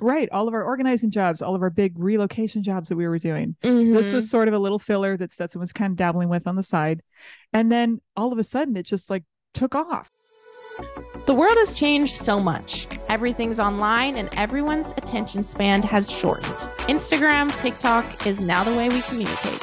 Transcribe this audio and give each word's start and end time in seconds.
right 0.00 0.28
all 0.30 0.48
of 0.48 0.54
our 0.54 0.62
organizing 0.64 1.10
jobs 1.10 1.42
all 1.42 1.54
of 1.54 1.62
our 1.62 1.70
big 1.70 1.92
relocation 1.98 2.62
jobs 2.62 2.88
that 2.88 2.96
we 2.96 3.06
were 3.08 3.18
doing 3.18 3.56
this 3.62 3.72
Mhm. 4.08 4.12
was 4.14 4.28
sort 4.30 4.48
of 4.48 4.54
a 4.54 4.58
little 4.58 4.78
filler 4.78 5.16
that 5.16 5.32
stetson 5.32 5.60
was 5.60 5.72
kind 5.72 5.90
of 5.92 5.96
dabbling 5.96 6.28
with 6.28 6.46
on 6.46 6.56
the 6.56 6.62
side 6.62 7.02
and 7.52 7.70
then 7.72 8.00
all 8.16 8.32
of 8.32 8.38
a 8.38 8.44
sudden 8.44 8.76
it 8.76 8.84
just 8.84 9.10
like 9.10 9.24
took 9.54 9.74
off 9.74 10.10
The 11.26 11.34
world 11.34 11.56
has 11.56 11.72
changed 11.72 12.12
so 12.12 12.38
much. 12.38 12.86
Everything's 13.08 13.58
online 13.58 14.16
and 14.16 14.28
everyone's 14.36 14.92
attention 14.98 15.42
span 15.42 15.82
has 15.84 16.10
shortened. 16.10 16.52
Instagram, 16.86 17.50
TikTok 17.56 18.26
is 18.26 18.42
now 18.42 18.62
the 18.62 18.74
way 18.74 18.90
we 18.90 19.00
communicate. 19.02 19.62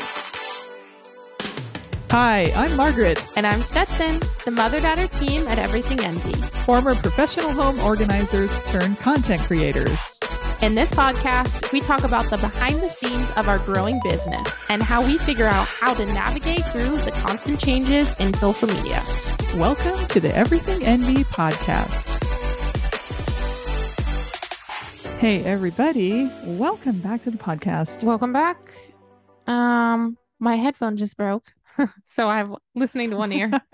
Hi 2.14 2.52
i'm 2.56 2.76
margaret 2.78 3.18
And 3.36 3.48
I'm 3.48 3.62
Stetson, 3.62 4.20
the 4.46 4.52
mother 4.52 4.80
daughter 4.80 5.08
team 5.08 5.48
at 5.48 5.58
Everything 5.58 6.00
Envy. 6.02 6.34
former 6.66 6.94
professional 6.96 7.52
home 7.52 7.80
organizers 7.80 8.52
turned 8.66 9.00
content 9.00 9.42
creators 9.42 10.20
In 10.62 10.76
this 10.76 10.92
podcast, 10.92 11.72
we 11.74 11.82
talk 11.82 12.04
about 12.04 12.30
the 12.30 12.38
behind 12.38 12.82
the 12.82 12.90
scenes 12.90 13.30
of 13.32 13.48
our 13.50 13.58
growing 13.60 14.00
business 14.04 14.48
and 14.70 14.84
how 14.84 15.04
we 15.04 15.18
figure 15.18 15.48
out 15.48 15.68
how 15.68 15.94
to 15.96 16.06
navigate 16.08 16.64
through 16.68 16.98
the 16.98 17.12
constant 17.26 17.60
changes 17.60 18.14
in 18.20 18.34
social 18.36 18.68
media. 18.68 19.02
welcome 19.56 19.98
to 20.10 20.20
the 20.20 20.34
everything 20.36 20.84
envy 20.84 21.24
podcast 21.26 22.10
hey 25.18 25.44
everybody 25.46 26.32
welcome 26.46 27.00
back 27.00 27.22
to 27.22 27.32
the 27.32 27.38
podcast 27.38 28.04
Welcome 28.04 28.34
back. 28.34 28.58
Um, 29.48 30.18
my 30.40 30.56
headphone 30.56 30.96
just 30.96 31.18
broke, 31.18 31.52
so 32.04 32.28
I'm 32.30 32.56
listening 32.76 33.10
to 33.12 33.18
one 33.18 33.32
ear. 33.32 33.50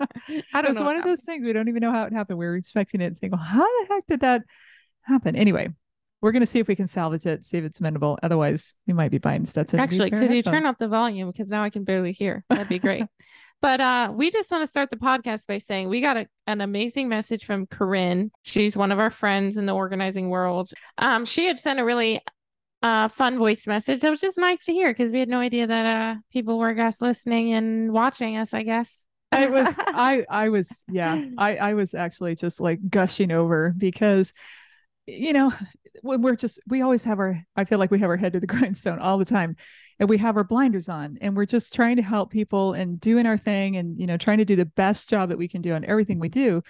I 0.54 0.62
don't 0.62 0.70
It's 0.70 0.78
know. 0.78 0.86
one 0.86 0.96
of 0.96 1.04
those 1.04 1.24
things 1.24 1.44
we 1.44 1.52
don't 1.52 1.68
even 1.68 1.80
know 1.80 1.92
how 1.92 2.04
it 2.04 2.12
happened. 2.12 2.38
We 2.38 2.46
were 2.46 2.56
expecting 2.56 3.00
it 3.00 3.06
and 3.06 3.18
think, 3.18 3.32
well, 3.32 3.42
how 3.42 3.62
the 3.64 3.86
heck 3.90 4.06
did 4.06 4.20
that 4.20 4.42
happen? 5.02 5.36
Anyway, 5.36 5.68
we're 6.20 6.32
gonna 6.32 6.46
see 6.46 6.58
if 6.58 6.68
we 6.68 6.76
can 6.76 6.86
salvage 6.86 7.26
it, 7.26 7.44
see 7.44 7.58
if 7.58 7.64
it's 7.64 7.78
mendable. 7.80 8.18
Otherwise, 8.22 8.74
we 8.86 8.92
might 8.92 9.10
be 9.10 9.18
buying 9.18 9.44
Stetson. 9.44 9.80
Actually, 9.80 10.10
could 10.10 10.30
you 10.30 10.42
turn 10.42 10.54
headphones. 10.54 10.66
up 10.66 10.78
the 10.78 10.88
volume 10.88 11.30
because 11.30 11.48
now 11.48 11.62
I 11.62 11.70
can 11.70 11.84
barely 11.84 12.12
hear. 12.12 12.44
That'd 12.50 12.68
be 12.68 12.78
great. 12.78 13.04
but 13.62 13.80
uh, 13.80 14.12
we 14.14 14.30
just 14.30 14.50
want 14.50 14.62
to 14.62 14.66
start 14.66 14.90
the 14.90 14.96
podcast 14.96 15.46
by 15.46 15.58
saying 15.58 15.88
we 15.88 16.00
got 16.00 16.16
a, 16.16 16.26
an 16.46 16.60
amazing 16.60 17.08
message 17.08 17.44
from 17.44 17.66
Corinne. 17.66 18.30
She's 18.42 18.76
one 18.76 18.92
of 18.92 18.98
our 18.98 19.10
friends 19.10 19.56
in 19.56 19.64
the 19.66 19.72
organizing 19.74 20.28
world. 20.28 20.70
Um, 20.98 21.24
she 21.24 21.46
had 21.46 21.58
sent 21.58 21.80
a 21.80 21.84
really 21.84 22.20
uh, 22.82 23.08
fun 23.08 23.38
voice 23.38 23.66
message 23.66 24.00
that 24.00 24.10
was 24.10 24.20
just 24.20 24.38
nice 24.38 24.64
to 24.64 24.72
hear 24.72 24.90
because 24.90 25.10
we 25.10 25.18
had 25.18 25.28
no 25.28 25.38
idea 25.38 25.66
that 25.66 25.86
uh, 25.86 26.18
people 26.32 26.58
were 26.58 26.72
guest 26.74 27.02
listening 27.02 27.52
and 27.52 27.92
watching 27.92 28.36
us. 28.36 28.54
I 28.54 28.62
guess. 28.62 29.06
I 29.32 29.46
was, 29.46 29.76
I, 29.78 30.24
I 30.28 30.48
was, 30.48 30.84
yeah, 30.88 31.22
I, 31.38 31.56
I 31.56 31.74
was 31.74 31.94
actually 31.94 32.34
just 32.34 32.60
like 32.60 32.78
gushing 32.88 33.30
over 33.30 33.72
because, 33.76 34.32
you 35.06 35.32
know, 35.32 35.52
when 36.02 36.22
we're 36.22 36.36
just, 36.36 36.60
we 36.66 36.82
always 36.82 37.04
have 37.04 37.18
our, 37.18 37.42
I 37.56 37.64
feel 37.64 37.78
like 37.78 37.90
we 37.90 37.98
have 38.00 38.10
our 38.10 38.16
head 38.16 38.32
to 38.32 38.40
the 38.40 38.46
grindstone 38.48 38.98
all 38.98 39.18
the 39.18 39.24
time, 39.24 39.56
and 39.98 40.08
we 40.08 40.18
have 40.18 40.36
our 40.36 40.44
blinders 40.44 40.88
on, 40.88 41.18
and 41.20 41.36
we're 41.36 41.46
just 41.46 41.74
trying 41.74 41.96
to 41.96 42.02
help 42.02 42.30
people 42.30 42.72
and 42.72 43.00
doing 43.00 43.26
our 43.26 43.38
thing, 43.38 43.76
and 43.76 44.00
you 44.00 44.06
know, 44.06 44.16
trying 44.16 44.38
to 44.38 44.44
do 44.44 44.56
the 44.56 44.66
best 44.66 45.08
job 45.08 45.28
that 45.28 45.38
we 45.38 45.48
can 45.48 45.62
do 45.62 45.74
on 45.74 45.84
everything 45.84 46.18
we 46.18 46.28
do. 46.28 46.62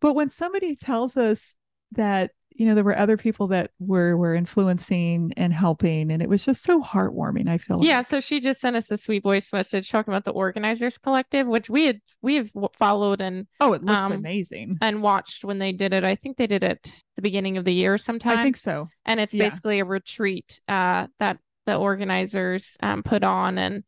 But 0.00 0.14
when 0.14 0.28
somebody 0.30 0.76
tells 0.76 1.16
us 1.16 1.56
that, 1.92 2.32
you 2.58 2.64
know, 2.66 2.74
there 2.74 2.84
were 2.84 2.96
other 2.96 3.16
people 3.16 3.46
that 3.48 3.70
were 3.78 4.16
were 4.16 4.34
influencing 4.34 5.32
and 5.36 5.52
helping, 5.52 6.10
and 6.10 6.22
it 6.22 6.28
was 6.28 6.44
just 6.44 6.62
so 6.62 6.80
heartwarming. 6.82 7.48
I 7.48 7.58
feel 7.58 7.78
like. 7.78 7.86
Yeah, 7.86 8.02
so 8.02 8.18
she 8.20 8.40
just 8.40 8.60
sent 8.60 8.76
us 8.76 8.90
a 8.90 8.96
sweet 8.96 9.22
voice 9.22 9.52
message 9.52 9.90
talking 9.90 10.12
about 10.12 10.24
the 10.24 10.32
Organizers 10.32 10.96
Collective, 10.98 11.46
which 11.46 11.68
we 11.68 11.86
had 11.86 12.00
we 12.22 12.36
have 12.36 12.50
followed 12.78 13.20
and 13.20 13.46
Oh, 13.60 13.72
it 13.74 13.84
looks 13.84 14.06
Um, 14.06 14.12
amazing. 14.12 14.78
and 14.80 15.02
watched 15.02 15.44
when 15.44 15.58
they 15.58 15.72
did 15.72 15.92
it. 15.92 16.02
I 16.04 16.16
think 16.16 16.36
they 16.36 16.46
did 16.46 16.64
it 16.64 16.90
the 17.16 17.22
beginning 17.22 17.56
of 17.58 17.64
the 17.64 17.74
year 17.74 17.98
sometime. 17.98 18.38
I 18.38 18.42
think 18.42 18.56
so. 18.56 18.88
and 19.04 19.20
it's 19.20 19.34
yeah. 19.34 19.48
basically 19.48 19.78
a 19.80 19.84
retreat 19.84 20.60
uh, 20.68 21.06
that 21.18 21.38
the 21.66 21.76
organizers 21.76 22.76
um, 22.80 23.02
put 23.02 23.22
on, 23.24 23.58
and 23.58 23.84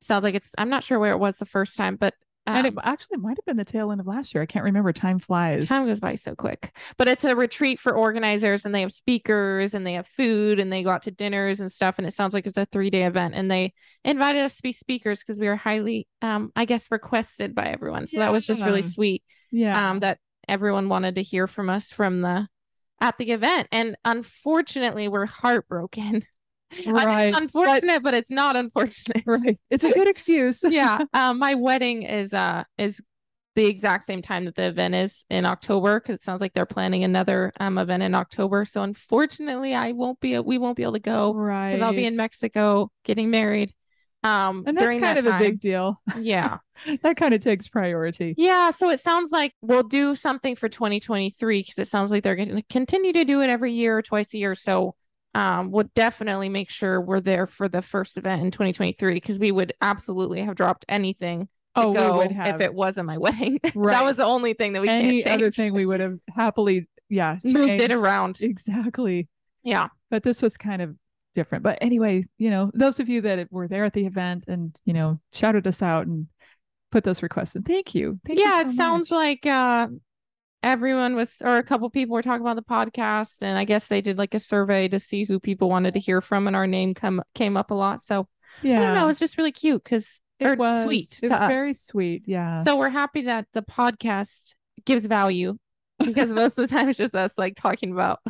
sounds 0.00 0.24
like 0.24 0.34
it's. 0.34 0.50
I'm 0.58 0.68
not 0.68 0.84
sure 0.84 0.98
where 0.98 1.12
it 1.12 1.18
was 1.18 1.36
the 1.36 1.46
first 1.46 1.76
time, 1.76 1.96
but 1.96 2.14
um, 2.50 2.56
and 2.56 2.66
it 2.66 2.74
actually 2.82 3.18
might 3.18 3.36
have 3.36 3.44
been 3.44 3.56
the 3.56 3.64
tail 3.64 3.90
end 3.90 4.00
of 4.00 4.06
last 4.06 4.34
year. 4.34 4.42
I 4.42 4.46
can't 4.46 4.64
remember. 4.64 4.92
Time 4.92 5.18
flies. 5.18 5.68
time 5.68 5.86
goes 5.86 6.00
by 6.00 6.14
so 6.14 6.34
quick. 6.34 6.76
But 6.96 7.08
it's 7.08 7.24
a 7.24 7.36
retreat 7.36 7.78
for 7.78 7.96
organizers, 7.96 8.64
and 8.64 8.74
they 8.74 8.80
have 8.80 8.92
speakers, 8.92 9.74
and 9.74 9.86
they 9.86 9.94
have 9.94 10.06
food, 10.06 10.58
and 10.58 10.72
they 10.72 10.82
go 10.82 10.90
out 10.90 11.02
to 11.02 11.10
dinners 11.10 11.60
and 11.60 11.70
stuff. 11.70 11.96
And 11.98 12.06
it 12.06 12.14
sounds 12.14 12.34
like 12.34 12.46
it's 12.46 12.56
a 12.56 12.66
three 12.66 12.90
day 12.90 13.04
event, 13.04 13.34
and 13.34 13.50
they 13.50 13.72
invited 14.04 14.40
us 14.40 14.56
to 14.56 14.62
be 14.62 14.72
speakers 14.72 15.20
because 15.20 15.38
we 15.38 15.48
were 15.48 15.56
highly, 15.56 16.06
um, 16.22 16.52
I 16.56 16.64
guess, 16.64 16.90
requested 16.90 17.54
by 17.54 17.66
everyone. 17.66 18.06
So 18.06 18.18
that 18.18 18.32
was 18.32 18.46
just 18.46 18.62
really 18.62 18.82
sweet. 18.82 19.22
yeah. 19.50 19.90
um, 19.90 20.00
that 20.00 20.18
everyone 20.48 20.88
wanted 20.88 21.14
to 21.14 21.22
hear 21.22 21.46
from 21.46 21.70
us 21.70 21.92
from 21.92 22.20
the 22.22 22.48
at 23.00 23.16
the 23.18 23.30
event. 23.30 23.68
And 23.72 23.96
unfortunately, 24.04 25.08
we're 25.08 25.26
heartbroken. 25.26 26.22
Right, 26.86 27.28
It's 27.28 27.36
unfortunate, 27.38 28.02
but 28.02 28.14
it's 28.14 28.30
not 28.30 28.56
unfortunate. 28.56 29.22
right. 29.26 29.58
It's 29.70 29.84
a 29.84 29.90
good 29.92 30.08
excuse. 30.08 30.62
yeah. 30.68 30.98
Um, 31.14 31.38
my 31.38 31.54
wedding 31.54 32.02
is 32.04 32.32
uh 32.32 32.64
is 32.78 33.00
the 33.56 33.66
exact 33.66 34.04
same 34.04 34.22
time 34.22 34.44
that 34.44 34.54
the 34.54 34.66
event 34.66 34.94
is 34.94 35.24
in 35.28 35.44
October 35.44 35.98
because 36.00 36.16
it 36.18 36.22
sounds 36.22 36.40
like 36.40 36.52
they're 36.54 36.66
planning 36.66 37.02
another 37.04 37.52
um 37.58 37.78
event 37.78 38.02
in 38.02 38.14
October. 38.14 38.64
So 38.64 38.82
unfortunately, 38.82 39.74
I 39.74 39.92
won't 39.92 40.20
be 40.20 40.38
we 40.38 40.58
won't 40.58 40.76
be 40.76 40.82
able 40.84 40.92
to 40.92 41.00
go 41.00 41.34
Right. 41.34 41.72
because 41.72 41.84
I'll 41.84 41.92
be 41.92 42.06
in 42.06 42.16
Mexico 42.16 42.90
getting 43.04 43.30
married. 43.30 43.72
Um, 44.22 44.64
and 44.66 44.76
that's 44.76 44.92
kind 44.92 45.02
that 45.02 45.18
of 45.18 45.24
a 45.26 45.38
big 45.38 45.60
deal. 45.60 46.00
yeah. 46.18 46.58
That 47.02 47.18
kind 47.18 47.34
of 47.34 47.42
takes 47.42 47.68
priority. 47.68 48.34
Yeah, 48.38 48.70
so 48.70 48.88
it 48.88 49.00
sounds 49.00 49.30
like 49.30 49.52
we'll 49.60 49.82
do 49.82 50.14
something 50.14 50.56
for 50.56 50.66
2023 50.70 51.60
because 51.60 51.78
it 51.78 51.88
sounds 51.88 52.10
like 52.10 52.22
they're 52.22 52.36
going 52.36 52.56
to 52.56 52.62
continue 52.70 53.12
to 53.12 53.24
do 53.26 53.42
it 53.42 53.50
every 53.50 53.74
year 53.74 53.98
or 53.98 54.02
twice 54.02 54.32
a 54.32 54.38
year. 54.38 54.54
So 54.54 54.94
um, 55.34 55.70
we'll 55.70 55.90
definitely 55.94 56.48
make 56.48 56.70
sure 56.70 57.00
we're 57.00 57.20
there 57.20 57.46
for 57.46 57.68
the 57.68 57.82
first 57.82 58.16
event 58.16 58.42
in 58.42 58.50
2023 58.50 59.14
because 59.14 59.38
we 59.38 59.52
would 59.52 59.72
absolutely 59.80 60.42
have 60.42 60.56
dropped 60.56 60.84
anything 60.88 61.48
to 61.76 61.82
Oh, 61.82 61.92
go 61.94 62.12
we 62.12 62.18
would 62.18 62.32
have 62.32 62.56
if 62.56 62.60
it 62.60 62.74
wasn't 62.74 63.06
my 63.06 63.16
wedding. 63.18 63.60
Right. 63.74 63.92
that 63.92 64.04
was 64.04 64.16
the 64.16 64.24
only 64.24 64.54
thing 64.54 64.72
that 64.72 64.82
we 64.82 64.88
any 64.88 65.22
can't 65.22 65.40
other 65.40 65.52
thing 65.52 65.72
we 65.72 65.86
would 65.86 66.00
have 66.00 66.18
happily, 66.34 66.88
yeah, 67.08 67.36
Moved 67.44 67.80
it 67.80 67.92
around. 67.92 68.38
Exactly. 68.40 69.28
Yeah. 69.62 69.88
But 70.10 70.22
this 70.24 70.42
was 70.42 70.56
kind 70.56 70.82
of 70.82 70.96
different. 71.34 71.62
But 71.62 71.78
anyway, 71.80 72.24
you 72.38 72.50
know, 72.50 72.70
those 72.74 72.98
of 72.98 73.08
you 73.08 73.20
that 73.22 73.52
were 73.52 73.68
there 73.68 73.84
at 73.84 73.92
the 73.92 74.06
event 74.06 74.44
and 74.48 74.78
you 74.84 74.92
know 74.92 75.20
shouted 75.32 75.66
us 75.66 75.82
out 75.82 76.06
and 76.06 76.26
put 76.90 77.04
those 77.04 77.22
requests 77.22 77.54
in, 77.54 77.62
thank 77.62 77.94
you. 77.94 78.18
Thank 78.26 78.40
you 78.40 78.44
yeah, 78.44 78.62
so 78.62 78.68
it 78.68 78.76
sounds 78.76 79.10
like 79.12 79.46
uh 79.46 79.86
everyone 80.62 81.16
was 81.16 81.36
or 81.42 81.56
a 81.56 81.62
couple 81.62 81.88
people 81.90 82.14
were 82.14 82.22
talking 82.22 82.42
about 82.46 82.56
the 82.56 82.62
podcast 82.62 83.42
and 83.42 83.56
I 83.58 83.64
guess 83.64 83.86
they 83.86 84.00
did 84.00 84.18
like 84.18 84.34
a 84.34 84.40
survey 84.40 84.88
to 84.88 84.98
see 85.00 85.24
who 85.24 85.40
people 85.40 85.68
wanted 85.70 85.94
to 85.94 86.00
hear 86.00 86.20
from 86.20 86.46
and 86.46 86.54
our 86.56 86.66
name 86.66 86.94
come 86.94 87.22
came 87.34 87.56
up 87.56 87.70
a 87.70 87.74
lot. 87.74 88.02
So 88.02 88.28
yeah. 88.62 88.80
I 88.80 88.84
don't 88.86 88.94
know, 88.94 89.08
it's 89.08 89.20
just 89.20 89.38
really 89.38 89.52
cute 89.52 89.82
because 89.82 90.20
it 90.38 90.46
or 90.46 90.54
was 90.56 90.84
sweet 90.84 91.18
It 91.22 91.26
to 91.26 91.28
was 91.28 91.38
us. 91.40 91.48
very 91.48 91.74
sweet. 91.74 92.22
Yeah. 92.26 92.62
So 92.62 92.76
we're 92.76 92.88
happy 92.90 93.22
that 93.22 93.46
the 93.52 93.62
podcast 93.62 94.54
gives 94.84 95.06
value 95.06 95.56
because 95.98 96.30
most 96.30 96.58
of 96.58 96.66
the 96.68 96.74
time 96.74 96.88
it's 96.88 96.98
just 96.98 97.14
us 97.14 97.36
like 97.38 97.56
talking 97.56 97.92
about 97.92 98.20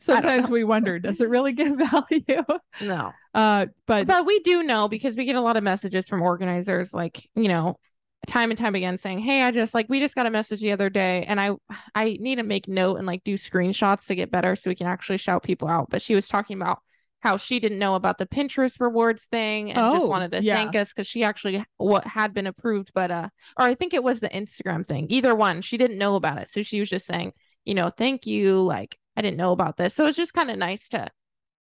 Sometimes 0.00 0.50
we 0.50 0.64
wonder, 0.64 0.98
does 0.98 1.22
it 1.22 1.30
really 1.30 1.52
give 1.52 1.74
value? 1.90 2.44
no. 2.82 3.12
Uh, 3.32 3.66
but 3.86 4.06
But 4.06 4.26
we 4.26 4.40
do 4.40 4.62
know 4.62 4.86
because 4.88 5.16
we 5.16 5.24
get 5.24 5.34
a 5.36 5.40
lot 5.40 5.56
of 5.56 5.62
messages 5.62 6.06
from 6.08 6.20
organizers 6.20 6.92
like, 6.92 7.26
you 7.34 7.48
know, 7.48 7.78
time 8.26 8.50
and 8.50 8.58
time 8.58 8.74
again 8.74 8.98
saying, 8.98 9.20
Hey, 9.20 9.42
I 9.42 9.50
just 9.50 9.74
like 9.74 9.86
we 9.88 10.00
just 10.00 10.14
got 10.14 10.26
a 10.26 10.30
message 10.30 10.60
the 10.60 10.72
other 10.72 10.90
day 10.90 11.24
and 11.26 11.40
I 11.40 11.52
I 11.94 12.18
need 12.20 12.36
to 12.36 12.42
make 12.42 12.68
note 12.68 12.96
and 12.96 13.06
like 13.06 13.24
do 13.24 13.34
screenshots 13.34 14.06
to 14.06 14.14
get 14.14 14.30
better 14.30 14.54
so 14.56 14.70
we 14.70 14.74
can 14.74 14.86
actually 14.86 15.16
shout 15.18 15.42
people 15.42 15.68
out. 15.68 15.88
But 15.90 16.02
she 16.02 16.14
was 16.14 16.28
talking 16.28 16.56
about 16.60 16.80
how 17.20 17.36
she 17.36 17.58
didn't 17.58 17.78
know 17.80 17.94
about 17.96 18.18
the 18.18 18.26
Pinterest 18.26 18.78
rewards 18.80 19.24
thing 19.26 19.72
and 19.72 19.92
just 19.92 20.04
Oh, 20.04 20.08
wanted 20.08 20.30
to 20.32 20.42
yeah. 20.42 20.54
thank 20.56 20.76
us 20.76 20.92
because 20.92 21.06
she 21.06 21.24
actually 21.24 21.64
what 21.76 22.06
had 22.06 22.32
been 22.34 22.46
approved, 22.46 22.90
but 22.94 23.10
uh 23.10 23.28
or 23.58 23.64
I 23.66 23.74
think 23.74 23.94
it 23.94 24.04
was 24.04 24.20
the 24.20 24.28
Instagram 24.28 24.84
thing. 24.84 25.06
Either 25.10 25.34
one. 25.34 25.62
She 25.62 25.78
didn't 25.78 25.98
know 25.98 26.14
about 26.16 26.38
it. 26.38 26.48
So 26.50 26.62
she 26.62 26.80
was 26.80 26.88
just 26.90 27.06
saying, 27.06 27.32
you 27.64 27.74
know, 27.74 27.88
thank 27.88 28.26
you. 28.26 28.60
Like 28.60 28.96
I 29.16 29.22
didn't 29.22 29.36
know 29.38 29.52
about 29.52 29.76
this. 29.76 29.94
So 29.94 30.06
it's 30.06 30.16
just 30.16 30.34
kind 30.34 30.50
of 30.50 30.58
nice 30.58 30.88
to 30.90 31.08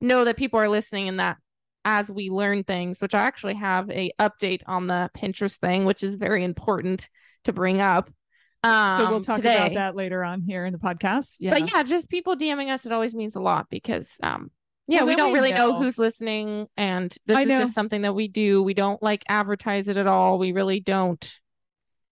know 0.00 0.24
that 0.24 0.36
people 0.36 0.60
are 0.60 0.68
listening 0.68 1.08
and 1.08 1.20
that 1.20 1.38
as 1.88 2.10
we 2.10 2.28
learn 2.30 2.64
things, 2.64 3.00
which 3.00 3.14
I 3.14 3.20
actually 3.20 3.54
have 3.54 3.88
a 3.90 4.10
update 4.18 4.62
on 4.66 4.88
the 4.88 5.08
Pinterest 5.16 5.56
thing, 5.56 5.84
which 5.84 6.02
is 6.02 6.16
very 6.16 6.42
important 6.42 7.08
to 7.44 7.52
bring 7.52 7.80
up. 7.80 8.10
Um, 8.64 8.96
so 9.00 9.08
we'll 9.08 9.20
talk 9.20 9.36
today. 9.36 9.54
about 9.56 9.74
that 9.74 9.94
later 9.94 10.24
on 10.24 10.42
here 10.42 10.66
in 10.66 10.72
the 10.72 10.80
podcast. 10.80 11.36
Yeah. 11.38 11.50
But 11.50 11.72
yeah, 11.72 11.84
just 11.84 12.08
people 12.10 12.34
DMing 12.36 12.70
us, 12.72 12.86
it 12.86 12.92
always 12.92 13.14
means 13.14 13.36
a 13.36 13.40
lot 13.40 13.68
because 13.70 14.16
um 14.22 14.50
yeah, 14.88 14.98
Well, 15.00 15.06
we 15.06 15.14
don't 15.16 15.32
we 15.32 15.38
really 15.38 15.52
know. 15.52 15.70
know. 15.72 15.78
who's 15.78 15.96
listening 15.96 16.66
and 16.76 17.14
this 17.26 17.38
I 17.38 17.42
is 17.42 17.48
know. 17.48 17.60
just 17.60 17.74
something 17.74 18.02
that 18.02 18.14
we 18.16 18.26
do. 18.26 18.64
We 18.64 18.74
don't 18.74 19.00
like 19.00 19.22
advertise 19.28 19.88
it 19.88 19.96
at 19.96 20.08
all. 20.08 20.38
We 20.40 20.50
really 20.50 20.80
don't 20.80 21.32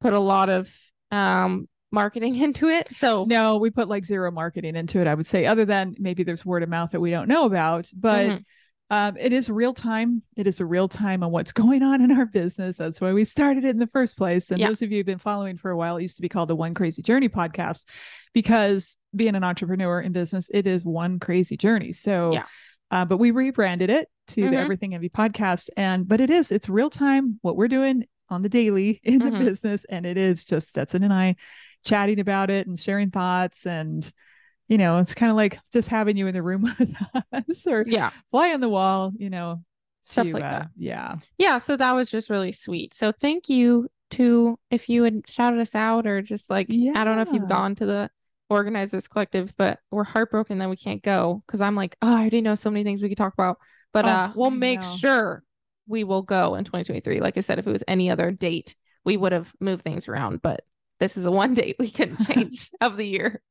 put 0.01 0.13
a 0.13 0.19
lot 0.19 0.49
of 0.49 0.75
um 1.11 1.69
marketing 1.91 2.35
into 2.43 2.69
it. 2.69 2.87
So 2.95 3.25
No, 3.29 3.57
we 3.57 3.69
put 3.69 3.87
like 3.87 4.05
zero 4.05 4.31
marketing 4.31 4.75
into 4.75 4.99
it, 4.99 5.05
I 5.05 5.13
would 5.13 5.27
say, 5.27 5.45
other 5.45 5.65
than 5.65 5.93
maybe 5.99 6.23
there's 6.23 6.43
word 6.43 6.63
of 6.63 6.69
mouth 6.69 6.89
that 6.91 7.01
we 7.01 7.11
don't 7.11 7.27
know 7.27 7.45
about. 7.45 7.87
But 7.95 8.25
Mhm. 8.27 8.43
Um, 8.91 9.15
it 9.17 9.31
is 9.33 9.49
real 9.49 9.73
time. 9.73 10.23
It 10.35 10.47
is 10.47 10.59
a 10.59 10.65
real 10.65 10.87
time 10.87 11.23
on 11.23 11.31
what's 11.31 11.51
going 11.63 11.83
on 11.83 12.01
in 12.01 12.11
our 12.17 12.25
business. 12.25 12.77
That's 12.77 12.99
why 12.99 13.13
we 13.13 13.23
started 13.25 13.63
it 13.63 13.69
in 13.69 13.77
the 13.77 13.87
first 13.87 14.17
place. 14.17 14.49
And 14.49 14.59
Yeah. 14.59 14.67
those 14.67 14.81
of 14.81 14.91
you 14.91 14.97
who've 14.97 15.05
been 15.05 15.19
following 15.19 15.57
for 15.57 15.69
a 15.71 15.77
while, 15.77 15.97
it 15.97 16.01
used 16.01 16.15
to 16.15 16.21
be 16.21 16.29
called 16.29 16.49
the 16.49 16.55
One 16.55 16.73
Crazy 16.73 17.01
Journey 17.01 17.29
podcast 17.29 17.85
because 18.33 18.97
being 19.15 19.35
an 19.35 19.43
entrepreneur 19.43 20.01
in 20.01 20.11
business, 20.11 20.49
it 20.53 20.65
is 20.65 20.83
one 20.83 21.19
crazy 21.19 21.55
journey. 21.57 21.91
So, 21.91 22.33
Yeah. 22.33 22.43
uh, 22.91 23.05
but 23.05 23.17
we 23.17 23.31
rebranded 23.31 23.89
it 23.91 24.09
to 24.29 24.41
Mhm. 24.41 24.49
the 24.51 24.57
Everything 24.57 24.93
Envy 24.95 25.09
podcast. 25.09 25.69
And, 25.77 26.07
but 26.07 26.19
it 26.19 26.29
is, 26.31 26.51
it's 26.51 26.67
real 26.69 26.89
time 26.89 27.39
what 27.41 27.55
we're 27.55 27.67
doing 27.67 28.05
on 28.29 28.41
the 28.41 28.49
daily 28.49 28.99
in 29.03 29.19
the 29.19 29.25
Mhm. 29.25 29.39
business. 29.39 29.85
And 29.85 30.05
it 30.05 30.17
is 30.17 30.45
just 30.45 30.67
Stetson 30.69 31.03
and 31.03 31.13
I 31.13 31.35
chatting 31.83 32.19
about 32.19 32.49
it 32.49 32.67
and 32.67 32.79
sharing 32.79 33.11
thoughts 33.11 33.65
and, 33.67 34.11
you 34.69 34.77
know, 34.77 34.99
it's 34.99 35.15
kind 35.15 35.31
of 35.31 35.35
like 35.37 35.59
just 35.73 35.89
having 35.89 36.17
you 36.17 36.27
in 36.27 36.33
the 36.33 36.43
room 36.43 36.63
with 36.79 36.95
us 37.33 37.67
or 37.67 37.83
Yeah. 37.85 38.11
fly 38.31 38.53
on 38.53 38.61
the 38.61 38.69
wall, 38.69 39.11
you 39.17 39.29
know, 39.29 39.63
Stuff 40.01 40.27
to, 40.27 40.33
like 40.33 40.43
uh, 40.43 40.49
that. 40.49 40.69
Yeah. 40.77 41.17
Yeah. 41.37 41.57
So 41.59 41.77
that 41.77 41.93
was 41.93 42.09
just 42.09 42.29
really 42.29 42.51
sweet. 42.51 42.93
So 42.93 43.11
thank 43.11 43.49
you 43.49 43.89
to 44.11 44.57
if 44.71 44.89
you 44.89 45.03
had 45.03 45.23
shouted 45.29 45.59
us 45.59 45.75
out 45.75 46.07
or 46.07 46.21
just 46.21 46.49
like 46.49 46.79
I 46.93 47.03
don't 47.03 47.15
know 47.15 47.21
if 47.21 47.33
you've 47.33 47.47
gone 47.47 47.75
to 47.75 47.85
the 47.85 48.09
organizers 48.49 49.07
collective, 49.07 49.53
but 49.57 49.79
we're 49.91 50.03
heartbroken 50.03 50.57
that 50.59 50.69
we 50.69 50.77
can't 50.77 51.03
go 51.03 51.43
because 51.45 51.61
I'm 51.61 51.75
like, 51.75 51.95
oh, 52.01 52.13
I 52.15 52.21
already 52.21 52.41
know 52.41 52.55
so 52.55 52.71
many 52.71 52.83
things 52.83 53.01
we 53.03 53.09
could 53.09 53.17
talk 53.17 53.33
about. 53.33 53.59
But 53.93 54.05
Oh, 54.05 54.07
uh 54.07 54.33
we'll 54.33 54.51
I 54.51 54.55
make 54.55 54.81
know. 54.81 54.83
sure 54.83 55.43
we 55.87 56.03
will 56.03 56.21
go 56.23 56.55
in 56.55 56.63
2023. 56.63 57.19
Like 57.21 57.37
I 57.37 57.41
said, 57.41 57.59
if 57.59 57.67
it 57.67 57.71
was 57.71 57.83
any 57.87 58.09
other 58.09 58.31
date, 58.31 58.75
we 59.05 59.17
would 59.17 59.31
have 59.31 59.53
moved 59.59 59.83
things 59.83 60.07
around, 60.07 60.41
but 60.41 60.63
this 60.99 61.17
is 61.17 61.25
a 61.25 61.31
one 61.31 61.53
date 61.55 61.75
we 61.79 61.89
couldn't 61.89 62.25
change 62.27 62.69
of 62.81 62.97
the 62.97 63.05
year. 63.05 63.41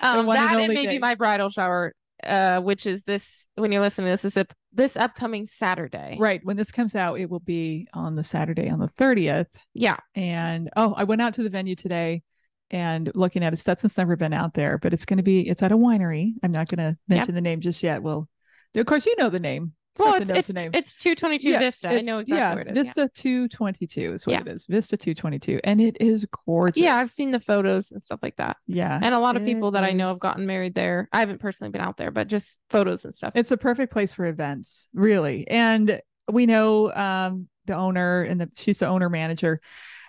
Um, 0.00 0.20
and 0.20 0.28
that 0.30 0.52
and 0.52 0.62
only 0.62 0.74
maybe 0.74 0.92
day. 0.92 0.98
my 0.98 1.14
bridal 1.14 1.50
shower, 1.50 1.94
uh, 2.24 2.60
which 2.60 2.86
is 2.86 3.02
this 3.04 3.46
when 3.54 3.72
you're 3.72 3.82
listening 3.82 4.06
to 4.06 4.12
this 4.12 4.24
is 4.24 4.36
up 4.36 4.52
this 4.72 4.96
upcoming 4.96 5.46
Saturday. 5.46 6.16
Right. 6.18 6.40
When 6.44 6.56
this 6.56 6.70
comes 6.70 6.94
out, 6.94 7.18
it 7.18 7.30
will 7.30 7.40
be 7.40 7.88
on 7.94 8.16
the 8.16 8.22
Saturday 8.22 8.68
on 8.68 8.78
the 8.78 8.88
30th. 8.98 9.46
Yeah. 9.74 9.96
And 10.14 10.70
oh, 10.76 10.94
I 10.96 11.04
went 11.04 11.22
out 11.22 11.34
to 11.34 11.42
the 11.42 11.50
venue 11.50 11.74
today 11.74 12.22
and 12.70 13.10
looking 13.14 13.42
at 13.42 13.52
it. 13.52 13.56
Stetson's 13.56 13.96
never 13.96 14.14
been 14.14 14.34
out 14.34 14.54
there, 14.54 14.78
but 14.78 14.92
it's 14.92 15.06
going 15.06 15.16
to 15.16 15.22
be, 15.22 15.48
it's 15.48 15.62
at 15.62 15.72
a 15.72 15.76
winery. 15.76 16.34
I'm 16.42 16.52
not 16.52 16.68
going 16.68 16.78
to 16.78 16.98
mention 17.08 17.34
the 17.34 17.40
name 17.40 17.60
just 17.60 17.82
yet. 17.82 18.02
Well, 18.02 18.28
of 18.76 18.86
course, 18.86 19.06
you 19.06 19.16
know 19.16 19.30
the 19.30 19.40
name. 19.40 19.72
Well, 19.98 20.14
it's 20.22 20.30
it's, 20.50 20.50
it's 20.74 20.94
222 20.94 21.48
Yeah, 21.50 21.58
Vista. 21.58 21.88
I 21.88 22.00
know 22.00 22.18
exactly 22.20 22.36
yeah, 22.36 22.54
where 22.54 22.62
it 22.62 22.68
is. 22.68 22.76
yeah. 22.76 22.82
Vista 22.82 23.08
222 23.14 24.12
is 24.14 24.26
what 24.26 24.32
Yeah. 24.32 24.40
it 24.40 24.48
is. 24.48 24.66
Vista 24.66 24.96
222. 24.96 25.60
And 25.64 25.80
it 25.80 25.96
is 26.00 26.26
gorgeous. 26.46 26.82
Yeah, 26.82 26.96
I've 26.96 27.10
seen 27.10 27.30
the 27.30 27.40
photos 27.40 27.90
and 27.90 28.02
stuff 28.02 28.20
like 28.22 28.36
that. 28.36 28.56
Yeah. 28.66 28.98
And 29.02 29.14
a 29.14 29.18
lot 29.18 29.36
of 29.36 29.44
people 29.44 29.72
that 29.72 29.84
I 29.84 29.92
know 29.92 30.06
have 30.06 30.20
gotten 30.20 30.46
married 30.46 30.74
there. 30.74 31.08
I 31.12 31.20
haven't 31.20 31.40
personally 31.40 31.70
been 31.70 31.80
out 31.80 31.96
there, 31.96 32.10
but 32.10 32.28
just 32.28 32.60
photos 32.70 33.04
and 33.04 33.14
stuff. 33.14 33.32
it's 33.34 33.50
a 33.50 33.56
perfect 33.56 33.92
place 33.92 34.12
for 34.12 34.24
events 34.26 34.88
really 34.94 35.46
and 35.48 36.00
we 36.30 36.46
know 36.46 36.92
um 36.94 37.48
the 37.66 37.74
owner 37.74 38.22
and 38.22 38.40
the 38.40 38.50
she's 38.56 38.78
the 38.78 38.86
owner 38.86 39.08
manager 39.08 39.60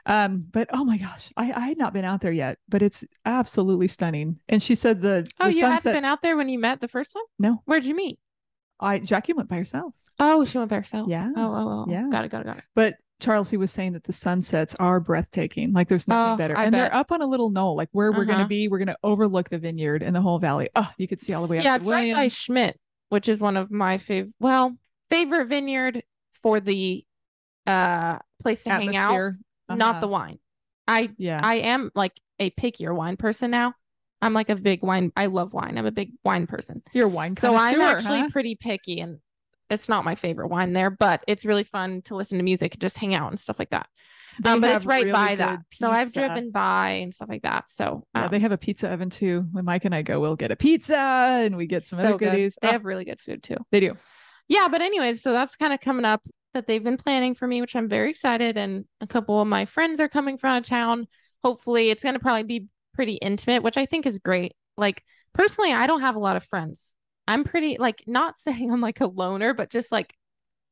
um 0.05 0.45
but 0.51 0.67
oh 0.73 0.83
my 0.85 0.97
gosh 0.97 1.31
i 1.37 1.51
i 1.51 1.59
had 1.67 1.77
not 1.77 1.93
been 1.93 2.05
out 2.05 2.21
there 2.21 2.31
yet 2.31 2.57
but 2.67 2.81
it's 2.81 3.03
absolutely 3.25 3.87
stunning 3.87 4.39
and 4.49 4.61
she 4.63 4.75
said 4.75 5.01
the 5.01 5.29
oh, 5.39 5.49
the 5.49 5.57
you 5.57 5.65
hadn't 5.65 5.93
been 5.93 6.05
out 6.05 6.21
there 6.21 6.35
when 6.37 6.49
you 6.49 6.59
met 6.59 6.79
the 6.81 6.87
first 6.87 7.13
time? 7.13 7.23
No. 7.37 7.61
Where'd 7.65 7.83
you 7.85 7.95
meet? 7.95 8.19
I 8.79 8.99
jackie 8.99 9.33
went 9.33 9.49
by 9.49 9.55
herself 9.57 9.93
Oh, 10.21 10.43
she 10.43 10.57
went 10.57 10.69
by 10.69 10.75
herself. 10.75 11.07
Yeah. 11.09 11.29
Oh, 11.33 11.41
oh, 11.41 11.69
oh. 11.69 11.85
Yeah. 11.89 12.09
Got 12.11 12.25
it, 12.25 12.31
got 12.31 12.41
it, 12.41 12.45
got 12.45 12.57
it. 12.57 12.63
but 12.75 12.95
charles 13.21 13.49
he 13.49 13.55
was 13.55 13.71
saying 13.71 13.93
that 13.93 14.03
the 14.03 14.11
sunsets 14.11 14.75
are 14.79 14.99
breathtaking 14.99 15.71
like 15.73 15.87
there's 15.87 16.07
nothing 16.09 16.33
Oh, 16.33 16.37
better 16.37 16.57
I 16.57 16.63
and 16.65 16.71
bet. 16.73 16.91
they're 16.91 16.99
up 16.99 17.11
on 17.13 17.21
a 17.21 17.25
little 17.25 17.49
knoll 17.49 17.75
like 17.77 17.87
where 17.93 18.11
we're 18.11 18.25
going 18.25 18.37
to 18.37 18.43
Uh-huh. 18.43 18.47
be 18.47 18.67
we're 18.67 18.79
going 18.79 18.87
to 18.87 18.97
overlook 19.03 19.47
the 19.49 19.59
vineyard 19.59 20.03
and 20.03 20.13
the 20.15 20.21
whole 20.21 20.39
valley 20.39 20.69
oh 20.75 20.89
you 20.97 21.07
could 21.07 21.19
see 21.21 21.33
all 21.33 21.41
the 21.41 21.47
way 21.47 21.59
up 21.59 21.63
Yeah, 21.63 21.75
it's 21.77 21.85
right 21.87 22.13
by 22.13 22.27
Schmidt, 22.27 22.77
which 23.09 23.29
is 23.29 23.39
one 23.39 23.55
of 23.57 23.71
my 23.71 23.97
favorite, 23.97 24.33
well, 24.41 24.75
favorite 25.09 25.47
vineyard 25.47 26.03
for 26.43 26.59
the 26.59 27.05
uh 27.67 28.19
place 28.41 28.63
to 28.63 28.71
hang 28.71 28.95
out, 28.97 29.31
not 29.69 29.79
Uh-huh. 29.91 29.99
the 30.01 30.07
wine. 30.07 30.39
I 30.87 31.11
yeah 31.17 31.39
I 31.43 31.55
am 31.55 31.91
like 31.95 32.13
a 32.39 32.49
pickier 32.51 32.93
wine 32.95 33.15
person 33.17 33.51
now. 33.51 33.73
I'm 34.21 34.33
like 34.33 34.49
a 34.49 34.55
big 34.55 34.83
wine. 34.83 35.11
I 35.15 35.27
love 35.27 35.53
wine. 35.53 35.77
I'm 35.77 35.85
a 35.85 35.91
big 35.91 36.11
wine 36.23 36.47
person. 36.47 36.81
you're 36.93 37.05
a 37.07 37.09
wine 37.09 37.35
So 37.37 37.55
I'm 37.55 37.79
actually 37.81 38.19
huh? 38.19 38.29
pretty 38.31 38.55
picky 38.55 38.99
and 38.99 39.19
it's 39.69 39.87
not 39.87 40.03
my 40.03 40.15
favorite 40.15 40.47
wine 40.47 40.73
there, 40.73 40.89
but 40.89 41.23
it's 41.27 41.45
really 41.45 41.63
fun 41.63 42.01
to 42.03 42.15
listen 42.15 42.37
to 42.39 42.43
music 42.43 42.73
and 42.73 42.81
just 42.81 42.97
hang 42.97 43.13
out 43.13 43.29
and 43.29 43.39
stuff 43.39 43.59
like 43.59 43.69
that. 43.69 43.87
Um, 44.43 44.61
but 44.61 44.71
it's 44.71 44.85
right 44.85 45.03
really 45.05 45.11
by 45.11 45.35
that. 45.35 45.57
good 45.57 45.77
So 45.77 45.91
I've 45.91 46.11
driven 46.13 46.49
by 46.51 46.89
and 46.91 47.13
stuff 47.13 47.29
like 47.29 47.43
that. 47.43 47.69
So 47.69 48.05
Yeah, 48.15 48.25
um, 48.25 48.31
they 48.31 48.39
have 48.39 48.51
a 48.51 48.57
pizza 48.57 48.89
oven 48.91 49.09
too. 49.09 49.45
When 49.51 49.65
Mike 49.65 49.85
and 49.85 49.93
I 49.93 50.01
go, 50.01 50.19
we'll 50.19 50.35
get 50.35 50.49
a 50.51 50.55
pizza 50.55 50.97
and 50.97 51.55
we 51.55 51.67
get 51.67 51.85
some 51.85 51.99
so 51.99 52.09
other 52.09 52.17
good. 52.17 52.31
goodies. 52.31 52.57
They 52.61 52.69
Oh, 52.69 52.71
have 52.71 52.85
really 52.85 53.05
good 53.05 53.21
food 53.21 53.43
too. 53.43 53.57
they 53.71 53.79
do. 53.79 53.95
Yeah, 54.47 54.67
but 54.69 54.81
anyways, 54.81 55.21
so 55.21 55.31
that's 55.33 55.55
kind 55.55 55.73
of 55.73 55.79
coming 55.81 56.05
up 56.05 56.21
that 56.53 56.65
they've 56.65 56.83
been 56.83 56.97
planning 56.97 57.35
for 57.35 57.47
me, 57.47 57.61
which 57.61 57.75
I'm 57.75 57.87
very 57.87 58.09
excited. 58.09 58.57
And 58.57 58.85
a 59.01 59.07
couple 59.07 59.39
of 59.39 59.47
my 59.47 59.65
friends 59.65 59.99
are 59.99 60.09
coming 60.09 60.37
from 60.37 60.51
out 60.51 60.57
of 60.61 60.65
town. 60.65 61.07
Hopefully, 61.43 61.89
it's 61.91 62.01
going 62.01 62.15
to 62.15 62.19
probably 62.19 62.43
be 62.43 62.67
pretty 62.93 63.13
intimate, 63.15 63.63
which 63.63 63.77
I 63.77 63.85
think 63.85 64.05
is 64.05 64.19
great. 64.19 64.53
Like, 64.77 65.03
personally, 65.33 65.73
I 65.73 65.87
don't 65.87 66.01
have 66.01 66.15
a 66.15 66.19
lot 66.19 66.35
of 66.35 66.43
friends. 66.43 66.95
I'm 67.27 67.43
pretty, 67.43 67.77
like, 67.79 68.03
not 68.07 68.39
saying 68.39 68.71
I'm 68.71 68.81
like 68.81 69.01
a 69.01 69.07
loner, 69.07 69.53
but 69.53 69.69
just 69.69 69.91
like, 69.91 70.13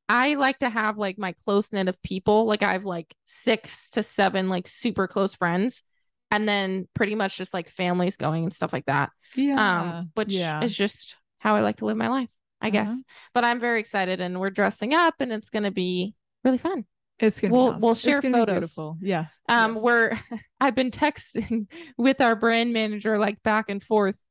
I 0.10 0.36
like 0.36 0.60
to 0.60 0.70
have 0.70 0.98
like 0.98 1.18
my 1.18 1.34
close 1.44 1.74
knit 1.74 1.90
of 1.90 2.02
people. 2.02 2.46
Like, 2.46 2.64
I 2.64 2.72
have 2.74 2.86
like 2.86 3.14
six 3.26 3.90
to 3.92 4.04
seven, 4.04 4.50
like, 4.50 4.68
super 4.68 5.08
close 5.08 5.34
friends. 5.36 5.84
And 6.30 6.48
then 6.48 6.90
pretty 6.94 7.16
much 7.16 7.38
just 7.38 7.54
like 7.54 7.70
families 7.70 8.18
going 8.18 8.44
and 8.44 8.54
stuff 8.54 8.74
like 8.74 8.86
that 8.88 9.12
Yeah. 9.34 9.80
um, 10.00 10.12
which 10.16 10.34
yeah. 10.34 10.62
is 10.62 10.76
just 10.76 11.16
how 11.40 11.56
I 11.56 11.62
like 11.62 11.78
to 11.78 11.86
live 11.86 11.96
my 11.96 12.10
life, 12.10 12.28
I 12.60 12.70
guess. 12.70 12.90
Uh-huh. 12.90 13.02
But 13.34 13.46
I'm 13.46 13.62
very 13.62 13.80
excited, 13.80 14.20
and 14.20 14.38
we're 14.38 14.50
dressing 14.50 14.94
up, 14.94 15.16
and 15.22 15.32
it's 15.32 15.50
gonna 15.50 15.72
be 15.72 16.16
really 16.44 16.58
fun. 16.58 16.86
It's 17.20 17.40
gonna 17.40 17.54
we'll- 17.54 17.74
be 17.74 17.80
we'll 17.82 17.96
share 17.96 18.22
photos. 18.22 18.78
Yeah. 19.02 19.26
Um, 19.50 19.74
Yes. 19.76 19.84
we're 19.84 20.20
I've 20.62 20.76
been 20.76 20.92
texting 20.92 21.68
with 21.98 22.22
our 22.22 22.36
brand 22.36 22.74
manager 22.74 23.18
like 23.18 23.42
back 23.44 23.70
and 23.70 23.84
forth. 23.84 24.22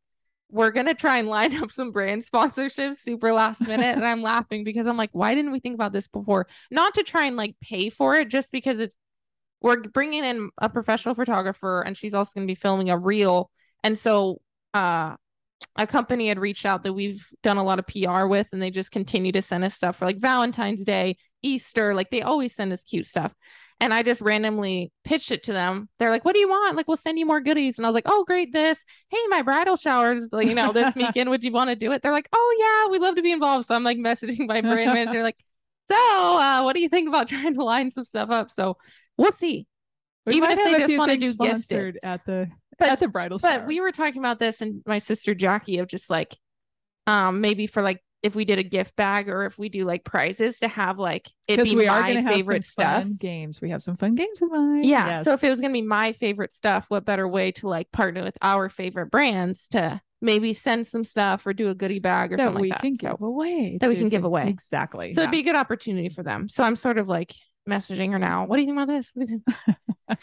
We're 0.49 0.71
gonna 0.71 0.95
try 0.95 1.19
and 1.19 1.27
line 1.29 1.57
up 1.61 1.73
some 1.73 1.91
brand 1.91 2.25
sponsorships 2.25 2.99
super 2.99 3.33
last 3.33 3.61
minute, 3.67 3.97
and 3.97 4.05
I'm 4.07 4.23
laughing 4.33 4.63
because 4.63 4.87
I'm 4.87 4.97
like, 4.97 5.11
why 5.13 5.35
didn't 5.35 5.51
we 5.53 5.59
think 5.61 5.75
about 5.75 5.93
this 5.93 6.07
before? 6.07 6.47
Not 6.71 6.95
to 6.95 7.03
try 7.03 7.25
and 7.25 7.37
like 7.37 7.57
pay 7.61 7.91
for 7.91 8.15
it, 8.15 8.29
just 8.29 8.53
because 8.53 8.79
it's 8.79 8.97
we're 9.61 9.81
bringing 9.81 10.23
in 10.25 10.51
a 10.59 10.69
professional 10.69 11.15
photographer, 11.17 11.81
and 11.83 11.97
she's 11.97 12.15
also 12.15 12.33
gonna 12.37 12.47
be 12.47 12.55
filming 12.55 12.91
a 12.91 12.97
reel, 12.99 13.51
and 13.83 13.99
so 13.99 14.41
uh 14.75 15.17
a 15.77 15.87
company 15.87 16.29
had 16.29 16.39
reached 16.39 16.67
out 16.67 16.85
that 16.85 16.93
we've 16.93 17.27
done 17.43 17.57
a 17.57 17.65
lot 17.65 17.79
of 17.79 17.87
PR 17.87 18.27
with, 18.27 18.47
and 18.53 18.63
they 18.63 18.71
just 18.71 18.91
continue 18.91 19.33
to 19.33 19.43
send 19.43 19.65
us 19.65 19.75
stuff 19.75 19.97
for 19.97 20.05
like 20.05 20.19
Valentine's 20.19 20.85
Day, 20.85 21.17
Easter, 21.43 21.95
like 21.95 22.11
they 22.11 22.23
always 22.23 22.55
send 22.55 22.73
us 22.73 22.85
cute 22.85 23.07
stuff. 23.07 23.35
And 23.79 23.93
I 23.93 24.03
just 24.03 24.23
randomly 24.23 24.91
pitched 25.05 25.33
it 25.33 25.43
to 25.45 25.53
them. 25.53 25.91
They're 25.99 26.09
like, 26.09 26.25
"What 26.25 26.35
do 26.35 26.41
you 26.41 26.49
want? 26.49 26.77
Like, 26.77 26.89
we'll 26.89 26.97
send 26.97 27.19
you 27.19 27.27
more 27.27 27.43
goodies." 27.43 27.77
And 27.77 27.85
I 27.85 27.91
was 27.91 27.95
like, 27.95 28.07
"Oh, 28.07 28.25
great! 28.27 28.51
This, 28.53 28.83
hey, 29.11 29.19
my 29.29 29.43
bridal 29.43 29.77
showers, 29.77 30.31
like, 30.33 30.47
you 30.49 30.55
know, 30.55 30.73
this 30.73 30.95
weekend. 30.97 31.29
Would 31.29 31.45
you 31.45 31.53
want 31.53 31.69
to 31.69 31.77
do 31.77 31.93
it?" 31.93 32.03
They're 32.03 32.13
like, 32.13 32.29
"Oh 32.33 32.57
yeah, 32.59 32.91
we'd 32.91 33.03
love 33.03 33.17
to 33.17 33.23
be 33.23 33.33
involved." 33.33 33.67
So 33.67 33.75
I'm 33.75 33.85
like 33.85 33.99
messaging 33.99 34.47
my 34.47 34.61
brand 34.63 34.95
manager, 34.95 35.23
like, 35.23 35.37
"So, 35.91 35.97
uh, 35.97 36.63
what 36.63 36.73
do 36.73 36.81
you 36.81 36.89
think 36.89 37.09
about 37.09 37.29
trying 37.29 37.55
to 37.55 37.65
line 37.65 37.91
some 37.91 38.07
stuff 38.07 38.31
up?" 38.31 38.51
So 38.51 38.79
we'll 39.19 39.33
see. 39.33 39.67
We 40.25 40.37
even 40.37 40.51
if 40.51 40.65
they 40.65 40.79
just 40.79 40.99
wanna 40.99 41.17
do 41.19 41.35
gifted. 41.35 41.99
at 42.03 42.25
the 42.25 42.51
But- 42.79 42.89
at 42.91 43.01
the 43.01 43.09
bridal 43.09 43.39
shower. 43.39 43.59
But 43.61 43.67
we 43.67 43.81
were 43.81 43.93
talking 43.93 44.19
about 44.19 44.39
this 44.41 44.61
and 44.61 44.83
my 44.87 44.99
sister 44.99 45.35
Jackie 45.35 45.79
of 45.79 45.89
just 45.89 46.11
like 46.11 46.37
um 47.07 47.41
maybe 47.41 47.67
for 47.67 47.83
like 47.83 48.03
if 48.23 48.35
we 48.35 48.45
did 48.45 48.59
a 48.59 48.63
gift 48.65 48.97
bag 48.97 49.29
or 49.29 49.45
if 49.45 49.57
we 49.59 49.69
do 49.69 49.85
like 49.85 50.03
prizes 50.05 50.59
to 50.59 50.67
have 50.67 50.99
like 50.99 51.31
it 51.47 51.63
be 51.63 51.77
we 51.77 51.87
are 51.87 52.01
my 52.01 52.11
have 52.13 52.33
favorite 52.33 52.65
some 52.65 52.71
stuff. 52.73 53.03
fun 53.05 53.17
games. 53.21 53.61
We 53.61 53.71
have 53.71 53.83
some 53.83 53.97
fun 53.97 54.15
games 54.17 54.43
in 54.43 54.49
mind. 54.49 54.85
Yeah. 54.85 55.07
Yes. 55.07 55.25
So 55.25 55.33
if 55.35 55.45
it 55.45 55.51
was 55.51 55.61
gonna 55.61 55.73
be 55.73 55.83
my 55.83 56.13
favorite 56.13 56.53
stuff, 56.53 56.87
what 56.89 57.05
better 57.05 57.29
way 57.29 57.53
to 57.53 57.69
like 57.69 57.93
partner 57.93 58.25
with 58.25 58.37
our 58.43 58.69
favorite 58.69 59.11
brands 59.13 59.69
to 59.69 60.01
maybe 60.23 60.53
send 60.55 60.87
some 60.87 61.05
stuff 61.05 61.47
or 61.47 61.53
do 61.53 61.69
a 61.69 61.75
goodie 61.75 62.01
bag 62.01 62.33
or 62.33 62.37
that 62.39 62.45
something 62.45 62.63
we 62.63 62.71
like 62.71 62.79
that. 62.81 62.85
We 62.85 62.97
can 62.97 62.99
So- 62.99 63.13
give 63.17 63.23
away. 63.23 63.79
That 63.81 63.91
we 63.91 63.97
can 63.97 64.09
give 64.09 64.25
away. 64.25 64.49
Exactly. 64.49 65.13
So 65.13 65.21
yeah. 65.21 65.25
it'd 65.27 65.33
be 65.33 65.41
a 65.41 65.45
good 65.45 65.55
opportunity 65.57 66.09
for 66.09 66.23
them. 66.25 66.49
So 66.49 66.65
I'm 66.65 66.75
sort 66.75 66.99
of 66.99 67.07
like 67.09 67.33
messaging 67.69 68.11
her 68.13 68.19
now. 68.19 68.47
What 68.47 68.57
do 68.57 68.63
you 68.63 68.67
think 68.69 68.79
about 68.81 68.89
this? 68.89 69.13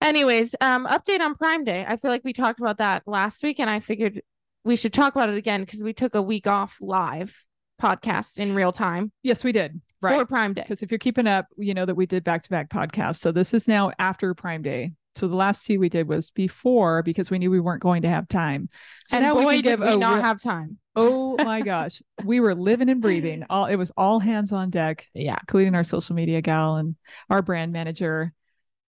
What 0.00 0.12
do 0.12 0.18
you 0.18 0.26
think? 0.26 0.30
Anyways, 0.32 0.54
um, 0.60 0.86
update 0.86 1.20
on 1.20 1.34
Prime 1.34 1.64
Day. 1.64 1.84
I 1.86 1.96
feel 1.96 2.10
like 2.10 2.22
we 2.24 2.32
talked 2.32 2.60
about 2.60 2.78
that 2.78 3.02
last 3.06 3.42
week, 3.42 3.60
and 3.60 3.68
I 3.70 3.80
figured 3.80 4.22
we 4.64 4.76
should 4.76 4.92
talk 4.92 5.14
about 5.14 5.28
it 5.28 5.36
again 5.36 5.62
because 5.64 5.82
we 5.82 5.92
took 5.92 6.14
a 6.14 6.22
week 6.22 6.46
off 6.46 6.76
live 6.80 7.44
podcast 7.80 8.38
in 8.38 8.54
real 8.56 8.72
time 8.72 9.12
yes, 9.22 9.44
we 9.44 9.52
did. 9.52 9.80
Right. 10.00 10.18
for. 10.18 10.26
Prime 10.26 10.52
Day. 10.54 10.62
Because 10.62 10.82
if 10.82 10.90
you're 10.90 10.98
keeping 10.98 11.26
up, 11.26 11.46
you 11.56 11.74
know 11.74 11.84
that 11.84 11.94
we 11.94 12.06
did 12.06 12.22
back 12.24 12.42
to 12.42 12.50
back 12.50 12.68
podcasts. 12.70 13.16
So 13.16 13.32
this 13.32 13.54
is 13.54 13.66
now 13.66 13.90
after 13.98 14.34
Prime 14.34 14.62
Day. 14.62 14.92
So 15.16 15.26
the 15.26 15.34
last 15.34 15.66
two 15.66 15.80
we 15.80 15.88
did 15.88 16.06
was 16.06 16.30
before 16.30 17.02
because 17.02 17.28
we 17.30 17.38
knew 17.40 17.50
we 17.50 17.58
weren't 17.58 17.82
going 17.82 18.02
to 18.02 18.08
have 18.08 18.28
time. 18.28 18.68
So 19.06 19.16
and 19.16 19.24
now 19.26 19.34
boy, 19.34 19.46
we 19.46 19.54
can 19.56 19.64
did 19.64 19.70
give 19.70 19.80
we 19.80 19.94
a 19.94 19.96
not 19.96 20.22
have 20.22 20.40
time. 20.40 20.78
Oh 20.94 21.36
my 21.44 21.60
gosh. 21.60 22.00
We 22.22 22.38
were 22.38 22.54
living 22.54 22.88
and 22.88 23.00
breathing. 23.02 23.44
All 23.50 23.66
it 23.66 23.74
was 23.76 23.90
all 23.96 24.20
hands 24.20 24.52
on 24.52 24.70
deck, 24.70 25.06
Yeah. 25.14 25.36
including 25.40 25.74
our 25.74 25.82
social 25.82 26.14
media 26.14 26.40
gal 26.40 26.76
and 26.76 26.94
our 27.30 27.42
brand 27.42 27.72
manager. 27.72 28.32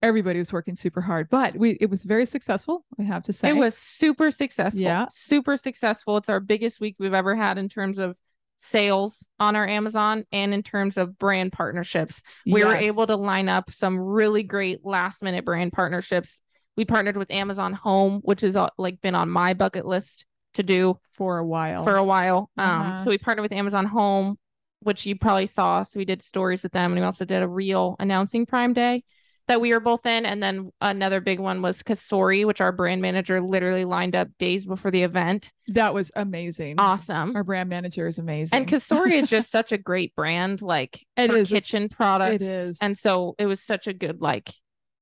Everybody 0.01 0.39
was 0.39 0.53
working 0.53 0.75
super 0.75 1.01
hard, 1.01 1.29
but 1.29 1.56
we 1.58 1.72
it 1.82 1.89
was 1.89 2.06
very 2.06 2.25
successful, 2.25 2.86
I 2.98 3.03
have 3.03 3.24
to 3.24 3.34
say. 3.34 3.50
It 3.50 3.56
was 3.58 3.75
super 3.77 4.32
successful. 4.32 4.82
Yeah. 4.82 5.08
Super 5.12 5.58
successful. 5.58 6.18
It's 6.18 6.29
our 6.29 6.39
biggest 6.39 6.79
week 6.79 6.96
we've 7.00 7.13
ever 7.13 7.36
had 7.36 7.58
in 7.58 7.68
terms 7.68 8.00
of 8.00 8.15
sales 8.58 9.29
on 9.39 9.56
our 9.56 9.68
Amazon 9.68 10.25
and 10.32 10.53
in 10.53 10.63
terms 10.63 10.98
of 10.98 11.18
brand 11.18 11.51
partnerships. 11.51 12.22
We 12.46 12.63
were 12.63 12.75
able 12.75 13.08
to 13.08 13.15
line 13.15 13.50
up 13.50 13.72
some 13.72 13.98
really 14.00 14.44
great 14.44 14.86
last 14.86 15.22
minute 15.24 15.46
brand 15.46 15.74
partnerships. 15.74 16.41
We 16.75 16.86
partnered 16.86 17.18
with 17.18 17.32
Amazon 17.32 17.74
Home, 17.74 18.20
which 18.24 18.41
has 18.41 18.56
uh, 18.56 18.70
like 18.77 19.01
been 19.01 19.15
on 19.15 19.29
my 19.29 19.53
bucket 19.53 19.86
list 19.86 20.25
to 20.56 20.63
do 20.63 20.98
for 21.13 21.38
a 21.38 21.46
while. 21.46 21.84
for 21.84 21.96
a 21.98 22.03
while. 22.03 22.50
Um, 22.58 22.65
Uh-huh. 22.82 23.03
so 23.03 23.10
we 23.12 23.18
partnered 23.18 23.44
with 23.44 23.51
Amazon 23.53 23.86
Home, 23.86 24.38
which 24.82 25.06
you 25.06 25.18
probably 25.18 25.46
saw. 25.46 25.84
So 25.84 25.98
we 26.00 26.06
did 26.06 26.22
stories 26.22 26.63
with 26.63 26.72
them, 26.72 26.91
and 26.91 27.00
we 27.00 27.06
also 27.06 27.25
did 27.25 27.44
a 27.44 27.48
reel 27.48 27.96
announcing 28.00 28.46
Prime 28.46 28.74
Day 28.74 29.03
that 29.50 29.60
we 29.60 29.74
were 29.74 29.82
both 29.82 30.06
in. 30.06 30.25
And 30.25 30.41
then 30.41 30.72
another 30.79 31.20
big 31.20 31.39
one 31.39 31.62
was 31.62 31.84
Cosori, 31.84 32.46
which 32.46 32.62
our 32.62 32.72
brand 32.72 33.01
manager 33.01 33.41
literally 33.41 33.84
lined 33.84 34.15
up 34.15 34.29
days 34.38 34.65
before 34.65 34.91
the 34.91 35.03
event. 35.03 35.51
that 35.68 35.94
was 35.94 36.12
amazing. 36.15 36.75
Awesome. 36.77 37.36
Our 37.36 37.44
brand 37.44 37.68
manager 37.70 38.08
is 38.08 38.18
amazing. 38.20 38.58
And 38.58 38.68
Cosori 38.68 39.12
is 39.13 39.29
just 39.29 39.51
such 39.60 39.72
a 39.74 39.77
great 39.77 40.15
brand, 40.15 40.62
like 40.62 41.06
It 41.18 41.29
for 41.29 41.36
is. 41.38 41.50
Kitchen 41.50 41.89
products. 41.89 42.46
is. 42.46 42.79
And 42.82 42.98
so 42.98 43.36
it 43.38 43.48
was 43.48 43.62
such 43.62 43.88
a 43.88 43.94
good 43.94 44.22
like 44.22 44.51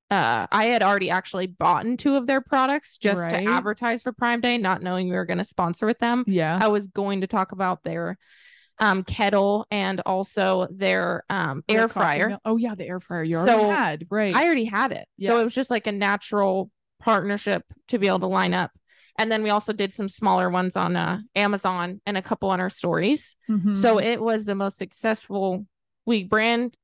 uh 0.09 0.47
I 0.51 0.65
had 0.67 0.81
already 0.83 1.09
actually 1.09 1.47
bought 1.47 1.85
in 1.85 1.97
two 1.97 2.15
of 2.15 2.25
their 2.27 2.39
products 2.39 2.97
just 2.97 3.19
Right. 3.19 3.43
to 3.45 3.51
advertise 3.51 4.03
for 4.03 4.13
Prime 4.13 4.39
Day, 4.39 4.57
not 4.57 4.81
knowing 4.81 5.09
we 5.09 5.15
were 5.15 5.25
going 5.25 5.39
to 5.39 5.43
sponsor 5.43 5.85
with 5.85 5.99
them. 5.99 6.23
yeah. 6.27 6.57
I 6.61 6.69
was 6.69 6.87
going 6.87 7.19
to 7.21 7.27
talk 7.27 7.51
about 7.51 7.83
their 7.83 8.17
um 8.79 9.03
kettle 9.03 9.65
and 9.71 10.01
also 10.05 10.67
their 10.71 11.23
um 11.29 11.63
air 11.67 11.87
coffee 11.87 12.19
fryer. 12.19 12.39
Oh 12.45 12.57
yeah, 12.57 12.75
the 12.75 12.87
air 12.87 12.99
fryer 12.99 13.23
you 13.23 13.35
So, 13.35 13.41
already 13.41 13.69
had, 13.69 14.07
right? 14.09 14.35
I 14.35 14.45
already 14.45 14.65
had 14.65 14.91
it. 14.91 15.07
So 15.19 15.39
it 15.39 15.43
was 15.43 15.53
just 15.55 15.69
like 15.69 15.87
a 15.87 15.91
natural 15.91 16.69
partnership 16.99 17.63
to 17.89 17.99
be 17.99 18.07
able 18.07 18.19
to 18.19 18.27
line 18.27 18.53
up. 18.53 18.71
And 19.19 19.31
then 19.31 19.41
we 19.41 19.49
also 19.49 19.73
did 19.73 19.93
some 19.93 20.07
smaller 20.09 20.49
ones 20.49 20.77
on 20.77 20.95
uh, 20.95 21.19
Amazon 21.35 22.01
and 22.05 22.17
a 22.17 22.21
couple 22.21 22.49
on 22.51 22.59
our 22.59 22.69
stories. 22.69 23.35
Mhm. 23.49 23.75
So 23.75 23.99
it 23.99 24.21
was 24.21 24.45
the 24.45 24.53
most 24.55 24.77
successful 24.77 25.65
week 26.05 26.29
brand 26.29 26.75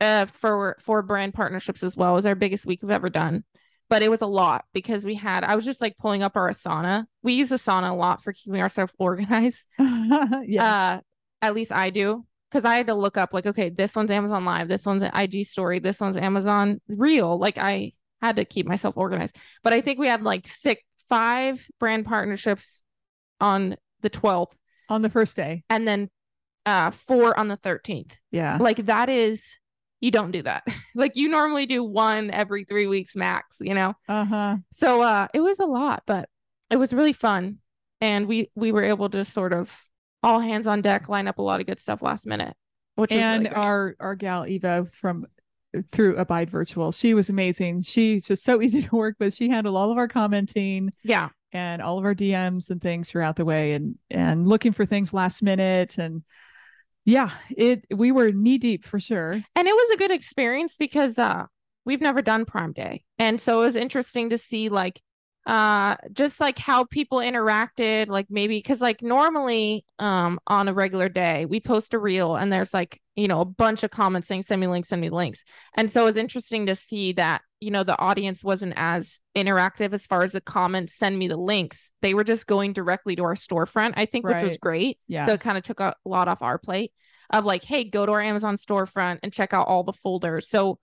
uh 0.00 0.24
for 0.26 0.76
for 0.80 1.02
brand 1.02 1.34
partnerships 1.34 1.82
as 1.82 1.96
well. 1.96 2.12
It 2.12 2.16
was 2.16 2.26
our 2.26 2.34
biggest 2.34 2.66
week 2.66 2.82
we've 2.82 2.90
ever 2.90 3.10
done. 3.10 3.44
But 3.88 4.02
it 4.04 4.10
was 4.10 4.20
a 4.20 4.26
lot 4.26 4.64
because 4.72 5.04
we 5.04 5.16
had 5.16 5.42
I 5.42 5.56
was 5.56 5.64
just 5.64 5.80
like 5.80 5.96
pulling 5.98 6.22
up 6.22 6.36
our 6.36 6.48
Asana. 6.50 7.06
We 7.22 7.32
use 7.32 7.50
Asana 7.50 7.90
a 7.90 7.94
lot 7.94 8.22
for 8.22 8.32
keeping 8.32 8.60
ourselves 8.60 8.92
organized. 8.98 9.66
yes. 9.78 10.62
Uh 10.62 11.00
at 11.42 11.54
least 11.54 11.72
I 11.72 11.90
do. 11.90 12.24
Because 12.50 12.64
I 12.64 12.76
had 12.76 12.88
to 12.88 12.94
look 12.94 13.16
up 13.16 13.32
like, 13.32 13.46
okay, 13.46 13.68
this 13.68 13.94
one's 13.94 14.10
Amazon 14.10 14.44
Live, 14.44 14.66
this 14.66 14.84
one's 14.84 15.04
an 15.04 15.12
IG 15.14 15.46
story, 15.46 15.78
this 15.78 16.00
one's 16.00 16.16
Amazon 16.16 16.80
Reel. 16.88 17.38
Like 17.38 17.58
I 17.58 17.92
had 18.20 18.36
to 18.36 18.44
keep 18.44 18.66
myself 18.66 18.96
organized. 18.96 19.36
But 19.62 19.72
I 19.72 19.80
think 19.80 20.00
we 20.00 20.08
had 20.08 20.24
like 20.24 20.48
six, 20.48 20.82
five 21.08 21.64
brand 21.78 22.06
partnerships 22.06 22.82
on 23.40 23.76
the 24.00 24.10
12th 24.10 24.52
on 24.88 25.02
the 25.02 25.08
first 25.08 25.36
day. 25.36 25.62
and 25.70 25.86
then 25.86 26.10
uh 26.66 26.90
four 26.90 27.38
on 27.38 27.48
the 27.48 27.56
13th. 27.56 28.12
Yeah. 28.32 28.58
Like 28.60 28.84
that 28.86 29.08
is 29.08 29.56
you 30.00 30.10
don't 30.10 30.30
do 30.32 30.42
that. 30.42 30.64
like 30.94 31.16
you 31.16 31.28
normally 31.28 31.66
do 31.66 31.84
one 31.84 32.30
every 32.30 32.64
3 32.64 32.86
weeks 32.88 33.14
max, 33.14 33.56
you 33.60 33.74
know. 33.74 33.94
Uh-huh. 34.08 34.56
So 34.72 35.02
uh 35.02 35.28
it 35.32 35.40
was 35.40 35.60
a 35.60 35.66
lot, 35.66 36.02
but 36.06 36.28
it 36.68 36.76
was 36.76 36.92
really 36.92 37.12
fun 37.12 37.58
and 38.00 38.26
we 38.26 38.50
we 38.56 38.72
were 38.72 38.84
able 38.84 39.08
to 39.10 39.24
sort 39.24 39.52
of 39.52 39.72
all 40.22 40.40
hands 40.40 40.66
on 40.66 40.82
deck 40.82 41.08
line 41.08 41.28
up 41.28 41.38
a 41.38 41.42
lot 41.42 41.60
of 41.60 41.66
good 41.66 41.80
stuff 41.80 42.02
last 42.02 42.26
minute, 42.26 42.54
which 42.96 43.12
And 43.12 43.44
really 43.44 43.54
our 43.54 43.96
our 44.00 44.14
gal 44.14 44.46
Eva 44.46 44.86
from 44.86 45.26
through 45.92 46.16
Abide 46.16 46.50
Virtual, 46.50 46.92
she 46.92 47.14
was 47.14 47.30
amazing. 47.30 47.82
She's 47.82 48.26
just 48.26 48.42
so 48.44 48.60
easy 48.62 48.82
to 48.82 48.96
work 48.96 49.16
with. 49.18 49.34
She 49.34 49.48
handled 49.48 49.76
all 49.76 49.90
of 49.90 49.98
our 49.98 50.08
commenting 50.08 50.92
yeah. 51.02 51.28
and 51.52 51.80
all 51.80 51.98
of 51.98 52.04
our 52.04 52.14
DMs 52.14 52.70
and 52.70 52.80
things 52.80 53.10
throughout 53.10 53.36
the 53.36 53.44
way 53.44 53.74
and 53.74 53.98
and 54.10 54.46
looking 54.46 54.72
for 54.72 54.84
things 54.84 55.14
last 55.14 55.42
minute 55.42 55.98
and 55.98 56.22
yeah, 57.06 57.30
it 57.56 57.86
we 57.94 58.12
were 58.12 58.30
knee 58.30 58.58
deep 58.58 58.84
for 58.84 59.00
sure. 59.00 59.32
And 59.32 59.68
it 59.68 59.74
was 59.74 59.90
a 59.94 59.98
good 59.98 60.10
experience 60.10 60.76
because 60.76 61.18
uh 61.18 61.46
we've 61.84 62.00
never 62.00 62.22
done 62.22 62.44
Prime 62.44 62.72
Day. 62.72 63.04
And 63.18 63.40
so 63.40 63.62
it 63.62 63.66
was 63.66 63.76
interesting 63.76 64.30
to 64.30 64.38
see 64.38 64.68
like 64.68 65.00
uh 65.46 65.96
just 66.12 66.38
like 66.38 66.58
how 66.58 66.84
people 66.84 67.18
interacted 67.18 68.08
like 68.08 68.26
maybe 68.28 68.58
because 68.58 68.82
like 68.82 69.00
normally 69.00 69.84
um 69.98 70.38
on 70.46 70.68
a 70.68 70.74
regular 70.74 71.08
day 71.08 71.46
we 71.46 71.58
post 71.58 71.94
a 71.94 71.98
reel 71.98 72.36
and 72.36 72.52
there's 72.52 72.74
like 72.74 73.00
you 73.16 73.26
know 73.26 73.40
a 73.40 73.46
bunch 73.46 73.82
of 73.82 73.90
comments 73.90 74.28
saying 74.28 74.42
send 74.42 74.60
me 74.60 74.66
links 74.66 74.88
send 74.88 75.00
me 75.00 75.08
links. 75.08 75.44
And 75.74 75.90
so 75.90 76.02
it 76.02 76.06
was 76.06 76.16
interesting 76.16 76.66
to 76.66 76.74
see 76.74 77.12
that 77.14 77.40
you 77.58 77.70
know 77.70 77.84
the 77.84 77.98
audience 77.98 78.44
wasn't 78.44 78.74
as 78.76 79.22
interactive 79.34 79.94
as 79.94 80.04
far 80.04 80.22
as 80.22 80.32
the 80.32 80.40
comments 80.42 80.94
send 80.94 81.18
me 81.18 81.26
the 81.26 81.38
links. 81.38 81.92
They 82.02 82.12
were 82.12 82.24
just 82.24 82.46
going 82.46 82.74
directly 82.74 83.16
to 83.16 83.24
our 83.24 83.34
storefront 83.34 83.94
i 83.96 84.04
think 84.06 84.26
which 84.26 84.42
was 84.42 84.58
great. 84.58 84.98
Yeah. 85.08 85.24
so 85.26 85.32
it 85.34 85.40
kind 85.40 85.56
of 85.56 85.64
took 85.64 85.80
a 85.80 85.94
lot 86.04 86.28
off 86.28 86.42
our 86.42 86.58
plate 86.58 86.92
of 87.30 87.46
like 87.46 87.64
hey 87.64 87.84
go 87.84 88.04
to 88.04 88.12
our 88.12 88.20
amazon 88.20 88.56
storefront 88.56 89.20
and 89.22 89.32
check 89.32 89.54
out 89.54 89.68
all 89.68 89.84
the 89.84 89.92
folders. 89.92 90.48
So 90.48 90.78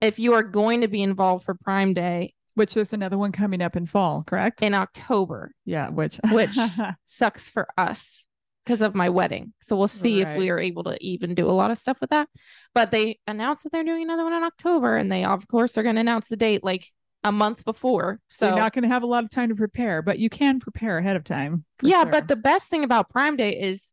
if 0.00 0.18
you 0.18 0.32
are 0.32 0.42
going 0.42 0.80
to 0.80 0.88
be 0.88 1.02
involved 1.02 1.44
for 1.44 1.54
prime 1.54 1.92
day 1.92 2.32
Which 2.60 2.74
there's 2.74 2.92
another 2.92 3.16
one 3.18 3.32
coming 3.32 3.62
up 3.62 3.74
in 3.74 3.86
fall, 3.86 4.22
correct? 4.26 4.60
in 4.62 4.74
october 4.74 5.52
yeah, 5.64 5.88
which 5.88 6.20
Which- 6.30 6.58
sucks 7.06 7.48
for 7.48 7.66
us 7.78 8.24
because 8.64 8.82
of 8.82 8.94
my 8.94 9.08
wedding. 9.08 9.54
So 9.62 9.74
we'll 9.76 9.88
see 9.88 10.20
if 10.20 10.36
we 10.36 10.50
are 10.50 10.58
able 10.58 10.84
to 10.84 10.96
even 11.04 11.34
do 11.34 11.48
a 11.48 11.52
lot 11.52 11.70
of 11.70 11.78
stuff 11.78 11.98
with 12.00 12.10
that. 12.10 12.28
But 12.74 12.90
they 12.92 13.18
announced 13.26 13.64
that 13.64 13.72
they're 13.72 13.82
doing 13.82 14.02
another 14.02 14.22
one 14.24 14.34
in 14.34 14.42
October, 14.44 14.96
and 14.96 15.10
they 15.10 15.24
of 15.24 15.48
course 15.48 15.76
are 15.78 15.82
going 15.82 15.94
to 15.94 16.00
announce 16.02 16.28
the 16.28 16.36
date 16.36 16.62
like 16.62 16.86
a 17.24 17.32
month 17.32 17.64
before. 17.64 18.20
so 18.28 18.46
So 18.46 18.50
you're 18.50 18.58
not 18.60 18.72
going 18.74 18.82
to 18.82 18.88
have 18.88 19.02
a 19.02 19.06
lot 19.06 19.24
of 19.24 19.30
time 19.30 19.48
to 19.48 19.54
prepare, 19.54 20.02
but 20.02 20.18
you 20.18 20.28
can 20.30 20.60
prepare 20.60 20.98
ahead 20.98 21.16
of 21.16 21.24
time. 21.24 21.64
yeah, 21.82 22.02
sure. 22.02 22.12
but 22.12 22.28
the 22.28 22.36
best 22.36 22.68
thing 22.68 22.84
about 22.84 23.08
Prime 23.10 23.36
Day 23.36 23.58
is 23.58 23.92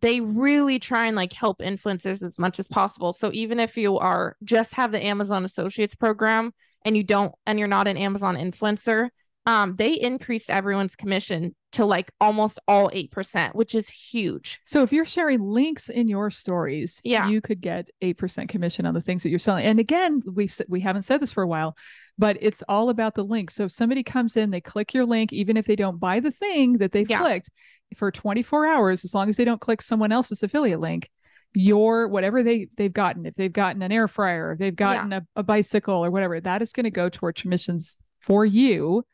they 0.00 0.20
really 0.20 0.78
try 0.78 1.06
and 1.06 1.16
like 1.16 1.32
help 1.32 1.60
influencers 1.60 2.22
as 2.26 2.38
much 2.38 2.58
as 2.58 2.66
possible. 2.66 3.12
So 3.12 3.30
even 3.32 3.60
if 3.60 3.76
you 3.76 3.98
are 3.98 4.36
just 4.44 4.74
have 4.74 4.92
the 4.92 5.04
Amazon 5.04 5.44
Associates 5.44 5.94
program 5.94 6.52
and 6.84 6.96
you 6.96 7.02
don't 7.04 7.32
and 7.46 7.58
you're 7.58 7.68
not 7.68 7.88
an 7.88 7.96
Amazon 7.96 8.36
influencer, 8.36 9.08
um, 9.46 9.74
they 9.76 9.94
increased 9.94 10.50
everyone's 10.50 10.94
commission 10.96 11.54
to 11.72 11.84
like 11.84 12.10
almost 12.20 12.58
all 12.68 12.90
eight 12.92 13.10
percent, 13.10 13.54
which 13.54 13.74
is 13.74 13.88
huge. 13.88 14.60
So 14.64 14.82
if 14.82 14.92
you're 14.92 15.04
sharing 15.04 15.40
links 15.40 15.88
in 15.88 16.08
your 16.08 16.30
stories, 16.30 17.00
Yeah. 17.04 17.28
you 17.28 17.40
could 17.40 17.60
get 17.60 17.88
8% 18.02 18.48
commission 18.48 18.86
on 18.86 18.94
the 18.94 19.00
things 19.00 19.22
that 19.22 19.30
you're 19.30 19.38
selling. 19.38 19.64
And 19.64 19.78
again, 19.78 20.20
we 20.26 20.48
we 20.68 20.80
haven't 20.80 21.02
said 21.02 21.20
this 21.20 21.32
for 21.32 21.42
a 21.42 21.48
while, 21.48 21.76
but 22.18 22.36
it's 22.40 22.62
all 22.68 22.88
about 22.90 23.14
the 23.14 23.24
link. 23.24 23.50
So 23.50 23.64
if 23.64 23.72
somebody 23.72 24.02
comes 24.02 24.36
in, 24.36 24.50
they 24.50 24.60
click 24.60 24.92
your 24.94 25.06
link 25.06 25.32
even 25.32 25.56
if 25.56 25.64
they 25.66 25.76
don't 25.76 25.98
buy 26.00 26.20
the 26.20 26.32
thing 26.32 26.74
that 26.78 26.92
they've 26.92 27.08
Yeah. 27.08 27.20
clicked 27.20 27.50
for 27.96 28.10
24 28.10 28.66
hours 28.66 29.04
as 29.04 29.14
long 29.14 29.28
as 29.30 29.36
they 29.36 29.44
don't 29.44 29.60
click 29.60 29.80
someone 29.82 30.12
else's 30.12 30.42
affiliate 30.42 30.80
link, 30.80 31.08
your 31.54 32.06
whatever 32.08 32.42
they 32.42 32.68
they've 32.76 32.92
gotten, 32.92 33.26
if 33.26 33.34
they've 33.34 33.52
gotten 33.52 33.82
an 33.82 33.92
air 33.92 34.06
fryer, 34.08 34.52
if 34.52 34.58
they've 34.58 34.76
gotten 34.76 35.12
a, 35.12 35.26
a 35.36 35.42
bicycle 35.42 36.04
or 36.04 36.10
whatever, 36.10 36.40
that 36.40 36.62
is 36.62 36.72
going 36.72 36.84
to 36.84 36.90
go 36.90 37.08
towards 37.08 37.40
commissions 37.40 37.98
for 38.20 38.44
you 38.44 39.04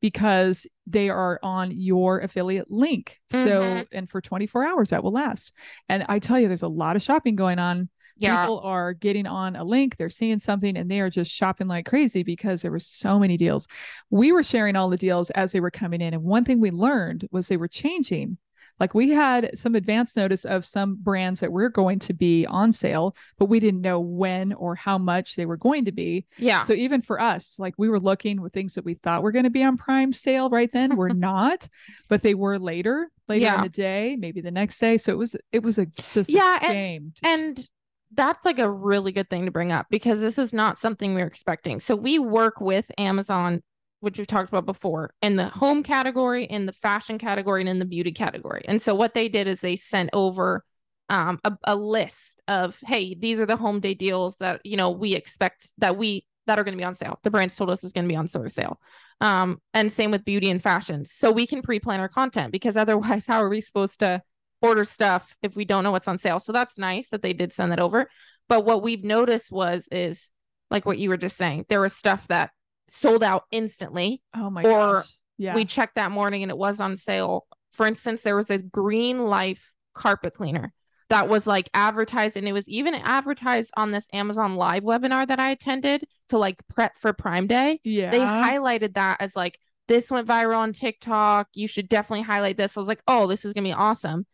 because 0.00 0.66
they 0.86 1.08
are 1.08 1.38
on 1.42 1.70
your 1.70 2.20
affiliate 2.20 2.70
link. 2.70 3.20
So, 3.30 3.38
Mhm. 3.62 3.86
and 3.92 4.10
for 4.10 4.20
24 4.20 4.66
hours 4.66 4.90
that 4.90 5.02
will 5.02 5.12
last. 5.12 5.52
And 5.88 6.04
I 6.08 6.18
tell 6.18 6.38
you, 6.38 6.48
there's 6.48 6.62
a 6.62 6.68
lot 6.68 6.96
of 6.96 7.02
shopping 7.02 7.36
going 7.36 7.58
on. 7.58 7.88
Yeah. 8.16 8.42
People 8.44 8.60
are 8.60 8.92
getting 8.92 9.26
on 9.26 9.56
a 9.56 9.64
link, 9.64 9.96
they're 9.96 10.08
seeing 10.10 10.38
something, 10.38 10.76
and 10.76 10.90
they 10.90 11.00
are 11.00 11.10
just 11.10 11.32
shopping 11.32 11.66
like 11.68 11.86
crazy 11.86 12.22
because 12.22 12.62
there 12.62 12.70
were 12.70 12.78
so 12.78 13.18
many 13.18 13.36
deals. 13.36 13.66
We 14.10 14.30
were 14.30 14.42
sharing 14.44 14.76
all 14.76 14.88
the 14.88 14.96
deals 14.96 15.30
as 15.30 15.52
they 15.52 15.60
were 15.60 15.70
coming 15.70 16.00
in. 16.00 16.14
And 16.14 16.22
one 16.22 16.44
thing 16.44 16.60
we 16.60 16.70
learned 16.70 17.26
was 17.32 17.48
they 17.48 17.56
were 17.56 17.66
changing. 17.68 18.36
Like 18.80 18.94
we 18.94 19.10
had 19.10 19.56
some 19.56 19.74
advance 19.74 20.16
notice 20.16 20.44
of 20.44 20.64
some 20.64 20.96
brands 20.96 21.40
that 21.40 21.52
were 21.52 21.68
going 21.68 21.98
to 22.00 22.12
be 22.12 22.44
on 22.46 22.72
sale, 22.72 23.14
but 23.38 23.46
we 23.46 23.60
didn't 23.60 23.80
know 23.82 24.00
when 24.00 24.52
or 24.54 24.74
how 24.74 24.98
much 24.98 25.36
they 25.36 25.46
were 25.46 25.56
going 25.56 25.84
to 25.84 25.92
be. 25.92 26.26
yeah. 26.38 26.60
So 26.62 26.72
even 26.72 27.00
for 27.00 27.20
us, 27.20 27.56
like 27.58 27.74
we 27.78 27.88
were 27.88 28.00
looking 28.00 28.40
with 28.40 28.52
things 28.52 28.74
that 28.74 28.84
we 28.84 28.94
thought 28.94 29.22
were 29.22 29.32
going 29.32 29.44
to 29.44 29.50
be 29.50 29.62
on 29.62 29.76
prime 29.76 30.12
sale 30.12 30.50
right 30.50 30.70
then, 30.72 30.96
were 30.96 31.08
not, 31.14 31.68
but 32.08 32.22
they 32.22 32.34
were 32.34 32.58
later, 32.58 33.10
later 33.28 33.46
in 33.54 33.60
the 33.62 33.68
day, 33.68 34.16
maybe 34.16 34.40
the 34.40 34.50
next 34.50 34.78
day. 34.78 34.98
So 34.98 35.12
it 35.12 35.18
was 35.18 35.36
it 35.52 35.62
was 35.62 35.78
a 35.78 35.86
just 36.10 36.30
Yeah, 36.30 36.58
a 36.60 36.64
and- 36.64 36.72
game. 36.72 37.12
And 37.22 37.68
that's 38.16 38.44
like 38.44 38.58
a 38.60 38.70
really 38.70 39.10
good 39.10 39.28
thing 39.28 39.44
to 39.44 39.50
bring 39.50 39.72
up 39.72 39.86
because 39.90 40.20
this 40.20 40.38
is 40.38 40.52
not 40.52 40.78
something 40.78 41.14
we're 41.14 41.26
expecting. 41.26 41.80
So 41.80 41.96
we 41.96 42.18
work 42.20 42.60
with 42.60 42.84
Amazon, 42.96 43.60
which 44.04 44.18
we've 44.18 44.26
talked 44.26 44.48
about 44.48 44.66
before, 44.66 45.12
in 45.22 45.36
the 45.36 45.48
home 45.48 45.82
category, 45.82 46.44
in 46.44 46.66
the 46.66 46.72
fashion 46.72 47.18
category, 47.18 47.62
and 47.62 47.68
in 47.68 47.78
the 47.78 47.84
beauty 47.84 48.12
category. 48.12 48.64
And 48.66 48.80
so 48.80 48.94
what 48.94 49.14
they 49.14 49.28
did 49.28 49.48
is 49.48 49.60
they 49.60 49.76
sent 49.76 50.10
over 50.12 50.64
um, 51.08 51.38
a, 51.44 51.56
a 51.64 51.76
list 51.76 52.42
of, 52.48 52.78
hey, 52.86 53.14
these 53.14 53.40
are 53.40 53.46
the 53.46 53.56
home 53.56 53.80
day 53.80 53.94
deals 53.94 54.36
that 54.36 54.60
you 54.64 54.76
know 54.76 54.90
we 54.90 55.14
expect 55.14 55.72
that 55.78 55.96
we 55.96 56.26
that 56.46 56.58
are 56.58 56.64
going 56.64 56.76
to 56.76 56.80
be 56.80 56.84
on 56.84 56.94
sale. 56.94 57.18
The 57.22 57.30
brands 57.30 57.56
told 57.56 57.70
us 57.70 57.84
is 57.84 57.92
going 57.92 58.04
to 58.04 58.12
be 58.12 58.16
on 58.16 58.28
sort 58.28 58.46
of 58.46 58.52
sale. 58.52 58.80
Um, 59.20 59.60
and 59.72 59.90
same 59.90 60.10
with 60.10 60.24
beauty 60.24 60.50
and 60.50 60.62
fashion. 60.62 61.04
So 61.04 61.30
we 61.30 61.46
can 61.46 61.62
pre-plan 61.62 62.00
our 62.00 62.08
content 62.08 62.52
because 62.52 62.76
otherwise, 62.76 63.26
how 63.26 63.42
are 63.42 63.48
we 63.48 63.60
supposed 63.60 64.00
to 64.00 64.22
order 64.60 64.84
stuff 64.84 65.36
if 65.42 65.56
we 65.56 65.64
don't 65.64 65.84
know 65.84 65.90
what's 65.90 66.08
on 66.08 66.18
sale? 66.18 66.40
So 66.40 66.52
that's 66.52 66.78
nice 66.78 67.10
that 67.10 67.22
they 67.22 67.32
did 67.32 67.52
send 67.52 67.72
that 67.72 67.80
over. 67.80 68.08
But 68.48 68.64
what 68.64 68.82
we've 68.82 69.04
noticed 69.04 69.50
was 69.50 69.88
is 69.90 70.30
like 70.70 70.84
what 70.84 70.98
you 70.98 71.08
were 71.08 71.16
just 71.16 71.36
saying, 71.36 71.66
there 71.68 71.80
was 71.80 71.94
stuff 71.94 72.26
that 72.28 72.50
sold 72.88 73.22
out 73.22 73.44
instantly. 73.50 74.22
oh 74.34 74.50
my 74.50 74.62
or 74.62 74.96
gosh. 74.96 75.12
Yeah. 75.36 75.54
We 75.54 75.64
checked 75.64 75.96
that 75.96 76.12
morning 76.12 76.42
and 76.42 76.50
it 76.50 76.58
was 76.58 76.80
on 76.80 76.96
sale. 76.96 77.46
For 77.72 77.86
instance, 77.86 78.22
there 78.22 78.36
was 78.36 78.50
a 78.50 78.58
green 78.58 79.24
life 79.26 79.72
carpet 79.94 80.34
cleaner 80.34 80.72
that 81.10 81.28
was 81.28 81.46
like 81.46 81.68
advertised 81.74 82.36
and 82.36 82.46
it 82.46 82.52
was 82.52 82.68
even 82.68 82.94
advertised 82.94 83.72
on 83.76 83.90
this 83.90 84.08
Amazon 84.12 84.56
live 84.56 84.84
webinar 84.84 85.26
that 85.26 85.40
I 85.40 85.50
attended 85.50 86.04
to 86.28 86.38
like 86.38 86.62
prep 86.68 86.96
for 86.98 87.12
Prime 87.12 87.46
Day. 87.46 87.80
Yeah. 87.84 88.10
They 88.10 88.18
highlighted 88.20 88.94
that 88.94 89.16
as 89.20 89.34
like 89.34 89.58
this 89.88 90.10
went 90.10 90.26
viral 90.26 90.58
on 90.58 90.72
TikTok. 90.72 91.48
You 91.52 91.68
should 91.68 91.88
definitely 91.88 92.22
highlight 92.22 92.56
this. 92.56 92.76
I 92.76 92.80
was 92.80 92.88
like, 92.88 93.02
"Oh, 93.06 93.26
this 93.26 93.44
is 93.44 93.52
going 93.52 93.64
to 93.64 93.68
be 93.68 93.74
awesome." 93.74 94.26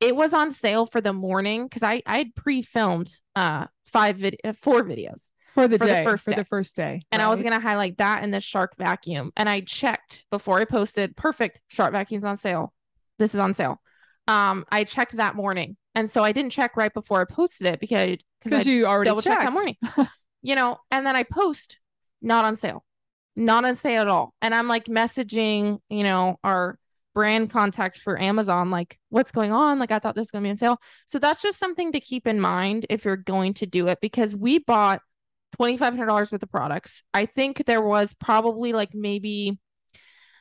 It 0.00 0.16
was 0.16 0.34
on 0.34 0.50
sale 0.50 0.84
for 0.84 1.00
the 1.00 1.12
morning 1.12 1.68
cuz 1.68 1.82
I 1.82 2.02
I 2.06 2.18
had 2.18 2.34
pre-filmed 2.34 3.10
uh 3.36 3.66
five 3.86 4.16
vid- 4.16 4.40
uh, 4.42 4.52
four 4.52 4.82
videos 4.82 5.30
for 5.56 5.68
the 5.68 5.78
for 5.78 5.86
the 5.86 5.92
day, 5.92 6.04
first 6.04 6.24
for 6.24 6.30
day. 6.32 6.36
the 6.36 6.44
first 6.44 6.76
day. 6.76 7.00
and 7.10 7.22
I 7.22 7.28
was 7.28 7.40
going 7.40 7.54
to 7.54 7.60
highlight 7.60 7.98
that 7.98 8.22
in 8.22 8.30
the 8.30 8.40
shark 8.40 8.76
vacuum. 8.76 9.32
And 9.36 9.48
I 9.48 9.60
checked 9.60 10.24
before 10.30 10.60
I 10.60 10.64
posted, 10.64 11.16
perfect, 11.16 11.62
shark 11.68 11.92
vacuum's 11.92 12.24
on 12.24 12.36
sale. 12.36 12.72
This 13.18 13.34
is 13.34 13.40
on 13.40 13.54
sale. 13.54 13.80
Um, 14.28 14.64
I 14.70 14.84
checked 14.84 15.16
that 15.16 15.34
morning. 15.34 15.76
And 15.94 16.10
so 16.10 16.22
I 16.22 16.32
didn't 16.32 16.50
check 16.50 16.76
right 16.76 16.92
before 16.92 17.22
I 17.22 17.24
posted 17.24 17.68
it 17.68 17.80
because 17.80 18.18
because 18.44 18.66
you 18.66 18.86
already 18.86 19.08
double 19.08 19.22
checked 19.22 19.40
checked. 19.40 19.46
that 19.46 19.52
morning. 19.52 19.76
you 20.42 20.54
know, 20.54 20.78
and 20.90 21.06
then 21.06 21.16
I 21.16 21.22
post 21.22 21.78
not 22.20 22.44
on 22.44 22.54
sale. 22.54 22.84
Not 23.34 23.64
on 23.64 23.76
sale 23.76 24.02
at 24.02 24.08
all. 24.08 24.34
And 24.42 24.54
I'm 24.54 24.68
like 24.68 24.84
messaging, 24.86 25.78
you 25.88 26.04
know, 26.04 26.38
our 26.44 26.78
brand 27.16 27.48
contact 27.48 27.98
for 27.98 28.20
Amazon, 28.20 28.70
like, 28.70 28.98
what's 29.08 29.32
going 29.32 29.50
on? 29.50 29.78
Like, 29.78 29.90
I 29.90 29.98
thought 29.98 30.14
this 30.14 30.20
was 30.20 30.30
going 30.30 30.42
to 30.44 30.46
be 30.48 30.50
on 30.50 30.58
sale. 30.58 30.78
So 31.06 31.18
that's 31.18 31.40
just 31.40 31.58
something 31.58 31.92
to 31.92 32.00
keep 32.00 32.26
in 32.26 32.38
mind 32.38 32.84
if 32.90 33.06
you're 33.06 33.16
going 33.16 33.54
to 33.54 33.66
do 33.66 33.88
it 33.88 34.00
because 34.02 34.36
we 34.36 34.58
bought 34.58 35.00
$2,500 35.58 36.08
worth 36.08 36.42
of 36.42 36.50
products. 36.50 37.02
I 37.14 37.26
think 37.26 37.64
there 37.64 37.82
was 37.82 38.14
probably 38.14 38.72
like 38.72 38.94
maybe 38.94 39.58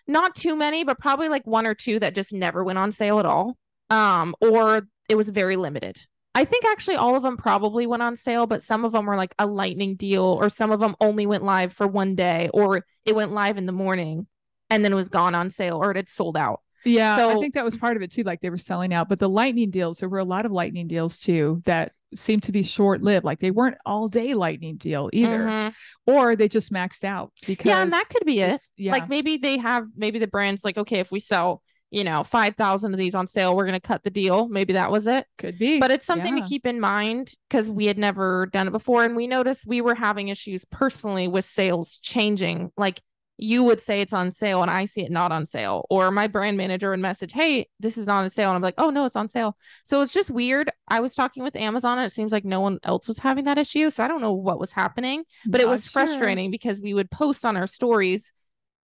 not 0.08 0.36
too 0.36 0.56
many, 0.56 0.84
but 0.84 1.00
probably 1.00 1.30
like 1.30 1.46
one 1.48 1.66
or 1.66 1.74
two 1.74 2.00
that 2.00 2.16
just 2.16 2.34
never 2.34 2.64
went 2.64 2.80
on 2.80 2.92
sale 2.92 3.20
at 3.20 3.26
all. 3.26 3.58
Um, 3.90 4.36
or 4.42 4.88
it 5.10 5.16
was 5.16 5.30
very 5.30 5.56
limited. 5.56 6.00
I 6.34 6.44
think 6.44 6.66
actually 6.66 6.96
all 6.96 7.16
of 7.16 7.24
them 7.24 7.38
probably 7.38 7.88
went 7.88 8.04
on 8.04 8.18
sale, 8.18 8.46
but 8.46 8.62
some 8.62 8.84
of 8.84 8.92
them 8.92 9.06
were 9.06 9.16
like 9.16 9.34
a 9.40 9.48
lightning 9.48 9.96
deal, 9.96 10.24
or 10.24 10.50
some 10.50 10.72
of 10.72 10.80
them 10.80 10.96
only 11.00 11.26
went 11.26 11.44
live 11.44 11.72
for 11.72 11.88
one 11.88 12.16
day, 12.16 12.50
or 12.54 12.84
it 13.06 13.16
went 13.16 13.32
live 13.32 13.58
in 13.58 13.66
the 13.66 13.72
morning 13.72 14.28
and 14.70 14.84
then 14.84 14.92
it 14.92 14.98
was 14.98 15.10
gone 15.10 15.36
on 15.36 15.50
sale 15.50 15.78
or 15.78 15.92
it 15.92 15.98
had 15.98 16.10
sold 16.10 16.38
out. 16.38 16.62
Yeah, 16.86 17.18
So 17.18 17.30
I 17.32 17.34
think 17.42 17.56
that 17.56 17.66
was 17.66 17.76
part 17.78 17.98
of 17.98 18.04
it 18.04 18.12
too. 18.12 18.24
Like 18.24 18.42
they 18.42 18.50
were 18.50 18.58
selling 18.58 18.94
out, 18.94 19.10
but 19.10 19.20
the 19.20 19.30
lightning 19.30 19.72
deals, 19.72 20.00
there 20.00 20.10
were 20.10 20.20
a 20.20 20.24
lot 20.24 20.46
of 20.46 20.52
lightning 20.52 20.88
deals 20.88 21.20
too 21.20 21.62
that 21.66 21.92
seemed 22.14 22.44
to 22.44 22.52
be 22.52 22.64
short 22.64 23.02
lived. 23.02 23.26
Like 23.26 23.40
they 23.40 23.52
weren't 23.52 23.78
all 23.86 24.08
day 24.08 24.34
lightning 24.36 24.78
deal 24.78 25.10
either, 25.12 25.40
Mhm. 25.46 25.74
or 26.08 26.36
they 26.36 26.48
just 26.48 26.72
maxed 26.72 27.04
out 27.04 27.32
because 27.46 27.66
Yeah, 27.66 27.82
and 27.82 27.92
that 27.92 28.06
could 28.10 28.26
be 28.26 28.40
it. 28.40 28.62
Yeah, 28.78 28.92
Like 28.94 29.10
maybe 29.10 29.38
they 29.38 29.58
have 29.58 29.88
maybe 29.98 30.20
the 30.20 30.28
brand's 30.28 30.64
like, 30.64 30.78
okay, 30.78 31.00
if 31.00 31.12
we 31.12 31.20
sell, 31.20 31.62
you 31.92 32.04
know, 32.04 32.24
five 32.24 32.56
thousand 32.56 32.94
of 32.94 33.00
these 33.00 33.16
on 33.16 33.28
sale, 33.28 33.56
we're 33.56 33.66
gonna 33.66 33.80
cut 33.80 34.04
the 34.04 34.10
deal. 34.10 34.48
Maybe 34.48 34.74
that 34.74 34.92
was 34.92 35.08
it. 35.08 35.26
could 35.38 35.58
be. 35.58 35.80
But 35.80 35.92
it's 35.92 36.06
something 36.06 36.38
Yeah. 36.38 36.44
to 36.44 36.50
keep 36.50 36.66
in 36.66 36.80
mind 36.80 37.34
because 37.50 37.70
we 37.70 37.86
had 37.88 37.98
never 37.98 38.46
done 38.48 38.68
it 38.68 38.72
before. 38.72 39.04
And 39.04 39.16
we 39.16 39.28
noticed 39.28 39.66
we 39.68 39.82
were 39.82 39.96
having 39.96 40.30
issues 40.30 40.64
personally 40.66 41.28
with 41.28 41.44
sales 41.46 41.98
changing. 41.98 42.72
Like 42.78 43.02
you 43.38 43.64
would 43.64 43.82
say 43.82 44.00
it's 44.00 44.14
on 44.14 44.32
sale 44.32 44.62
and 44.62 44.72
I 44.72 44.86
see 44.86 45.02
it 45.02 45.12
not 45.12 45.32
on 45.32 45.46
sale. 45.46 45.86
Or 45.90 46.10
my 46.12 46.28
brand 46.28 46.58
manager 46.58 46.92
would 46.92 47.00
message, 47.00 47.34
Hey, 47.34 47.68
this 47.80 47.98
is 47.98 48.08
not 48.08 48.24
on 48.24 48.30
sale. 48.30 48.50
And 48.50 48.56
I'm 48.56 48.62
like, 48.62 48.76
Oh 48.78 48.90
no, 48.90 49.06
it's 49.06 49.16
on 49.16 49.28
sale. 49.28 49.58
So 49.84 50.02
it's 50.02 50.14
just 50.14 50.32
weird. 50.32 50.72
I 50.88 51.02
was 51.02 51.16
talking 51.16 51.44
with 51.44 51.56
Amazon 51.56 51.98
and 51.98 52.06
it 52.06 52.14
seems 52.14 52.32
like 52.32 52.46
no 52.46 52.62
one 52.62 52.80
else 52.84 53.08
was 53.08 53.20
having 53.20 53.46
that 53.46 53.58
issue. 53.58 53.90
So 53.90 54.04
I 54.04 54.08
don't 54.08 54.22
know 54.22 54.34
what 54.34 54.60
was 54.60 54.72
happening, 54.72 55.24
but 55.46 55.62
it 55.62 55.68
was 55.68 55.84
sure. 55.84 55.92
frustrating 55.92 56.50
because 56.50 56.82
we 56.82 56.94
would 56.94 57.12
post 57.12 57.44
on 57.44 57.58
our 57.58 57.68
stories 57.68 58.32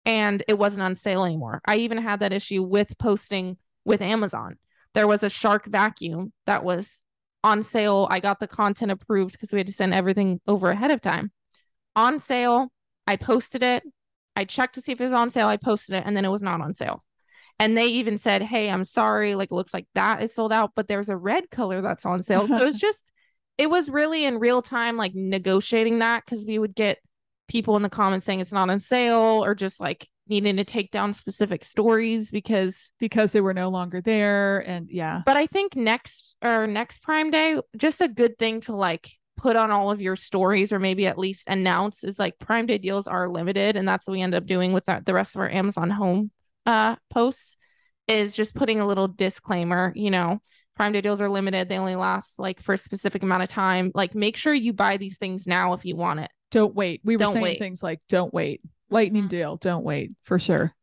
and 0.06 0.44
it 0.48 0.58
wasn't 0.58 0.84
on 0.84 0.96
sale 0.96 1.26
anymore. 1.26 1.62
I 1.66 1.78
even 1.78 1.98
had 1.98 2.22
that 2.22 2.32
issue 2.32 2.64
with 2.64 2.98
posting 2.98 3.58
with 3.84 4.02
Amazon. 4.02 4.58
There 4.94 5.08
was 5.08 5.24
a 5.24 5.30
shark 5.30 5.66
vacuum 5.66 6.32
that 6.46 6.64
was 6.64 7.02
on 7.44 7.64
sale. 7.64 8.08
I 8.10 8.22
got 8.22 8.40
the 8.40 8.48
content 8.48 8.92
approved 8.92 9.34
because 9.34 9.52
we 9.52 9.60
had 9.60 9.68
to 9.68 9.74
send 9.74 9.94
everything 9.94 10.40
over 10.48 10.70
ahead 10.70 10.92
of 10.92 11.02
time. 11.02 11.32
On 11.96 12.20
sale, 12.20 12.72
I 13.06 13.16
posted 13.16 13.64
it. 13.64 13.84
I 14.38 14.46
checked 14.46 14.76
to 14.76 14.82
see 14.82 14.92
if 14.92 15.02
it 15.02 15.06
was 15.06 15.14
on 15.14 15.32
sale. 15.32 15.48
I 15.48 15.58
posted 15.58 15.96
it 15.96 16.04
and 16.06 16.16
then 16.16 16.24
it 16.24 16.30
was 16.30 16.44
not 16.44 16.62
on 16.62 16.76
sale. 16.76 17.04
And 17.60 17.76
they 17.76 17.88
even 17.88 18.20
said, 18.20 18.44
Hey, 18.44 18.70
I'm 18.70 18.84
sorry. 18.84 19.34
Like, 19.34 19.52
looks 19.52 19.74
like 19.74 19.88
that 19.96 20.22
is 20.22 20.36
sold 20.36 20.54
out, 20.54 20.74
but 20.76 20.88
there's 20.88 21.10
a 21.10 21.18
red 21.18 21.50
color 21.50 21.82
that's 21.82 22.06
on 22.06 22.22
sale. 22.22 22.48
So 22.48 22.62
it's 22.62 22.78
just, 22.80 23.12
it 23.58 23.70
was 23.70 23.90
really 23.90 24.26
in 24.26 24.38
real 24.38 24.62
time, 24.62 24.96
like 24.96 25.14
negotiating 25.16 26.00
that 26.00 26.24
because 26.24 26.46
we 26.46 26.60
would 26.60 26.76
get 26.76 27.00
people 27.48 27.76
in 27.76 27.82
the 27.82 27.90
comments 27.90 28.26
saying 28.26 28.40
it's 28.40 28.54
not 28.54 28.70
on 28.70 28.80
sale 28.80 29.44
or 29.44 29.56
just 29.56 29.80
like 29.80 30.08
needing 30.28 30.58
to 30.58 30.64
take 30.64 30.92
down 30.92 31.14
specific 31.14 31.64
stories 31.64 32.30
because 32.30 32.92
because 33.00 33.32
they 33.32 33.42
were 33.42 33.54
no 33.54 33.70
longer 33.70 34.02
there, 34.02 34.60
and 34.60 34.90
yeah, 34.92 35.22
but 35.26 35.38
I 35.38 35.48
think 35.48 35.76
next 35.76 36.38
or 36.44 36.68
next 36.68 37.02
Prime 37.02 37.32
Day, 37.32 37.60
just 37.76 38.02
a 38.02 38.08
good 38.08 38.38
thing 38.38 38.62
to 38.62 38.76
like 38.76 39.10
put 39.38 39.56
on 39.56 39.72
all 39.72 39.92
of 39.92 40.02
your 40.02 40.16
stories 40.16 40.74
or 40.74 40.80
maybe 40.80 41.08
at 41.08 41.18
least 41.18 41.48
announce 41.48 42.04
is 42.04 42.20
like 42.20 42.38
Prime 42.40 42.66
Day 42.66 42.78
deals 42.78 43.08
are 43.08 43.30
limited, 43.30 43.76
and 43.78 43.88
that's 43.88 44.08
what 44.08 44.14
we 44.14 44.22
end 44.22 44.36
up 44.36 44.46
doing 44.46 44.74
with 44.74 44.90
our, 44.90 45.00
the 45.02 45.14
rest 45.14 45.36
of 45.36 45.42
our 45.42 45.50
Amazon 45.50 45.90
Home 45.92 46.32
uh 46.66 46.96
posts 47.10 47.56
is 48.08 48.36
just 48.36 48.54
putting 48.56 48.80
a 48.82 48.86
little 48.88 49.08
disclaimer. 49.08 49.94
You 49.96 50.12
know, 50.12 50.40
Prime 50.76 50.92
Day 50.92 51.02
deals 51.02 51.22
are 51.22 51.30
limited; 51.30 51.70
they 51.70 51.78
only 51.78 51.96
last 51.96 52.40
like 52.40 52.62
for 52.62 52.74
a 52.74 52.78
specific 52.78 53.24
amount 53.24 53.44
of 53.44 53.50
time. 53.50 53.92
Like, 53.96 54.16
make 54.16 54.36
sure 54.38 54.54
you 54.54 54.74
buy 54.74 54.98
these 54.98 55.18
things 55.18 55.48
now 55.48 55.74
if 55.74 55.86
you 55.86 55.96
want 55.96 56.20
it. 56.22 56.32
don't 56.52 56.76
wait. 56.76 57.02
We 57.04 57.16
were 57.16 57.24
Don't 57.24 57.34
saying 57.34 57.44
wait. 57.44 57.60
things 57.60 57.82
like 57.84 58.00
"Don't 58.10 58.34
wait," 58.34 58.62
lightning 58.90 59.26
Mhm. 59.26 59.30
deal, 59.30 59.58
don't 59.58 59.84
wait 59.84 60.12
for 60.24 60.40
sure. 60.40 60.74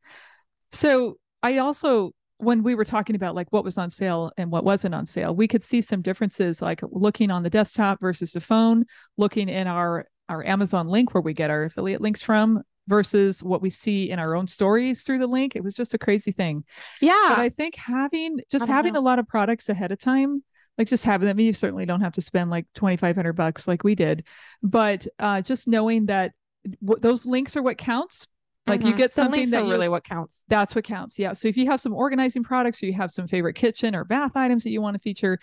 So 0.72 1.16
I 1.42 1.58
also 1.58 2.12
when 2.38 2.62
we 2.62 2.74
were 2.74 2.84
talking 2.84 3.16
about 3.16 3.34
like 3.34 3.46
what 3.50 3.64
was 3.64 3.78
on 3.78 3.90
sale 3.90 4.32
and 4.36 4.50
what 4.50 4.64
wasn't 4.64 4.94
on 4.94 5.06
sale, 5.06 5.34
we 5.34 5.48
could 5.48 5.62
see 5.62 5.80
some 5.80 6.02
differences 6.02 6.60
like 6.60 6.80
looking 6.90 7.30
on 7.30 7.42
the 7.42 7.50
desktop 7.50 8.00
versus 8.00 8.32
the 8.32 8.40
phone, 8.40 8.84
looking 9.16 9.48
in 9.48 9.66
our 9.66 10.06
our 10.28 10.44
Amazon 10.46 10.88
link 10.88 11.12
where 11.14 11.20
we 11.20 11.34
get 11.34 11.50
our 11.50 11.64
affiliate 11.64 12.00
links 12.00 12.22
from 12.22 12.62
versus 12.88 13.42
what 13.42 13.62
we 13.62 13.70
see 13.70 14.10
in 14.10 14.18
our 14.18 14.34
own 14.34 14.46
stories 14.46 15.02
through 15.04 15.18
the 15.18 15.26
link. 15.26 15.54
It 15.56 15.62
was 15.64 15.74
just 15.74 15.94
a 15.94 15.98
crazy 15.98 16.32
thing. 16.32 16.64
Yeah, 17.00 17.26
But 17.28 17.38
I 17.38 17.48
think 17.50 17.76
having 17.76 18.40
just 18.50 18.66
having 18.66 18.94
know. 18.94 19.00
a 19.00 19.02
lot 19.02 19.18
of 19.18 19.28
products 19.28 19.68
ahead 19.68 19.92
of 19.92 19.98
time, 19.98 20.42
like 20.76 20.88
just 20.88 21.04
having 21.04 21.28
them, 21.28 21.38
you 21.38 21.52
certainly 21.52 21.86
don't 21.86 22.00
have 22.00 22.14
to 22.14 22.20
spend 22.20 22.50
like 22.50 22.66
2,500 22.74 23.32
bucks 23.34 23.68
like 23.68 23.84
we 23.84 23.94
did, 23.94 24.24
but 24.62 25.06
uh, 25.18 25.40
just 25.40 25.68
knowing 25.68 26.06
that 26.06 26.32
w- 26.84 27.00
those 27.00 27.26
links 27.26 27.56
are 27.56 27.62
what 27.62 27.78
counts. 27.78 28.26
Like 28.66 28.82
you 28.82 28.92
Mhm. 28.92 28.96
get 28.96 29.12
something 29.12 29.50
that 29.50 29.64
you, 29.64 29.70
really 29.70 29.88
what 29.88 30.04
counts. 30.04 30.44
that's 30.48 30.74
what 30.74 30.84
counts. 30.84 31.18
Yeah. 31.18 31.32
So 31.32 31.48
if 31.48 31.56
you 31.56 31.66
have 31.66 31.80
some 31.80 31.92
organizing 31.92 32.42
products 32.42 32.82
or 32.82 32.86
you 32.86 32.94
have 32.94 33.10
some 33.10 33.26
favorite 33.26 33.54
kitchen 33.54 33.94
or 33.94 34.04
bath 34.04 34.32
items 34.36 34.64
that 34.64 34.70
you 34.70 34.80
want 34.80 34.94
to 34.94 35.00
feature, 35.00 35.38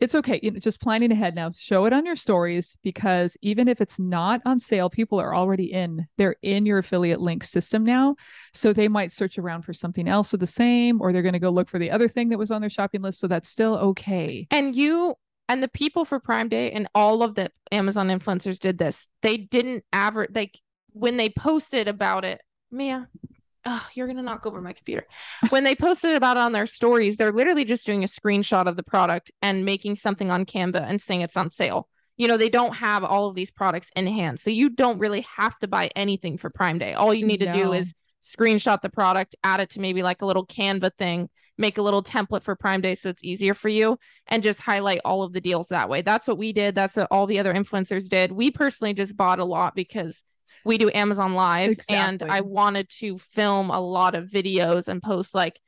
it's 0.00 0.14
okay. 0.16 0.40
You 0.42 0.50
know, 0.50 0.58
just 0.58 0.80
planning 0.80 1.12
ahead 1.12 1.34
now. 1.36 1.50
Show 1.50 1.84
it 1.84 1.92
on 1.92 2.04
your 2.04 2.16
stories 2.16 2.76
because 2.82 3.36
even 3.40 3.68
if 3.68 3.80
it's 3.80 4.00
not 4.00 4.40
on 4.44 4.58
sale, 4.58 4.90
people 4.90 5.20
are 5.20 5.34
already 5.34 5.72
in. 5.72 6.06
They're 6.18 6.36
in 6.42 6.66
your 6.66 6.78
affiliate 6.78 7.20
link 7.20 7.44
system 7.44 7.84
now. 7.84 8.16
So 8.52 8.72
they 8.72 8.88
might 8.88 9.12
search 9.12 9.38
around 9.38 9.62
for 9.62 9.72
something 9.72 10.08
else 10.08 10.32
of 10.34 10.40
the 10.40 10.46
same, 10.46 11.00
or 11.00 11.12
they're 11.12 11.22
going 11.22 11.34
to 11.34 11.38
go 11.38 11.50
look 11.50 11.68
for 11.68 11.78
the 11.78 11.90
other 11.90 12.08
thing 12.08 12.30
that 12.30 12.38
was 12.38 12.50
on 12.50 12.60
their 12.62 12.70
shopping 12.70 13.02
list. 13.02 13.20
So 13.20 13.28
that's 13.28 13.48
still 13.48 13.76
okay. 13.76 14.46
And 14.50 14.74
you 14.74 15.14
and 15.48 15.62
the 15.62 15.68
people 15.68 16.04
for 16.04 16.18
Prime 16.18 16.48
Day 16.48 16.72
and 16.72 16.88
all 16.94 17.22
of 17.22 17.34
the 17.36 17.50
Amazon 17.70 18.08
influencers 18.08 18.58
did 18.58 18.78
this. 18.78 19.06
They 19.20 19.36
didn't 19.36 19.84
aver 19.92 20.26
like 20.34 20.58
when 20.94 21.16
they 21.16 21.28
posted 21.28 21.86
about 21.86 22.24
it. 22.24 22.40
Mia, 22.72 23.08
oh, 23.64 23.88
you're 23.94 24.06
gonna 24.06 24.22
knock 24.22 24.46
over 24.46 24.60
my 24.60 24.72
computer. 24.72 25.06
When 25.50 25.64
they 25.64 25.74
posted 25.74 26.14
about 26.14 26.36
it 26.36 26.40
on 26.40 26.52
their 26.52 26.66
stories, 26.66 27.16
they're 27.16 27.32
literally 27.32 27.64
just 27.64 27.86
doing 27.86 28.02
a 28.02 28.08
screenshot 28.08 28.66
of 28.66 28.76
the 28.76 28.82
product 28.82 29.30
and 29.40 29.64
making 29.64 29.96
something 29.96 30.30
on 30.30 30.46
Canva 30.46 30.82
and 30.82 31.00
saying 31.00 31.20
it's 31.20 31.36
on 31.36 31.50
sale. 31.50 31.88
You 32.16 32.28
know, 32.28 32.36
they 32.36 32.48
don't 32.48 32.74
have 32.74 33.04
all 33.04 33.28
of 33.28 33.34
these 33.34 33.50
products 33.50 33.90
in 33.96 34.06
hand. 34.06 34.38
So 34.38 34.50
you 34.50 34.70
don't 34.70 34.98
really 34.98 35.26
have 35.36 35.58
to 35.60 35.68
buy 35.68 35.90
anything 35.96 36.38
for 36.38 36.50
Prime 36.50 36.78
Day. 36.78 36.92
All 36.92 37.14
you 37.14 37.26
need 37.26 37.40
to 37.40 37.52
do 37.52 37.72
is 37.72 37.94
screenshot 38.22 38.80
the 38.80 38.90
product, 38.90 39.34
add 39.42 39.60
it 39.60 39.70
to 39.70 39.80
maybe 39.80 40.02
like 40.02 40.22
a 40.22 40.26
little 40.26 40.46
Canva 40.46 40.92
thing, 40.96 41.28
make 41.58 41.78
a 41.78 41.82
little 41.82 42.02
template 42.02 42.42
for 42.42 42.54
Prime 42.54 42.80
Day 42.80 42.94
so 42.94 43.08
it's 43.08 43.24
easier 43.24 43.54
for 43.54 43.68
you 43.68 43.98
and 44.26 44.42
just 44.42 44.60
highlight 44.60 45.00
all 45.04 45.22
of 45.22 45.32
the 45.32 45.40
deals 45.40 45.68
that 45.68 45.88
way. 45.88 46.02
That's 46.02 46.28
what 46.28 46.38
we 46.38 46.52
did. 46.52 46.74
That's 46.74 46.96
what 46.96 47.08
all 47.10 47.26
the 47.26 47.38
other 47.38 47.52
influencers 47.52 48.08
did. 48.08 48.32
We 48.32 48.50
personally 48.50 48.94
just 48.94 49.16
bought 49.16 49.38
a 49.38 49.44
lot 49.44 49.74
because 49.74 50.22
we 50.64 50.78
do 50.78 50.90
Amazon 50.94 51.34
Live 51.34 51.78
and 51.88 52.22
I 52.22 52.40
wanted 52.40 52.88
to 53.00 53.18
film 53.18 53.70
a 53.70 53.80
lot 53.80 54.14
of 54.14 54.28
videos 54.28 54.88
and 54.88 55.02
post 55.02 55.34
like 55.34 55.60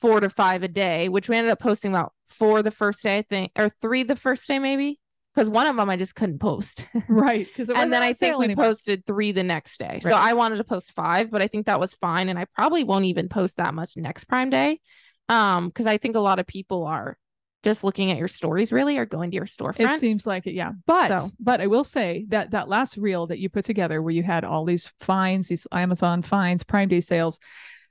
four 0.00 0.20
to 0.20 0.30
five 0.30 0.62
a 0.62 0.68
day, 0.68 1.08
which 1.08 1.28
we 1.28 1.36
ended 1.36 1.52
up 1.52 1.60
posting 1.60 1.92
about 1.92 2.12
four 2.28 2.62
the 2.62 2.70
first 2.70 3.02
day, 3.02 3.18
I 3.18 3.22
think, 3.22 3.52
or 3.56 3.68
three 3.82 4.02
the 4.02 4.16
first 4.16 4.46
day, 4.46 4.58
maybe. 4.58 4.98
Because 5.34 5.48
one 5.48 5.68
of 5.68 5.76
them 5.76 5.88
I 5.88 5.96
just 5.96 6.16
couldn't 6.16 6.40
post. 6.40 6.88
Right. 7.08 7.46
And 7.56 7.92
then 7.92 8.02
I 8.02 8.14
think 8.14 8.36
we 8.38 8.56
posted 8.56 9.06
three 9.06 9.30
the 9.30 9.44
next 9.44 9.78
day. 9.78 10.00
So 10.02 10.10
I 10.10 10.32
wanted 10.32 10.56
to 10.56 10.64
post 10.64 10.92
five, 10.92 11.30
but 11.30 11.40
I 11.40 11.46
think 11.46 11.66
that 11.66 11.78
was 11.78 11.94
fine. 11.94 12.28
And 12.28 12.38
I 12.38 12.46
probably 12.56 12.82
won't 12.82 13.04
even 13.04 13.28
post 13.28 13.56
that 13.58 13.72
much 13.72 13.96
next 13.96 14.24
Prime 14.24 14.50
Day. 14.50 14.80
Um, 15.28 15.68
because 15.68 15.86
I 15.86 15.98
think 15.98 16.16
a 16.16 16.20
lot 16.20 16.40
of 16.40 16.46
people 16.46 16.84
are 16.84 17.16
just 17.62 17.84
looking 17.84 18.10
at 18.10 18.16
your 18.18 18.28
stories 18.28 18.72
really 18.72 18.96
or 18.96 19.04
going 19.04 19.30
to 19.30 19.34
your 19.36 19.44
storefront. 19.46 19.94
It 19.96 20.00
seems 20.00 20.26
like 20.26 20.46
it, 20.46 20.54
yeah. 20.54 20.72
But 20.86 21.20
So- 21.20 21.28
but 21.38 21.60
I 21.60 21.66
will 21.66 21.84
say 21.84 22.24
that 22.28 22.52
that 22.52 22.68
last 22.68 22.96
reel 22.96 23.26
that 23.26 23.38
you 23.38 23.48
put 23.48 23.64
together 23.64 24.00
where 24.00 24.12
you 24.14 24.22
had 24.22 24.44
all 24.44 24.64
these 24.64 24.92
finds, 25.00 25.48
these 25.48 25.66
Amazon 25.72 26.22
finds, 26.22 26.62
Prime 26.64 26.88
Day 26.88 27.00
sales, 27.00 27.38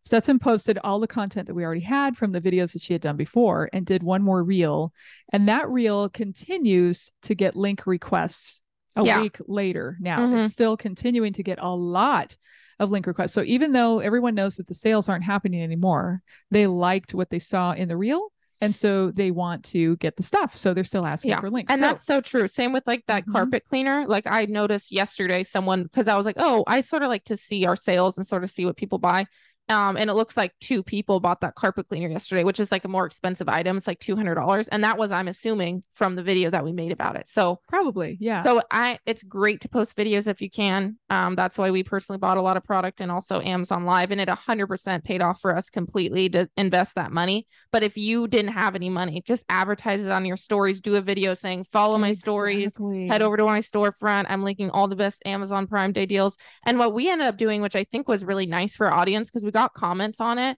Stetson 0.06 0.40
posted 0.40 0.80
all 0.84 1.00
the 1.00 1.08
content 1.08 1.46
that 1.48 1.54
we 1.54 1.64
already 1.64 1.82
had 1.82 2.16
from 2.18 2.32
the 2.32 2.42
videos 2.42 2.74
that 2.74 2.82
she 2.82 2.94
had 2.94 3.02
done 3.02 3.18
before 3.18 3.70
and 3.74 3.86
did 3.86 4.02
one 4.02 4.24
more 4.24 4.44
reel. 4.44 4.92
And 5.34 5.48
that 5.50 5.70
reel 5.70 6.10
continues 6.10 7.12
to 7.24 7.36
get 7.36 7.56
link 7.56 7.86
requests 7.86 8.62
a 8.96 9.04
Yeah. 9.06 9.22
week 9.22 9.38
later 9.48 9.98
now. 10.00 10.20
Mhm. 10.20 10.44
It's 10.46 10.54
still 10.54 10.78
continuing 10.78 11.34
to 11.34 11.44
get 11.44 11.60
a 11.62 11.70
lot 11.76 12.38
of 12.80 12.92
link 12.92 13.06
requests. 13.08 13.34
So 13.34 13.44
even 13.44 13.74
though 13.74 14.00
everyone 14.00 14.36
knows 14.36 14.56
that 14.56 14.68
the 14.68 14.74
sales 14.74 15.10
aren't 15.10 15.26
happening 15.26 15.62
anymore, 15.62 16.22
they 16.50 16.66
liked 16.66 17.14
what 17.14 17.30
they 17.30 17.40
saw 17.40 17.74
in 17.74 17.90
the 17.90 17.98
reel. 17.98 18.32
And 18.62 18.76
so 18.76 19.10
they 19.12 19.32
want 19.32 19.64
to 19.66 19.96
get 19.98 20.18
the 20.18 20.24
stuff. 20.24 20.58
So 20.58 20.74
they're 20.74 20.84
still 20.84 21.06
asking 21.06 21.30
Yeah. 21.32 21.40
for 21.40 21.50
links. 21.50 21.72
And 21.72 21.80
So- 21.80 21.86
that's 21.88 22.06
so 22.06 22.20
true. 22.22 22.48
Same 22.48 22.74
with 22.74 22.86
like 22.88 23.06
that 23.08 23.26
Mhm. 23.26 23.32
carpet 23.32 23.64
cleaner. 23.70 24.06
Like 24.08 24.26
I 24.28 24.46
noticed 24.46 24.92
yesterday 24.92 25.44
someone 25.44 25.84
because 25.84 26.08
I 26.08 26.18
was 26.18 26.26
like, 26.26 26.36
oh, 26.38 26.64
I 26.68 26.82
sort 26.82 27.02
of 27.04 27.08
like 27.08 27.24
to 27.26 27.38
see 27.38 27.66
our 27.66 27.76
sales 27.78 28.18
and 28.18 28.28
sort 28.28 28.44
of 28.44 28.52
see 28.52 28.66
what 28.66 28.76
people 28.76 28.98
buy. 28.98 29.28
Um, 29.70 29.98
and 29.98 30.10
it 30.10 30.14
looks 30.14 30.36
like 30.36 30.54
two 30.60 30.84
people 30.84 31.20
bought 31.20 31.42
that 31.42 31.56
carpet 31.56 31.88
cleaner 31.88 32.10
yesterday, 32.10 32.44
which 32.44 32.60
is 32.60 32.72
like 32.72 32.86
a 32.86 32.88
more 32.88 33.06
expensive 33.06 33.48
item. 33.48 33.78
It's 33.78 33.88
like 33.88 34.00
two 34.00 34.16
hundred 34.16 34.36
dollars, 34.36 34.68
and 34.68 34.84
that 34.84 34.98
was 34.98 35.12
I'm 35.12 35.28
assuming 35.28 35.84
from 35.96 36.16
the 36.16 36.24
video 36.24 36.50
that 36.50 36.64
we 36.64 36.72
made 36.72 36.92
about 36.92 37.16
it. 37.16 37.28
So 37.28 37.62
probably, 37.68 38.18
yeah. 38.20 38.42
So 38.42 38.62
I 38.72 39.00
it's 39.06 39.24
great 39.24 39.62
to 39.62 39.70
post 39.70 39.96
videos 39.96 40.28
if 40.28 40.42
you 40.42 40.50
can. 40.50 40.98
Um, 41.10 41.36
that's 41.36 41.58
why 41.58 41.70
we 41.70 41.84
personally 41.84 42.18
bought 42.18 42.38
a 42.38 42.42
lot 42.42 42.58
of 42.58 42.64
product 42.64 43.00
and 43.00 43.12
also 43.12 43.42
Amazon 43.42 43.86
Live, 43.86 44.12
and 44.12 44.20
it 44.20 44.28
100% 44.28 45.04
paid 45.04 45.22
off 45.22 45.40
for 45.40 45.56
us 45.56 45.70
completely 45.70 46.30
to 46.30 46.50
invest 46.58 46.96
that 46.96 47.12
money. 47.12 47.46
But 47.72 47.84
if 47.84 47.96
you 47.96 48.28
didn't 48.28 48.54
have 48.54 48.76
any 48.76 48.90
money, 48.90 49.22
just 49.26 49.46
advertise 49.50 50.04
it 50.04 50.12
on 50.12 50.26
your 50.26 50.38
stories. 50.38 50.82
Do 50.82 50.96
a 50.96 51.02
video 51.02 51.36
saying 51.36 51.66
follow 51.66 51.98
my 51.98 52.14
stories. 52.14 52.76
Head 53.08 53.22
over 53.22 53.38
to 53.38 53.46
my 53.46 53.60
storefront. 53.60 54.26
I'm 54.30 54.44
linking 54.44 54.72
all 54.72 54.88
the 54.88 54.96
best 54.96 55.22
Amazon 55.26 55.68
Prime 55.68 55.94
Day 55.94 56.08
deals. 56.08 56.38
And 56.66 56.80
what 56.80 56.94
we 56.94 57.10
ended 57.10 57.28
up 57.28 57.38
doing, 57.38 57.62
which 57.62 57.76
I 57.76 57.84
think 57.84 58.08
was 58.08 58.26
really 58.26 58.48
nice 58.48 58.76
for 58.76 58.88
our 58.88 58.94
audience, 58.94 59.30
because 59.30 59.46
we 59.46 59.52
got 59.52 59.59
comments 59.68 60.22
on 60.22 60.38
it. 60.40 60.58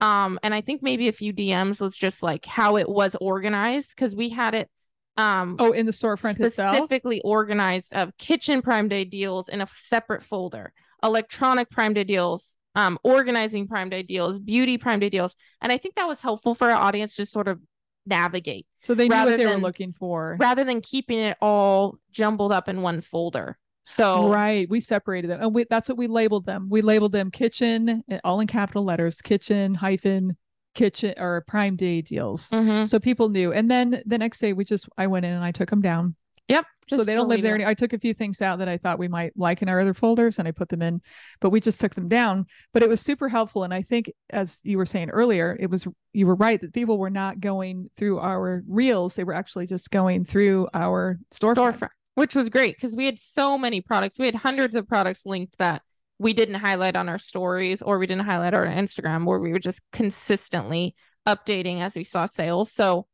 Um, 0.00 0.38
and 0.42 0.52
I 0.52 0.60
think 0.60 0.82
maybe 0.82 1.08
a 1.08 1.12
few 1.12 1.32
DMs 1.32 1.80
was 1.80 1.96
just 1.96 2.22
like 2.22 2.44
how 2.44 2.76
it 2.76 2.88
was 2.88 3.14
organized 3.20 3.94
because 3.96 4.14
we 4.14 4.28
had 4.28 4.54
it 4.54 4.68
um 5.16 5.56
Oh, 5.58 5.72
in 5.72 5.84
the 5.86 5.92
storefront 5.92 6.40
itself. 6.40 6.74
specifically 6.74 7.20
organized 7.22 7.94
of 7.94 8.16
kitchen 8.16 8.62
prime 8.62 8.88
day 8.88 9.04
deals 9.04 9.48
in 9.50 9.60
a 9.60 9.66
separate 9.66 10.22
folder 10.22 10.72
electronic 11.04 11.68
prime 11.68 11.92
day 11.92 12.04
deals 12.04 12.56
um 12.76 12.98
organizing 13.04 13.68
prime 13.68 13.90
day 13.90 14.02
deals 14.02 14.38
beauty 14.38 14.78
prime 14.78 15.00
day 15.00 15.10
deals 15.10 15.36
and 15.60 15.70
i 15.70 15.76
think 15.76 15.96
that 15.96 16.06
was 16.08 16.22
helpful 16.22 16.54
for 16.54 16.70
our 16.70 16.80
audience 16.80 17.14
to 17.16 17.26
sort 17.26 17.46
of 17.46 17.60
navigate 18.06 18.66
So 18.82 18.94
they 18.94 19.06
knew 19.06 19.14
what 19.14 19.36
they 19.36 19.44
were 19.46 19.56
looking 19.58 19.92
for. 19.92 20.38
rather 20.40 20.64
than 20.64 20.80
keeping 20.80 21.18
it 21.18 21.36
all 21.42 21.98
jumbled 22.10 22.50
up 22.50 22.66
in 22.70 22.80
one 22.80 23.02
folder 23.02 23.58
so 23.84 24.28
Right. 24.30 24.68
We 24.70 24.80
separated 24.80 25.28
them. 25.30 25.40
And 25.42 25.54
we, 25.54 25.64
that's 25.68 25.88
what 25.88 25.98
we 25.98 26.06
labeled 26.06 26.46
them. 26.46 26.68
We 26.70 26.82
labeled 26.82 27.12
them 27.12 27.30
kitchen, 27.30 28.02
uh, 28.10 28.18
all 28.24 28.40
in 28.40 28.46
capital 28.46 28.84
letters, 28.84 29.20
kitchen 29.20 29.74
hyphen 29.74 30.36
kitchen 30.74 31.14
or 31.18 31.44
prime 31.46 31.76
day 31.76 32.00
deals. 32.00 32.48
mhm. 32.50 32.88
So 32.88 32.98
people 32.98 33.28
knew. 33.28 33.52
And 33.52 33.70
then 33.70 34.02
the 34.06 34.16
next 34.18 34.38
day 34.40 34.52
we 34.54 34.64
just 34.64 34.88
I 34.96 35.06
went 35.06 35.26
in 35.26 35.32
and 35.32 35.44
I 35.44 35.52
took 35.52 35.68
them 35.68 35.82
down. 35.82 36.14
yep 36.48 36.64
so 36.88 37.04
they 37.04 37.14
don't 37.14 37.28
live 37.28 37.40
there. 37.42 37.54
any- 37.54 37.64
I 37.64 37.74
took 37.74 37.92
a 37.92 37.98
few 37.98 38.12
things 38.14 38.42
out 38.42 38.58
that 38.58 38.68
I 38.68 38.76
thought 38.76 38.98
we 38.98 39.08
might 39.08 39.32
like 39.36 39.62
in 39.62 39.68
our 39.68 39.80
other 39.80 39.94
folders 39.94 40.38
and 40.38 40.46
I 40.48 40.50
put 40.50 40.68
them 40.68 40.82
in, 40.82 41.00
but 41.40 41.50
we 41.50 41.60
just 41.60 41.80
took 41.80 41.94
them 41.94 42.08
down. 42.08 42.46
But 42.74 42.82
it 42.82 42.88
was 42.88 43.00
super 43.00 43.28
helpful. 43.28 43.62
And 43.64 43.72
I 43.72 43.82
think 43.82 44.12
as 44.30 44.60
you 44.64 44.76
were 44.78 44.84
saying 44.86 45.10
earlier, 45.10 45.56
it 45.60 45.70
was 45.70 45.86
you 46.12 46.26
were 46.26 46.34
right 46.34 46.60
that 46.60 46.72
people 46.74 46.98
were 46.98 47.10
not 47.10 47.40
going 47.40 47.88
through 47.96 48.18
our 48.18 48.62
reels. 48.66 49.14
They 49.14 49.24
were 49.24 49.32
actually 49.34 49.66
just 49.66 49.90
going 49.90 50.24
through 50.24 50.68
our 50.74 51.18
storefront. 51.32 51.78
storefront, 51.78 51.88
which 52.14 52.34
was 52.34 52.48
great 52.48 52.76
because 52.76 52.96
we 52.96 53.06
had 53.06 53.18
so 53.18 53.56
many 53.56 53.80
products. 53.80 54.18
We 54.18 54.26
had 54.26 54.34
hundreds 54.34 54.74
of 54.74 54.88
products 54.88 55.24
linked 55.26 55.58
that 55.58 55.82
we 56.18 56.32
didn't 56.32 56.56
highlight 56.56 56.96
on 56.96 57.08
our 57.08 57.18
stories 57.18 57.82
or 57.82 57.98
we 57.98 58.06
didn't 58.06 58.24
highlight 58.24 58.54
on 58.54 58.66
our 58.66 58.74
Instagram 58.74 59.24
where 59.24 59.40
we 59.40 59.52
were 59.52 59.58
just 59.58 59.80
consistently 59.92 60.94
updating 61.26 61.80
as 61.80 61.94
we 61.94 62.04
saw 62.04 62.26
sales. 62.26 62.70
So 62.72 63.06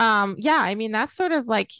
um 0.00 0.36
yeah, 0.38 0.58
I 0.58 0.74
mean 0.74 0.92
that's 0.92 1.14
sort 1.14 1.32
of 1.32 1.46
like 1.46 1.70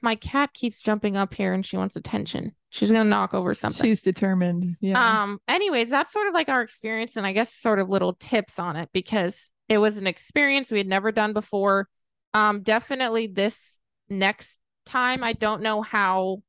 my 0.00 0.16
cat 0.16 0.52
keeps 0.52 0.80
jumping 0.80 1.16
up 1.16 1.34
here 1.34 1.52
and 1.52 1.64
she 1.64 1.76
wants 1.76 1.96
attention. 1.96 2.52
She's 2.70 2.90
gonna 2.90 3.08
knock 3.08 3.34
over 3.34 3.54
something. 3.54 3.86
She's 3.86 4.02
determined. 4.02 4.76
Yeah. 4.80 5.22
Um, 5.22 5.38
anyways, 5.48 5.88
that's 5.88 6.12
sort 6.12 6.28
of 6.28 6.34
like 6.34 6.48
our 6.48 6.60
experience, 6.60 7.16
and 7.16 7.26
I 7.26 7.32
guess 7.32 7.54
sort 7.54 7.78
of 7.78 7.88
little 7.88 8.14
tips 8.14 8.58
on 8.58 8.76
it 8.76 8.90
because 8.92 9.50
it 9.68 9.78
was 9.78 9.96
an 9.96 10.06
experience 10.06 10.70
we 10.70 10.78
had 10.78 10.86
never 10.86 11.12
done 11.12 11.32
before. 11.32 11.88
Um, 12.34 12.62
definitely 12.62 13.28
this 13.28 13.80
next 14.10 14.58
time, 14.86 15.22
I 15.22 15.32
don't 15.32 15.62
know 15.62 15.82
how 15.82 16.42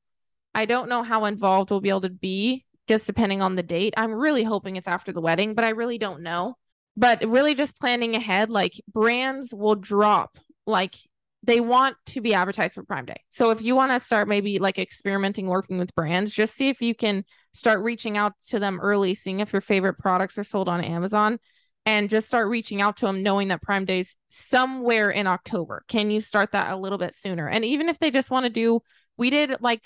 I 0.56 0.66
don't 0.66 0.90
know 0.90 1.04
how 1.04 1.26
involved 1.26 1.70
we'll 1.70 1.82
be 1.82 1.90
able 1.90 2.02
to 2.02 2.10
be, 2.10 2.66
just 2.88 3.06
depending 3.06 3.42
on 3.42 3.56
the 3.56 3.64
date. 3.64 3.94
I'm 3.96 4.12
really 4.12 4.44
hoping 4.44 4.76
it's 4.76 4.88
after 4.88 5.12
the 5.12 5.22
wedding, 5.22 5.54
but 5.54 5.64
I 5.64 5.70
really 5.70 5.98
don't 5.98 6.24
know. 6.24 6.56
But 6.96 7.24
really 7.28 7.54
just 7.54 7.80
planning 7.80 8.16
ahead, 8.16 8.52
like 8.52 8.74
brands 8.92 9.54
will 9.54 9.76
drop 9.76 10.40
like 10.66 10.96
they 11.44 11.60
want 11.60 11.96
to 12.08 12.22
be 12.22 12.34
advertised 12.34 12.74
for 12.74 12.84
Prime 12.84 13.06
Day. 13.06 13.22
So 13.30 13.52
if 13.52 13.62
you 13.62 13.76
want 13.76 13.92
to 13.92 14.00
start 14.00 14.28
maybe 14.28 14.58
like 14.58 14.80
experimenting 14.80 15.48
working 15.48 15.78
with 15.78 15.94
brands, 15.94 16.34
just 16.34 16.56
see 16.56 16.70
if 16.70 16.82
you 16.82 16.96
can 16.96 17.24
start 17.54 17.82
reaching 17.82 18.18
out 18.18 18.34
to 18.48 18.60
them 18.60 18.80
early, 18.82 19.14
seeing 19.14 19.40
if 19.40 19.54
your 19.54 19.62
favorite 19.62 20.00
products 20.00 20.38
are 20.40 20.44
sold 20.44 20.68
on 20.68 20.84
Amazon 20.84 21.40
and 21.88 22.10
just 22.10 22.28
start 22.28 22.48
reaching 22.50 22.82
out 22.82 22.98
to 22.98 23.06
them 23.06 23.24
knowing 23.24 23.48
that 23.48 23.62
Prime 23.62 23.86
Day's 23.86 24.18
somewhere 24.30 25.10
in 25.10 25.26
October. 25.26 25.84
Can 25.88 26.12
you 26.12 26.22
start 26.22 26.52
that 26.52 26.72
a 26.72 26.76
little 26.78 26.98
bit 26.98 27.16
sooner? 27.16 27.48
And 27.48 27.64
even 27.66 27.90
if 27.90 27.98
they 27.98 28.12
just 28.12 28.30
want 28.30 28.44
to 28.46 28.50
do 28.50 28.82
we 29.18 29.32
did 29.32 29.56
like 29.62 29.82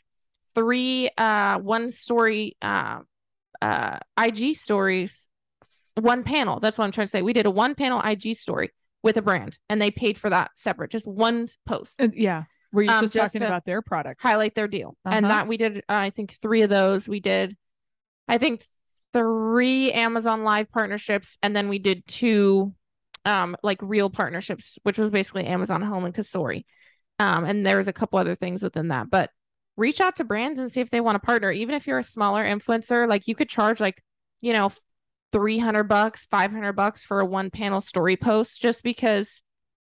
three 0.56 1.10
uh 1.18 1.58
one 1.60 1.90
story 1.92 2.58
uh 2.62 3.00
uh 3.62 4.00
IG 4.22 4.56
stories 4.56 5.30
one 6.00 6.24
panel. 6.24 6.60
That's 6.60 6.78
what 6.78 6.86
I'm 6.86 6.92
trying 6.92 7.08
to 7.08 7.12
say. 7.12 7.22
We 7.22 7.34
did 7.34 7.46
a 7.46 7.52
one 7.52 7.76
panel 7.76 8.02
IG 8.02 8.36
story 8.36 8.70
with 9.04 9.18
a 9.18 9.22
brand 9.22 9.58
and 9.70 9.82
they 9.82 9.92
paid 9.92 10.18
for 10.18 10.30
that 10.30 10.52
separate, 10.56 10.90
just 10.92 11.08
one 11.08 11.48
post 11.66 11.96
And- 12.00 12.14
yeah. 12.16 12.44
Were 12.74 12.84
you 12.84 12.90
um, 12.90 13.02
just, 13.04 13.14
talking 13.16 13.42
about 13.42 13.66
their 13.66 13.82
product? 13.82 14.22
highlight 14.22 14.56
their 14.56 14.70
deal. 14.70 14.96
And 15.04 15.26
Uh-huh. 15.26 15.34
that 15.36 15.48
we 15.50 15.58
did, 15.58 15.80
uh, 15.80 15.82
I 15.90 16.10
think, 16.10 16.32
three 16.42 16.62
of 16.62 16.70
those. 16.70 17.06
We 17.08 17.20
did, 17.20 17.58
I 18.30 18.38
think, 18.38 18.66
three 19.13 19.91
Amazon 19.91 20.43
Live 20.43 20.71
partnerships, 20.71 21.38
and 21.41 21.56
then 21.56 21.69
we 21.69 21.80
did 21.80 22.06
two, 22.08 22.74
um, 23.26 23.56
like 23.63 23.80
real 23.82 24.10
partnerships, 24.10 24.78
which 24.84 24.97
was 24.97 25.12
basically 25.12 25.45
Amazon 25.45 25.82
Home 25.82 26.06
and 26.06 26.13
Cosori. 26.13 26.65
Um, 27.19 27.45
and 27.45 27.65
there 27.65 27.78
was 27.78 27.88
a 27.88 27.93
couple 27.93 28.19
other 28.19 28.36
things 28.36 28.63
within 28.63 28.88
that, 28.88 29.10
but 29.12 29.30
reach 29.78 30.02
out 30.02 30.15
to 30.17 30.24
brands 30.24 30.60
and 30.60 30.71
see 30.71 30.82
if 30.82 30.89
they 30.89 31.02
want 31.02 31.15
to 31.15 31.26
partner. 31.26 31.52
Even 31.52 31.76
if 31.76 31.88
you're 31.88 32.00
a 32.00 32.04
smaller 32.04 32.43
influencer, 32.43 33.08
like 33.08 33.28
you 33.28 33.36
could 33.36 33.50
charge 33.50 33.80
like, 33.80 34.02
you 34.39 34.54
know, 34.54 34.71
300 35.32 35.84
bucks, 35.84 36.26
500 36.26 36.74
bucks 36.74 37.04
for 37.04 37.19
a 37.19 37.26
one 37.26 37.50
panel 37.50 37.82
story 37.82 38.17
post 38.17 38.62
just 38.62 38.84
because 38.84 39.41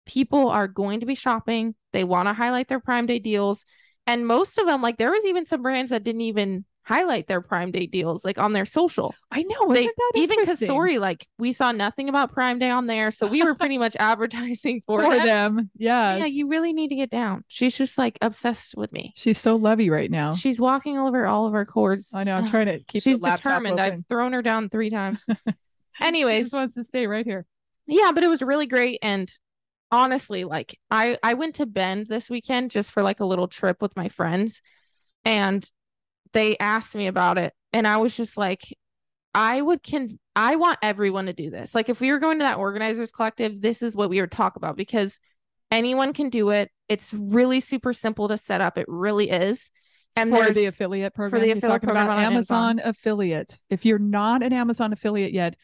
people 0.07 0.49
are 0.49 0.69
going 0.69 1.01
to 1.01 1.07
be 1.07 1.15
shopping. 1.15 1.75
They 1.93 2.05
want 2.05 2.29
to 2.29 2.33
highlight 2.33 2.69
their 2.69 2.81
Prime 2.81 3.07
Day 3.07 3.19
deals. 3.19 3.65
And 4.07 4.27
most 4.27 4.59
of 4.59 4.67
them, 4.67 4.83
like 4.83 4.99
there 4.99 5.11
was 5.11 5.25
even 5.25 5.47
some 5.47 5.63
brands 5.63 5.91
that 5.91 6.05
didn't 6.05 6.23
even 6.23 6.65
highlight 6.87 7.27
their 7.27 7.41
Prime 7.41 7.73
Day 7.73 7.87
deals, 7.87 8.25
like 8.25 8.39
on 8.39 8.53
their 8.53 8.65
social. 8.65 9.13
I 9.33 9.43
know. 9.43 9.73
They, 9.73 9.89
even? 10.15 10.39
Cosori, 10.45 11.01
like 11.01 11.27
we 11.37 11.53
saw 11.53 11.73
nothing 11.73 12.09
about 12.09 12.33
Prime 12.33 12.61
Day 12.61 12.71
on 12.71 12.87
there. 12.87 13.11
So 13.11 13.27
we 13.27 13.43
were 13.43 13.57
pretty 13.57 13.77
much 13.77 13.97
advertising 14.01 14.83
for, 14.87 15.03
for 15.03 15.17
them. 15.17 15.57
them. 15.57 15.71
Yes. 15.77 16.21
Yeah, 16.21 16.27
you 16.27 16.49
really 16.49 16.73
need 16.73 16.89
to 16.89 16.95
get 16.95 17.11
down. 17.11 17.45
She's 17.49 17.77
just 17.77 17.99
like 17.99 18.19
obsessed 18.23 18.77
with 18.77 18.93
me. 18.93 19.13
She's 19.17 19.39
so 19.39 19.57
lovey 19.57 19.91
right 19.91 20.11
now. 20.11 20.33
She's 20.33 20.61
walking 20.61 20.97
over 20.97 21.27
all 21.27 21.47
of 21.47 21.55
our 21.55 21.67
cords. 21.67 22.13
I 22.15 22.23
know. 22.23 22.37
I'm 22.37 22.49
trying 22.49 22.67
to 22.67 22.79
keep 22.85 23.03
She's 23.03 23.21
the 23.21 23.25
laptop 23.31 23.63
determined. 23.63 23.81
I've 23.81 24.07
thrown 24.09 24.33
her 24.33 24.43
down 24.43 24.69
three 24.69 24.91
times. 24.91 25.27
Anyways, 26.01 26.37
she 26.37 26.43
just 26.43 26.55
wants 26.55 26.75
to 26.75 26.85
stay 26.85 27.07
right 27.07 27.27
here. 27.27 27.47
yeah 27.87 28.13
but 28.13 28.23
it 28.23 28.29
was 28.29 28.43
really 28.43 28.67
great 28.67 28.99
and 29.03 29.33
honestly 29.91 30.45
like 30.45 30.79
i 30.91 31.17
i 31.23 31.35
went 31.35 31.55
to 31.55 31.65
bend 31.65 32.07
this 32.07 32.29
weekend 32.29 32.71
just 32.71 32.91
for 32.91 33.03
like 33.03 33.21
a 33.21 33.25
little 33.25 33.49
trip 33.49 33.81
with 33.81 33.97
my 33.97 34.09
friends 34.09 34.61
and 35.25 35.71
they 36.37 36.57
asked 36.59 36.95
me 36.95 37.07
about 37.07 37.39
it 37.39 37.53
and 37.73 37.87
i 37.87 37.97
was 37.97 38.17
just 38.17 38.37
like 38.37 38.63
i 39.35 39.61
would 39.61 39.83
can 39.83 40.19
i 40.37 40.55
want 40.57 40.79
everyone 40.83 41.27
to 41.27 41.33
do 41.33 41.51
this 41.51 41.75
like 41.75 41.89
if 41.89 42.01
we 42.01 42.13
were 42.13 42.19
going 42.19 42.39
to 42.39 42.45
that 42.45 42.59
organizers 42.59 43.11
collective 43.11 43.61
this 43.63 43.81
is 43.81 43.97
what 43.97 44.11
we 44.11 44.21
would 44.21 44.31
talk 44.31 44.57
about 44.57 44.77
because 44.77 45.19
anyone 45.71 46.13
can 46.13 46.29
do 46.29 46.51
it 46.51 46.71
it's 46.89 47.15
really 47.15 47.59
super 47.59 47.93
simple 47.93 48.29
to 48.29 48.37
set 48.37 48.61
up 48.61 48.77
it 48.77 48.85
really 48.87 49.31
is 49.31 49.71
and 50.15 50.31
for 50.31 50.51
the 50.51 50.67
affiliate 50.67 51.15
program. 51.15 51.31
for 51.31 51.45
the 51.45 51.53
affiliate 51.53 51.83
talking 51.83 51.87
program 51.89 52.07
about 52.07 52.19
on 52.19 52.25
Amazon, 52.25 52.81
affiliate. 52.83 53.61
If 53.69 53.85
you're 53.85 53.99
not 53.99 54.43
an 54.43 54.51
Amazon 54.51 54.95
affiliate 54.95 55.33
yet, 55.33 55.57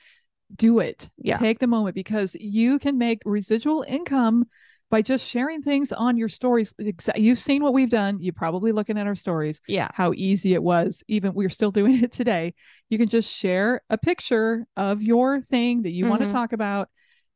do 0.55 0.81
it. 0.81 1.11
Yeah. 1.17 1.39
Take 1.39 1.59
the 1.59 1.67
moment 1.67 1.95
because 1.95 2.35
you 2.35 2.79
can 2.79 2.99
make 2.99 3.23
residual 3.25 3.83
income 3.89 4.45
by 4.93 5.01
just 5.01 5.27
sharing 5.27 5.63
things 5.63 5.91
on 5.91 6.19
your 6.19 6.29
stories. 6.29 6.75
You've 7.17 7.39
seen 7.39 7.63
what 7.63 7.73
we've 7.73 7.89
done. 7.89 8.19
You're 8.21 8.35
probably 8.35 8.73
looking 8.73 8.99
at 8.99 9.07
our 9.07 9.15
stories, 9.15 9.59
yeah 9.67 9.89
how 9.95 10.13
easy 10.15 10.53
it 10.53 10.63
was. 10.63 11.03
Even 11.09 11.33
we're 11.33 11.49
still 11.49 11.71
doing 11.71 12.05
it 12.05 12.13
today. 12.13 12.53
You 12.91 12.99
can 12.99 13.09
just 13.09 13.35
share 13.35 13.81
a 13.89 13.97
picture 13.97 14.67
of 14.77 15.03
your 15.03 15.41
thing 15.41 15.83
that 15.85 15.93
you 15.93 16.07
want 16.07 16.21
Mhm. 16.21 16.27
to 16.29 16.33
talk 16.35 16.53
about 16.53 16.91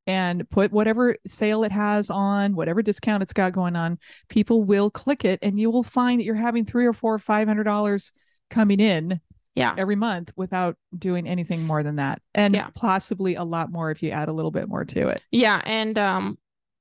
and 0.06 0.48
put 0.50 0.70
whatever 0.70 1.16
sale 1.26 1.64
it 1.64 1.72
has 1.72 2.10
on, 2.10 2.54
whatever 2.54 2.82
discount 2.82 3.22
it's 3.22 3.32
got 3.32 3.52
going 3.52 3.74
on. 3.74 3.98
People 4.28 4.62
will 4.62 4.90
click 4.90 5.24
it 5.24 5.38
and 5.42 5.58
you 5.58 5.70
will 5.70 5.82
find 5.82 6.20
that 6.20 6.24
you're 6.24 6.34
having 6.34 6.66
three 6.66 6.84
or 6.86 6.92
four, 6.92 7.18
five 7.18 7.48
hundred 7.48 7.64
dollars 7.64 8.12
coming 8.50 8.80
in 8.80 9.18
Yeah. 9.54 9.72
every 9.78 9.96
month 9.96 10.30
without 10.36 10.76
doing 10.96 11.26
anything 11.26 11.62
more 11.66 11.82
than 11.82 11.96
that. 11.96 12.20
And 12.34 12.54
Yeah. 12.54 12.68
possibly 12.74 13.34
a 13.34 13.44
lot 13.44 13.72
more 13.72 13.90
if 13.90 14.02
you 14.02 14.10
add 14.10 14.28
a 14.28 14.32
little 14.34 14.50
bit 14.50 14.68
more 14.68 14.84
to 14.84 15.08
it. 15.08 15.22
Yeah, 15.32 15.62
and 15.64 15.98
um 15.98 16.36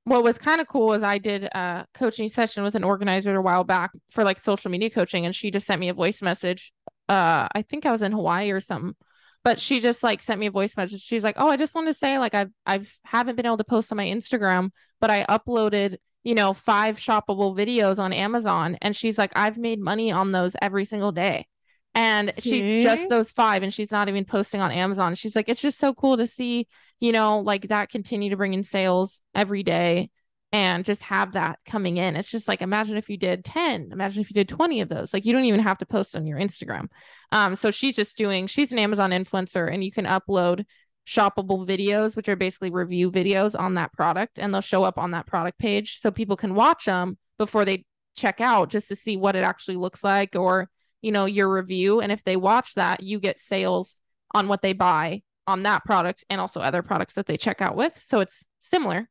what 0.05 0.23
was 0.23 0.37
kind 0.37 0.61
of 0.61 0.67
cool 0.67 0.93
is 0.93 1.03
I 1.03 1.17
did 1.17 1.43
a 1.43 1.85
coaching 1.93 2.29
session 2.29 2.63
with 2.63 2.75
an 2.75 2.83
organizer 2.83 3.35
a 3.35 3.41
while 3.41 3.63
back 3.63 3.91
for 4.09 4.23
like 4.23 4.39
social 4.39 4.71
media 4.71 4.89
coaching 4.89 5.25
and 5.25 5.35
she 5.35 5.51
just 5.51 5.65
sent 5.67 5.81
me 5.81 5.89
a 5.89 5.93
voice 5.93 6.21
message. 6.21 6.71
Uh 7.09 7.47
I 7.53 7.63
think 7.63 7.85
I 7.85 7.91
was 7.91 8.01
in 8.03 8.11
Hawaii 8.11 8.51
or 8.51 8.61
something. 8.61 8.95
But 9.43 9.59
she 9.59 9.79
just 9.79 10.03
like 10.03 10.21
sent 10.21 10.39
me 10.39 10.47
a 10.47 10.51
voice 10.51 10.75
message. 10.77 11.01
She's 11.01 11.23
like, 11.23 11.35
"Oh, 11.37 11.49
I 11.49 11.57
just 11.57 11.75
want 11.75 11.87
to 11.87 11.93
say 11.93 12.17
like 12.17 12.33
I've 12.33 12.51
I've 12.65 12.91
haven't 13.03 13.35
been 13.35 13.45
able 13.45 13.57
to 13.57 13.63
post 13.63 13.91
on 13.91 13.97
my 13.97 14.05
Instagram, 14.05 14.71
but 14.99 15.11
I 15.11 15.23
uploaded, 15.25 15.97
you 16.23 16.33
know, 16.35 16.53
five 16.53 16.97
shoppable 16.97 17.55
videos 17.55 17.99
on 17.99 18.11
Amazon." 18.13 18.77
And 18.81 18.95
she's 18.95 19.17
like, 19.19 19.31
"I've 19.35 19.57
made 19.59 19.79
money 19.79 20.11
on 20.11 20.31
those 20.31 20.55
every 20.61 20.85
single 20.85 21.11
day." 21.11 21.47
And 21.95 22.31
she 22.37 22.83
just 22.83 23.09
those 23.09 23.31
five 23.31 23.63
and 23.63 23.73
she's 23.73 23.91
not 23.91 24.09
even 24.09 24.25
posting 24.25 24.61
on 24.61 24.71
Amazon. 24.71 25.15
She's 25.15 25.35
like, 25.35 25.47
"It's 25.49 25.61
just 25.61 25.79
so 25.79 25.93
cool 25.93 26.17
to 26.17 26.27
see 26.27 26.67
you 26.99 27.11
know, 27.11 27.39
like 27.39 27.67
that 27.69 27.89
continue 27.89 28.29
to 28.29 28.37
bring 28.37 28.53
in 28.53 28.63
sales 28.63 29.21
every 29.33 29.63
day 29.63 30.09
and 30.51 30.85
just 30.85 31.03
have 31.03 31.33
that 31.33 31.59
coming 31.65 31.97
in. 31.97 32.15
It's 32.15 32.29
just 32.29 32.47
like 32.47 32.61
imagine 32.61 32.97
if 32.97 33.09
you 33.09 33.17
did 33.17 33.43
10, 33.43 33.89
imagine 33.91 34.21
if 34.21 34.29
you 34.29 34.33
did 34.33 34.47
20 34.47 34.81
of 34.81 34.89
those. 34.89 35.13
Like 35.13 35.25
you 35.25 35.33
don't 35.33 35.43
even 35.45 35.59
have 35.59 35.77
to 35.79 35.85
post 35.85 36.15
on 36.15 36.25
your 36.25 36.39
Instagram. 36.39 36.87
Um, 37.31 37.55
so 37.55 37.71
she's 37.71 37.95
just 37.95 38.17
doing, 38.17 38.47
she's 38.47 38.71
an 38.71 38.79
Amazon 38.79 39.11
influencer 39.11 39.71
and 39.71 39.83
you 39.83 39.91
can 39.91 40.05
upload 40.05 40.65
shoppable 41.05 41.67
videos, 41.67 42.15
which 42.15 42.29
are 42.29 42.35
basically 42.35 42.69
review 42.69 43.11
videos 43.11 43.59
on 43.59 43.75
that 43.75 43.93
product, 43.93 44.39
and 44.39 44.53
they'll 44.53 44.61
show 44.61 44.83
up 44.83 44.97
on 44.97 45.11
that 45.11 45.27
product 45.27 45.59
page 45.59 45.99
so 45.99 46.09
people 46.09 46.37
can 46.37 46.55
watch 46.55 46.85
them 46.85 47.17
before 47.37 47.65
they 47.65 47.85
check 48.15 48.39
out 48.39 48.69
just 48.69 48.87
to 48.87 48.95
see 48.95 49.17
what 49.17 49.35
it 49.35 49.43
actually 49.43 49.75
looks 49.75 50.03
like 50.03 50.35
or 50.35 50.69
you 51.05 51.11
know 51.11 51.25
your 51.25 51.49
review 51.51 52.01
and 52.01 52.11
if 52.11 52.23
they 52.23 52.35
watch 52.35 52.73
that 52.73 53.01
you 53.01 53.19
get 53.19 53.39
sales 53.39 54.01
on 54.33 54.47
what 54.47 54.61
they 54.61 54.73
buy 54.73 55.21
on 55.47 55.63
that 55.63 55.85
product 55.85 56.25
and 56.29 56.41
also 56.41 56.59
other 56.59 56.81
products 56.81 57.13
that 57.13 57.27
they 57.27 57.37
check 57.37 57.61
out 57.61 57.75
with 57.75 57.97
so 57.97 58.19
it's 58.19 58.47
similar 58.59 59.07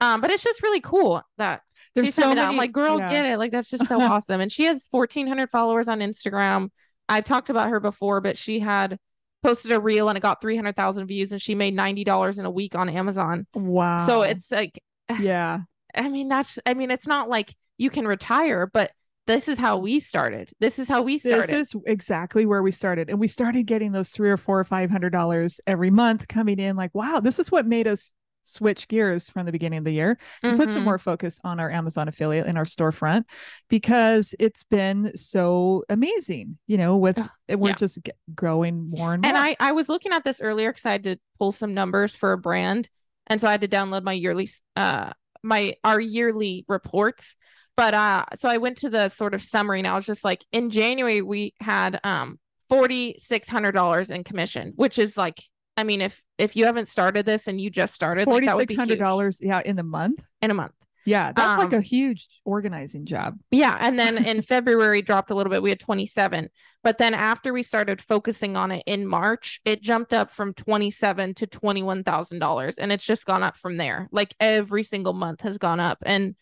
um 0.00 0.20
but 0.20 0.30
it's 0.30 0.42
just 0.42 0.62
really 0.62 0.80
cool 0.80 1.22
that 1.38 1.62
There's 1.94 2.08
she 2.08 2.12
sent 2.12 2.24
so 2.24 2.28
me 2.30 2.34
that. 2.36 2.42
many. 2.42 2.52
I'm 2.52 2.56
like, 2.56 2.72
girl, 2.72 2.98
yeah. 2.98 3.10
get 3.10 3.26
it. 3.26 3.38
Like, 3.38 3.52
that's 3.52 3.68
just 3.68 3.88
so 3.88 4.00
awesome. 4.00 4.40
And 4.40 4.50
she 4.50 4.64
has 4.64 4.86
1,400 4.90 5.50
followers 5.50 5.88
on 5.88 5.98
Instagram. 5.98 6.70
I've 7.08 7.24
talked 7.24 7.50
about 7.50 7.70
her 7.70 7.80
before, 7.80 8.20
but 8.20 8.38
she 8.38 8.60
had 8.60 8.98
posted 9.42 9.72
a 9.72 9.80
reel 9.80 10.08
and 10.08 10.16
it 10.16 10.20
got 10.20 10.40
300,000 10.40 11.06
views 11.06 11.32
and 11.32 11.42
she 11.42 11.54
made 11.54 11.76
$90 11.76 12.38
in 12.38 12.44
a 12.44 12.50
week 12.50 12.76
on 12.76 12.88
Amazon. 12.88 13.46
Wow. 13.54 14.06
So 14.06 14.22
it's 14.22 14.50
like, 14.50 14.80
yeah. 15.20 15.60
I 15.94 16.08
mean, 16.08 16.28
that's, 16.28 16.58
I 16.64 16.74
mean, 16.74 16.90
it's 16.90 17.06
not 17.06 17.28
like 17.28 17.54
you 17.76 17.90
can 17.90 18.06
retire, 18.06 18.70
but 18.72 18.92
this 19.30 19.48
is 19.48 19.58
how 19.58 19.78
we 19.78 19.98
started. 19.98 20.50
This 20.60 20.78
is 20.78 20.88
how 20.88 21.02
we 21.02 21.18
started. 21.18 21.48
This 21.48 21.74
is 21.74 21.74
exactly 21.86 22.46
where 22.46 22.62
we 22.62 22.72
started. 22.72 23.08
And 23.10 23.18
we 23.18 23.28
started 23.28 23.64
getting 23.64 23.92
those 23.92 24.10
three 24.10 24.30
or 24.30 24.36
four 24.36 24.58
or 24.58 24.64
five 24.64 24.90
hundred 24.90 25.10
dollars 25.10 25.60
every 25.66 25.90
month 25.90 26.28
coming 26.28 26.58
in 26.58 26.76
like, 26.76 26.94
wow, 26.94 27.20
this 27.20 27.38
is 27.38 27.50
what 27.50 27.66
made 27.66 27.86
us 27.86 28.12
switch 28.42 28.88
gears 28.88 29.28
from 29.28 29.44
the 29.44 29.52
beginning 29.52 29.78
of 29.78 29.84
the 29.84 29.92
year 29.92 30.18
to 30.42 30.56
put 30.56 30.70
some 30.70 30.80
Mhm. 30.82 30.86
more 30.86 30.98
focus 30.98 31.38
on 31.44 31.60
our 31.60 31.70
Amazon 31.70 32.08
affiliate 32.08 32.46
in 32.46 32.56
our 32.56 32.64
storefront 32.64 33.24
because 33.68 34.34
it's 34.40 34.64
been 34.64 35.12
so 35.14 35.84
amazing, 35.90 36.58
you 36.66 36.78
know, 36.78 36.96
with 36.96 37.18
we're 37.48 37.68
yeah. 37.68 37.74
just 37.74 37.98
growing 38.34 38.88
more 38.90 39.12
and 39.12 39.22
more. 39.22 39.28
And 39.28 39.36
I, 39.36 39.56
I 39.60 39.72
was 39.72 39.90
looking 39.90 40.12
at 40.12 40.24
this 40.24 40.40
earlier 40.40 40.70
because 40.70 40.86
I 40.86 40.92
had 40.92 41.04
to 41.04 41.16
pull 41.38 41.52
some 41.52 41.74
numbers 41.74 42.16
for 42.16 42.32
a 42.32 42.38
brand. 42.38 42.88
And 43.26 43.40
so 43.40 43.46
I 43.46 43.52
had 43.52 43.60
to 43.60 43.68
download 43.68 44.02
my 44.02 44.14
yearly, 44.14 44.48
uh, 44.74 45.12
my, 45.42 45.74
our 45.84 46.00
yearly 46.00 46.64
reports. 46.66 47.36
But, 47.76 47.94
uh, 47.94 48.24
so 48.36 48.48
I 48.48 48.58
went 48.58 48.78
to 48.78 48.90
the 48.90 49.08
sort 49.08 49.34
of 49.34 49.42
summary 49.42 49.78
and 49.80 49.88
I 49.88 49.94
was 49.96 50.06
just 50.06 50.24
like, 50.24 50.44
in 50.52 50.70
January, 50.70 51.22
we 51.22 51.54
had, 51.60 51.98
um, 52.04 52.38
$4,600 52.70 54.10
in 54.10 54.24
commission, 54.24 54.72
which 54.76 54.98
is 54.98 55.16
like, 55.16 55.42
I 55.76 55.84
mean, 55.84 56.00
if, 56.00 56.22
if 56.38 56.56
you 56.56 56.66
haven't 56.66 56.88
started 56.88 57.26
this 57.26 57.46
and 57.46 57.60
you 57.60 57.70
just 57.70 57.94
started, 57.94 58.26
like, 58.26 58.34
Forty 58.34 58.46
that 58.46 58.56
would 58.56 58.68
be 58.68 58.74
hundred 58.74 58.98
dollars, 58.98 59.40
yeah, 59.42 59.62
in 59.64 59.76
the 59.76 59.82
month. 59.82 60.22
in 60.42 60.50
a 60.50 60.54
month. 60.54 60.72
Yeah, 61.06 61.32
that's 61.32 61.56
like 61.56 61.72
Um, 61.72 61.78
a 61.78 61.80
huge 61.80 62.28
organizing 62.44 63.06
job. 63.06 63.38
Yeah. 63.50 63.76
And 63.80 63.98
then 63.98 64.22
in 64.22 64.42
February 64.54 65.00
dropped 65.00 65.30
a 65.30 65.34
little 65.34 65.50
bit. 65.50 65.62
We 65.62 65.70
had 65.70 65.80
27. 65.80 66.50
But 66.84 66.98
then 66.98 67.14
after 67.14 67.54
we 67.54 67.62
started 67.62 68.02
focusing 68.02 68.56
on 68.56 68.70
it 68.70 68.82
in 68.86 69.06
March, 69.06 69.60
it 69.64 69.80
jumped 69.80 70.12
up 70.12 70.30
from 70.30 70.52
27 70.52 71.34
to 71.36 71.46
$21,000 71.46 72.74
and 72.78 72.92
it's 72.92 73.04
just 73.04 73.24
gone 73.24 73.42
up 73.42 73.56
from 73.56 73.78
there. 73.78 74.08
Like 74.12 74.34
every 74.40 74.82
single 74.82 75.14
month 75.14 75.40
has 75.40 75.56
gone 75.56 75.80
up 75.80 75.98
and 76.04 76.34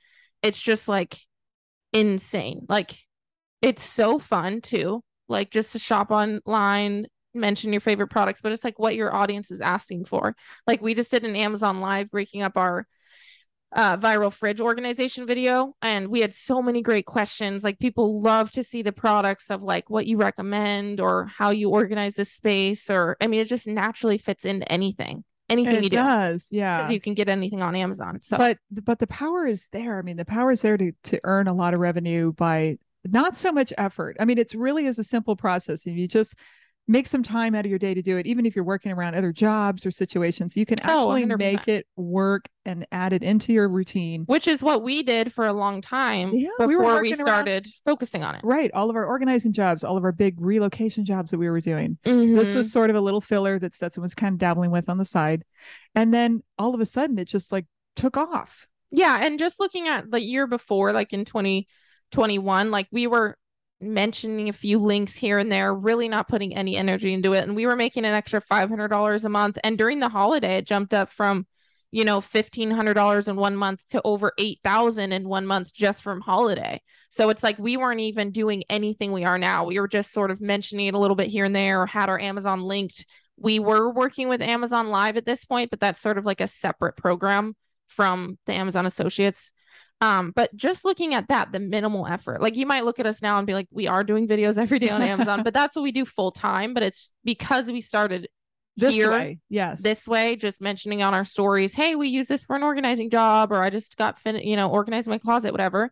it's 0.42 0.60
just 0.60 0.88
like 0.88 1.18
insane. 1.92 2.66
Like 2.68 2.92
it's 3.62 3.82
so 3.82 4.18
fun 4.18 4.60
too. 4.60 5.02
Like 5.28 5.50
just 5.50 5.72
to 5.72 5.78
shop 5.78 6.10
online, 6.10 7.06
mention 7.34 7.72
your 7.72 7.80
favorite 7.80 8.08
products, 8.08 8.40
but 8.40 8.52
it's 8.52 8.64
like 8.64 8.78
what 8.78 8.94
your 8.94 9.14
audience 9.14 9.50
is 9.50 9.60
asking 9.60 10.06
for. 10.06 10.34
Like 10.66 10.80
we 10.80 10.94
just 10.94 11.10
did 11.10 11.24
an 11.24 11.36
Amazon 11.36 11.80
live 11.80 12.10
breaking 12.10 12.42
up 12.42 12.56
our 12.56 12.86
uh, 13.72 13.98
viral 13.98 14.32
fridge 14.32 14.60
organization 14.60 15.26
video 15.26 15.74
and 15.82 16.08
we 16.08 16.20
had 16.22 16.32
so 16.32 16.62
many 16.62 16.80
great 16.80 17.04
questions 17.04 17.62
like 17.62 17.78
people 17.78 18.22
love 18.22 18.50
to 18.50 18.64
see 18.64 18.80
the 18.80 18.92
products 18.92 19.50
of 19.50 19.62
like 19.62 19.90
what 19.90 20.06
you 20.06 20.16
recommend 20.16 21.00
or 21.00 21.26
how 21.26 21.50
you 21.50 21.68
organize 21.68 22.14
this 22.14 22.32
space 22.32 22.88
or 22.88 23.14
i 23.20 23.26
mean 23.26 23.40
it 23.40 23.48
just 23.48 23.66
naturally 23.66 24.16
fits 24.16 24.46
into 24.46 24.70
anything 24.72 25.22
anything 25.48 25.76
It 25.76 25.84
you 25.84 25.90
do 25.90 25.96
does, 25.96 26.48
yeah. 26.50 26.78
because 26.78 26.92
you 26.92 27.00
can 27.00 27.14
get 27.14 27.28
anything 27.28 27.62
on 27.62 27.74
amazon 27.74 28.20
so 28.20 28.36
but 28.36 28.58
but 28.70 28.98
the 28.98 29.06
power 29.06 29.46
is 29.46 29.68
there. 29.72 29.98
I 29.98 30.02
mean, 30.02 30.16
the 30.16 30.24
power 30.24 30.50
is 30.50 30.62
there 30.62 30.76
to 30.76 30.92
to 31.04 31.20
earn 31.24 31.48
a 31.48 31.54
lot 31.54 31.74
of 31.74 31.80
revenue 31.80 32.32
by 32.32 32.78
not 33.04 33.36
so 33.36 33.52
much 33.52 33.72
effort. 33.78 34.16
I 34.20 34.24
mean, 34.24 34.38
it's 34.38 34.54
really 34.54 34.86
is 34.86 34.98
a 34.98 35.04
simple 35.04 35.36
process. 35.36 35.86
If 35.86 35.96
you 35.96 36.08
just 36.08 36.36
make 36.90 37.06
some 37.06 37.22
time 37.22 37.54
out 37.54 37.64
of 37.66 37.70
your 37.70 37.78
day 37.78 37.92
to 37.92 38.00
do 38.00 38.16
it, 38.16 38.26
even 38.26 38.46
if 38.46 38.56
you're 38.56 38.64
working 38.64 38.90
around 38.90 39.14
other 39.14 39.30
jobs 39.30 39.84
or 39.84 39.90
situations, 39.90 40.56
you 40.56 40.64
can 40.64 40.78
Oh, 40.84 41.12
actually 41.12 41.22
100%. 41.26 41.38
make 41.38 41.68
it 41.68 41.86
work 41.96 42.48
and 42.64 42.86
add 42.90 43.12
it 43.12 43.22
into 43.22 43.52
your 43.52 43.68
routine. 43.68 44.24
which 44.24 44.48
is 44.48 44.62
what 44.62 44.82
we 44.82 45.02
did 45.02 45.32
for 45.32 45.44
a 45.44 45.52
long 45.52 45.80
time 45.82 46.32
Yeah, 46.32 46.48
before 46.58 47.00
we, 47.02 47.12
around- 47.12 47.14
started 47.16 47.66
focusing 47.84 48.24
on 48.24 48.34
it 48.34 48.40
Right. 48.42 48.70
All 48.72 48.88
of 48.90 48.96
our 48.96 49.04
organizing 49.04 49.52
jobs, 49.52 49.84
all 49.84 49.96
of 49.98 50.04
our 50.04 50.12
big 50.12 50.40
relocation 50.40 51.04
jobs 51.04 51.30
that 51.30 51.38
we 51.38 51.48
were 51.50 51.60
doing. 51.60 51.98
This 52.04 52.50
Mhm. 52.52 52.54
was 52.56 52.72
sort 52.72 52.88
of 52.90 52.96
a 52.96 53.00
little 53.00 53.20
filler 53.20 53.58
that 53.58 53.74
Stetson 53.74 54.02
was 54.02 54.14
kind 54.14 54.32
of 54.32 54.38
dabbling 54.38 54.70
with 54.70 54.88
on 54.88 54.96
the 54.98 55.04
side. 55.04 55.44
And 55.94 56.12
then 56.12 56.42
all 56.58 56.74
of 56.74 56.80
a 56.80 56.86
sudden 56.86 57.18
it 57.18 57.26
just 57.26 57.52
like 57.52 57.66
took 57.96 58.16
off. 58.16 58.66
Yeah, 58.90 59.18
and 59.22 59.38
just 59.38 59.60
looking 59.60 59.86
at 59.88 60.10
the 60.10 60.22
year 60.22 60.46
before, 60.46 60.92
like 60.92 61.12
in 61.12 61.26
2021, 61.26 62.70
like 62.70 62.88
we 62.90 63.06
were 63.06 63.36
mentioning 63.80 64.48
a 64.48 64.52
few 64.52 64.78
links 64.78 65.14
here 65.14 65.38
and 65.38 65.50
there, 65.50 65.74
really 65.74 66.08
not 66.08 66.28
putting 66.28 66.54
any 66.54 66.76
energy 66.76 67.12
into 67.12 67.32
it. 67.32 67.44
And 67.44 67.54
we 67.54 67.66
were 67.66 67.76
making 67.76 68.04
an 68.04 68.14
extra 68.14 68.40
$500 68.40 69.24
a 69.24 69.28
month. 69.28 69.58
And 69.62 69.78
during 69.78 70.00
the 70.00 70.08
holiday, 70.08 70.58
it 70.58 70.66
jumped 70.66 70.92
up 70.92 71.10
from, 71.10 71.46
you 71.90 72.04
know, 72.04 72.20
$1,500 72.20 73.28
in 73.28 73.36
one 73.36 73.56
month 73.56 73.86
to 73.88 74.02
over 74.04 74.32
8,000 74.38 75.12
in 75.12 75.28
one 75.28 75.46
month 75.46 75.72
just 75.72 76.02
from 76.02 76.20
holiday. 76.20 76.82
So 77.10 77.30
it's 77.30 77.42
like 77.42 77.58
we 77.58 77.76
weren't 77.76 78.00
even 78.00 78.30
doing 78.30 78.64
anything 78.68 79.12
we 79.12 79.24
are 79.24 79.38
now. 79.38 79.64
We 79.64 79.78
were 79.80 79.88
just 79.88 80.12
sort 80.12 80.30
of 80.30 80.40
mentioning 80.40 80.86
it 80.86 80.94
a 80.94 80.98
little 80.98 81.16
bit 81.16 81.28
here 81.28 81.44
and 81.44 81.54
there 81.54 81.82
or 81.82 81.86
had 81.86 82.08
our 82.08 82.20
Amazon 82.20 82.62
linked. 82.62 83.06
We 83.36 83.60
were 83.60 83.90
working 83.90 84.28
with 84.28 84.42
Amazon 84.42 84.88
Live 84.88 85.16
at 85.16 85.24
this 85.24 85.44
point, 85.44 85.70
but 85.70 85.80
that's 85.80 86.00
sort 86.00 86.18
of 86.18 86.26
like 86.26 86.40
a 86.40 86.48
separate 86.48 86.96
program 86.96 87.54
from 87.86 88.38
the 88.46 88.52
Amazon 88.52 88.84
Associates. 88.84 89.52
Um, 90.00 90.32
but 90.34 90.54
just 90.54 90.84
looking 90.84 91.14
at 91.14 91.28
that, 91.28 91.50
the 91.50 91.58
minimal 91.58 92.06
effort, 92.06 92.40
like 92.40 92.56
you 92.56 92.66
might 92.66 92.84
look 92.84 93.00
at 93.00 93.06
us 93.06 93.20
now 93.20 93.38
and 93.38 93.46
be 93.46 93.54
like, 93.54 93.66
we 93.72 93.88
are 93.88 94.04
doing 94.04 94.28
videos 94.28 94.56
every 94.58 94.78
day 94.78 94.90
on 94.90 95.02
Amazon, 95.02 95.42
but 95.42 95.52
that's 95.54 95.74
what 95.74 95.82
we 95.82 95.92
do 95.92 96.04
full 96.04 96.30
time. 96.30 96.72
But 96.72 96.84
it's 96.84 97.10
because 97.24 97.68
we 97.70 97.80
started 97.80 98.28
This 98.76 98.94
here 98.94 99.10
way. 99.10 99.38
Yes. 99.48 99.82
this 99.82 100.06
way, 100.06 100.36
just 100.36 100.60
mentioning 100.60 101.02
on 101.02 101.14
our 101.14 101.24
stories, 101.24 101.74
hey, 101.74 101.96
we 101.96 102.08
use 102.08 102.28
this 102.28 102.44
for 102.44 102.54
an 102.54 102.62
organizing 102.62 103.10
job, 103.10 103.50
or 103.50 103.56
I 103.56 103.70
just 103.70 103.96
got 103.96 104.20
fin, 104.20 104.36
you 104.36 104.54
know, 104.54 104.70
organizing 104.70 105.10
my 105.10 105.18
closet, 105.18 105.50
whatever, 105.50 105.90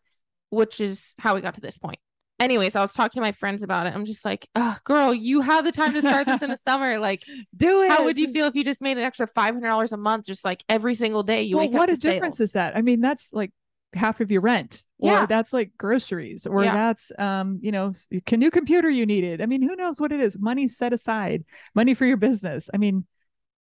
which 0.51 0.81
is 0.81 1.14
how 1.19 1.35
we 1.35 1.40
got 1.40 1.55
to 1.55 1.61
this 1.61 1.77
point. 1.77 1.99
Anyways, 2.38 2.77
I 2.77 2.83
was 2.83 2.92
talking 2.92 3.21
to 3.21 3.25
my 3.27 3.33
friends 3.33 3.62
about 3.62 3.87
it. 3.87 3.95
I'm 3.95 4.05
just 4.05 4.23
like, 4.25 4.47
oh, 4.55 4.77
girl, 4.85 5.14
you 5.14 5.40
have 5.40 5.64
the 5.64 5.73
time 5.73 5.95
to 5.95 6.03
start 6.03 6.27
this 6.27 6.42
in 6.42 6.51
the 6.51 6.59
summer. 6.69 6.99
Like, 6.99 7.23
do 7.57 7.83
it. 7.83 7.88
how 7.88 8.05
would 8.05 8.19
you 8.19 8.31
feel 8.31 8.47
if 8.47 8.55
you 8.55 8.62
just 8.62 8.83
made 8.83 8.99
an 8.99 9.05
extra 9.05 9.27
five 9.27 9.55
hundred 9.55 9.69
dollars 9.69 9.92
a 9.92 9.97
month, 9.97 10.27
just 10.27 10.45
like 10.45 10.62
every 10.69 10.95
single 10.95 11.23
day 11.23 11.42
you 11.42 11.57
well, 11.57 11.66
wake 11.66 11.73
what 11.73 11.88
up 11.88 11.97
a 11.97 12.01
to 12.01 12.12
difference 12.12 12.38
is 12.38 12.53
that? 12.53 12.77
I 12.77 12.83
mean, 12.83 13.01
that's 13.01 13.33
like 13.33 13.53
half 13.97 14.21
of 14.21 14.31
your 14.31 14.41
rent, 14.41 14.85
or 14.99 15.11
Yeah. 15.13 15.27
that's 15.27 15.53
like 15.53 15.73
groceries, 15.79 16.47
or 16.47 16.65
Yeah. 16.65 16.73
that's 16.73 17.13
um, 17.19 17.59
you 17.63 17.73
know, 17.73 17.93
new 18.33 18.51
computer 18.51 18.91
you 18.91 19.07
needed. 19.07 19.41
I 19.41 19.47
mean, 19.47 19.63
who 19.63 19.77
knows 19.77 20.01
what 20.01 20.13
it 20.13 20.21
is? 20.21 20.39
Money 20.39 20.69
set 20.69 20.93
aside, 20.93 21.45
money 21.75 21.95
for 21.95 22.07
your 22.07 22.17
business. 22.17 22.71
I 22.73 22.77
mean, 22.79 23.07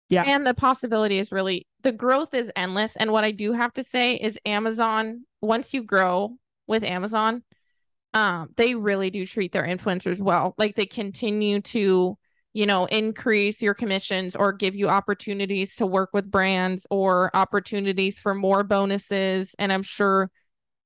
Yeah. 0.08 0.22
And 0.24 0.46
the 0.46 0.54
possibility 0.54 1.18
is 1.18 1.32
really 1.32 1.66
the 1.82 1.90
growth 1.90 2.32
is 2.32 2.50
endless. 2.54 2.94
And 2.96 3.10
what 3.10 3.24
I 3.24 3.32
do 3.32 3.52
have 3.52 3.72
to 3.74 3.82
say 3.82 4.14
is 4.14 4.38
Amazon, 4.46 5.24
once 5.40 5.74
you 5.74 5.82
grow 5.82 6.36
with 6.68 6.84
Amazon, 6.84 7.42
um, 8.14 8.50
they 8.56 8.74
really 8.76 9.10
do 9.10 9.26
treat 9.26 9.52
their 9.52 9.64
influencers 9.64 10.20
well. 10.22 10.54
Like 10.58 10.76
they 10.76 10.86
continue 10.86 11.60
to, 11.60 12.16
you 12.56 12.64
know, 12.64 12.86
increase 12.86 13.60
your 13.60 13.74
commissions 13.74 14.34
or 14.34 14.50
give 14.50 14.74
you 14.74 14.88
opportunities 14.88 15.76
to 15.76 15.84
work 15.86 16.08
with 16.14 16.30
brands 16.30 16.86
or 16.90 17.30
opportunities 17.34 18.18
for 18.18 18.34
more 18.34 18.64
bonuses. 18.64 19.54
And 19.58 19.70
I'm 19.70 19.82
sure 19.82 20.30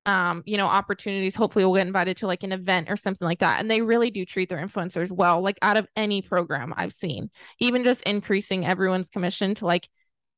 um, 0.05 0.43
you 0.47 0.57
know, 0.57 0.67
opportunities. 0.67 1.37
Hopefully 1.37 1.65
we'll 1.65 1.75
get 1.77 1.87
invited 1.87 2.17
to 2.17 2.27
like 2.27 2.43
an 2.43 2.51
event 2.51 2.91
or 2.91 2.97
something 2.97 3.25
like 3.25 3.39
that. 3.39 3.61
And 3.61 3.71
they 3.71 3.83
really 3.83 4.11
do 4.11 4.25
treat 4.25 4.49
their 4.49 4.59
influencers 4.59 5.13
well, 5.13 5.43
like 5.43 5.59
out 5.63 5.77
of 5.77 5.87
any 5.95 6.23
program 6.23 6.75
I've 6.77 6.93
seen, 6.93 7.31
even 7.61 7.85
just 7.85 8.03
increasing 8.03 8.67
everyone's 8.67 9.09
commission 9.09 9.55
to 9.57 9.67
like 9.67 9.89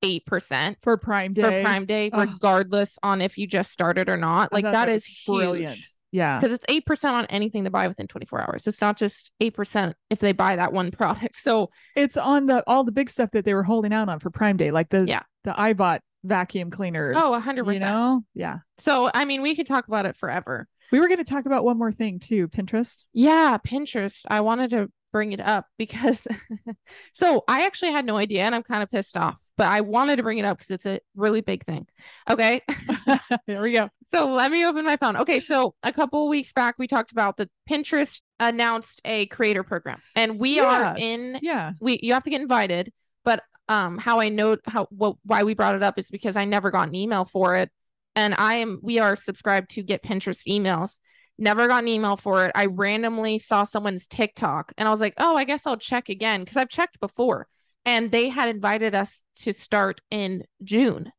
8% 0.04 0.76
for 0.82 0.98
Prime 0.98 1.32
Day. 1.32 1.42
for 1.42 1.62
Prime 1.62 1.86
Day, 1.86 2.10
Oh. 2.12 2.20
regardless 2.20 2.98
on 3.02 3.22
if 3.22 3.38
you 3.38 3.46
just 3.46 3.70
started 3.72 4.10
or 4.10 4.18
not. 4.18 4.52
Like 4.52 4.64
that 4.64 4.90
is 4.90 5.06
was 5.26 5.38
brilliant. 5.38 5.78
Yeah. 6.12 6.38
Because 6.38 6.54
it's 6.54 6.66
8% 6.66 7.12
on 7.12 7.26
anything 7.26 7.64
they 7.64 7.70
buy 7.70 7.88
within 7.88 8.06
24 8.06 8.40
hours. 8.42 8.66
It's 8.66 8.80
not 8.80 8.96
just 8.96 9.32
8% 9.42 9.94
if 10.10 10.18
they 10.20 10.32
buy 10.32 10.56
that 10.56 10.72
one 10.72 10.90
product. 10.92 11.36
So 11.36 11.70
It's 11.96 12.16
on 12.16 12.46
the 12.46 12.62
all 12.66 12.84
the 12.84 12.92
big 12.92 13.10
stuff 13.10 13.30
that 13.32 13.44
they 13.44 13.54
were 13.54 13.62
holding 13.62 13.92
out 13.92 14.08
on 14.08 14.18
for 14.20 14.30
Prime 14.30 14.56
Day, 14.56 14.70
like 14.70 14.90
the 14.90 15.04
Yeah. 15.06 15.22
the 15.44 15.52
iRobot 15.52 16.00
vacuum 16.24 16.70
cleaners. 16.70 17.16
Oh, 17.18 17.40
100%. 17.44 17.74
You 17.74 17.80
know? 17.80 18.24
Yeah. 18.34 18.58
so 18.78 19.10
I 19.12 19.24
mean 19.24 19.42
we 19.42 19.56
could 19.56 19.66
talk 19.66 19.88
about 19.88 20.06
it 20.06 20.14
forever. 20.14 20.68
We 20.92 21.00
were 21.00 21.08
going 21.08 21.18
to 21.18 21.24
talk 21.24 21.46
about 21.46 21.64
one 21.64 21.78
more 21.78 21.90
thing 21.90 22.18
too, 22.18 22.48
Pinterest. 22.48 23.04
Yeah, 23.14 23.56
Pinterest. 23.66 24.26
I 24.28 24.42
wanted 24.42 24.70
to 24.70 24.90
bring 25.10 25.32
it 25.32 25.40
up 25.40 25.66
because 25.78 26.26
so 27.14 27.44
I 27.48 27.64
actually 27.66 27.92
had 27.92 28.04
no 28.04 28.16
idea 28.16 28.42
and 28.44 28.54
I'm 28.54 28.62
kind 28.62 28.82
of 28.82 28.90
pissed 28.90 29.16
off, 29.16 29.40
but 29.62 29.68
I 29.70 29.80
wanted 29.80 30.16
to 30.16 30.24
bring 30.24 30.38
it 30.38 30.44
up 30.44 30.58
because 30.58 30.72
it's 30.72 30.86
a 30.86 30.98
really 31.14 31.40
big 31.40 31.64
thing. 31.64 31.86
Okay. 32.28 32.62
There 33.46 33.60
we 33.62 33.70
go. 33.72 33.88
so 34.12 34.32
let 34.32 34.50
me 34.50 34.66
open 34.66 34.84
my 34.84 34.96
phone. 34.96 35.16
Okay. 35.18 35.38
So 35.38 35.76
a 35.84 35.92
couple 35.92 36.28
weeks 36.28 36.52
back, 36.52 36.74
we 36.78 36.88
talked 36.88 37.12
about 37.12 37.36
that 37.36 37.48
Pinterest 37.70 38.20
announced 38.40 39.00
a 39.04 39.26
creator 39.26 39.62
program 39.62 40.00
and 40.16 40.40
we 40.40 40.58
are 40.58 40.96
in, 40.98 41.38
Yeah. 41.42 41.72
we, 41.80 42.00
you 42.02 42.12
have 42.14 42.24
to 42.24 42.30
get 42.30 42.40
invited. 42.40 42.92
But 43.24 43.44
um, 43.68 43.98
how 43.98 44.18
I 44.18 44.30
know 44.30 44.56
how, 44.66 44.88
what, 44.90 45.14
why 45.24 45.44
we 45.44 45.54
brought 45.54 45.76
it 45.76 45.82
up 45.84 45.96
is 45.96 46.10
because 46.10 46.34
I 46.34 46.44
never 46.44 46.72
got 46.72 46.88
an 46.88 46.96
email 46.96 47.24
for 47.24 47.54
it. 47.54 47.70
And 48.16 48.34
I 48.36 48.54
am, 48.54 48.80
we 48.82 48.98
are 48.98 49.14
subscribed 49.14 49.70
to 49.70 49.84
get 49.84 50.02
Pinterest 50.02 50.42
emails. 50.48 50.98
Never 51.38 51.68
got 51.68 51.84
an 51.84 51.88
email 51.88 52.16
for 52.16 52.46
it. 52.46 52.52
I 52.56 52.66
randomly 52.66 53.38
saw 53.38 53.62
someone's 53.62 54.08
TikTok 54.08 54.72
and 54.76 54.88
I 54.88 54.90
was 54.90 55.00
like, 55.00 55.14
oh, 55.18 55.36
I 55.36 55.44
guess 55.44 55.64
I'll 55.68 55.76
check 55.76 56.08
again 56.08 56.40
because 56.40 56.56
I've 56.56 56.68
checked 56.68 56.98
before. 56.98 57.46
And 57.84 58.10
they 58.10 58.28
had 58.28 58.48
invited 58.48 58.94
us 58.94 59.24
to 59.36 59.52
start 59.52 60.00
in 60.10 60.44
June. 60.62 61.12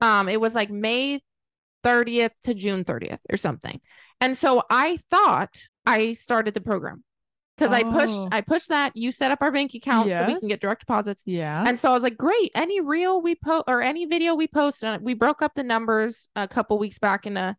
Um, 0.00 0.28
it 0.28 0.40
was 0.40 0.54
like 0.54 0.70
May 0.70 1.22
30th 1.84 2.30
to 2.44 2.54
June 2.54 2.84
30th 2.84 3.18
or 3.30 3.36
something. 3.36 3.80
And 4.20 4.36
so 4.36 4.62
I 4.70 4.98
thought 5.10 5.62
I 5.86 6.12
started 6.12 6.54
the 6.54 6.60
program 6.60 7.04
because 7.56 7.72
I 7.72 7.82
pushed 7.82 8.14
Oh. 8.14 8.28
I 8.32 8.40
pushed 8.40 8.68
that. 8.68 8.96
You 8.96 9.12
set 9.12 9.30
up 9.30 9.42
our 9.42 9.52
bank 9.52 9.74
account 9.74 10.10
so 10.10 10.26
we 10.26 10.38
can 10.38 10.48
get 10.48 10.60
direct 10.60 10.80
deposits. 10.80 11.22
Yeah. 11.26 11.62
And 11.66 11.78
so 11.78 11.90
I 11.90 11.94
was 11.94 12.02
like, 12.02 12.16
great. 12.16 12.50
Any 12.54 12.80
reel 12.80 13.20
we 13.20 13.34
post 13.34 13.64
or 13.68 13.82
any 13.82 14.06
video 14.06 14.34
we 14.34 14.48
post, 14.48 14.82
and 14.82 15.02
we 15.02 15.14
broke 15.14 15.42
up 15.42 15.52
the 15.54 15.62
numbers 15.64 16.28
a 16.36 16.48
couple 16.48 16.78
weeks 16.78 16.98
back 16.98 17.26
in 17.26 17.36
a 17.36 17.56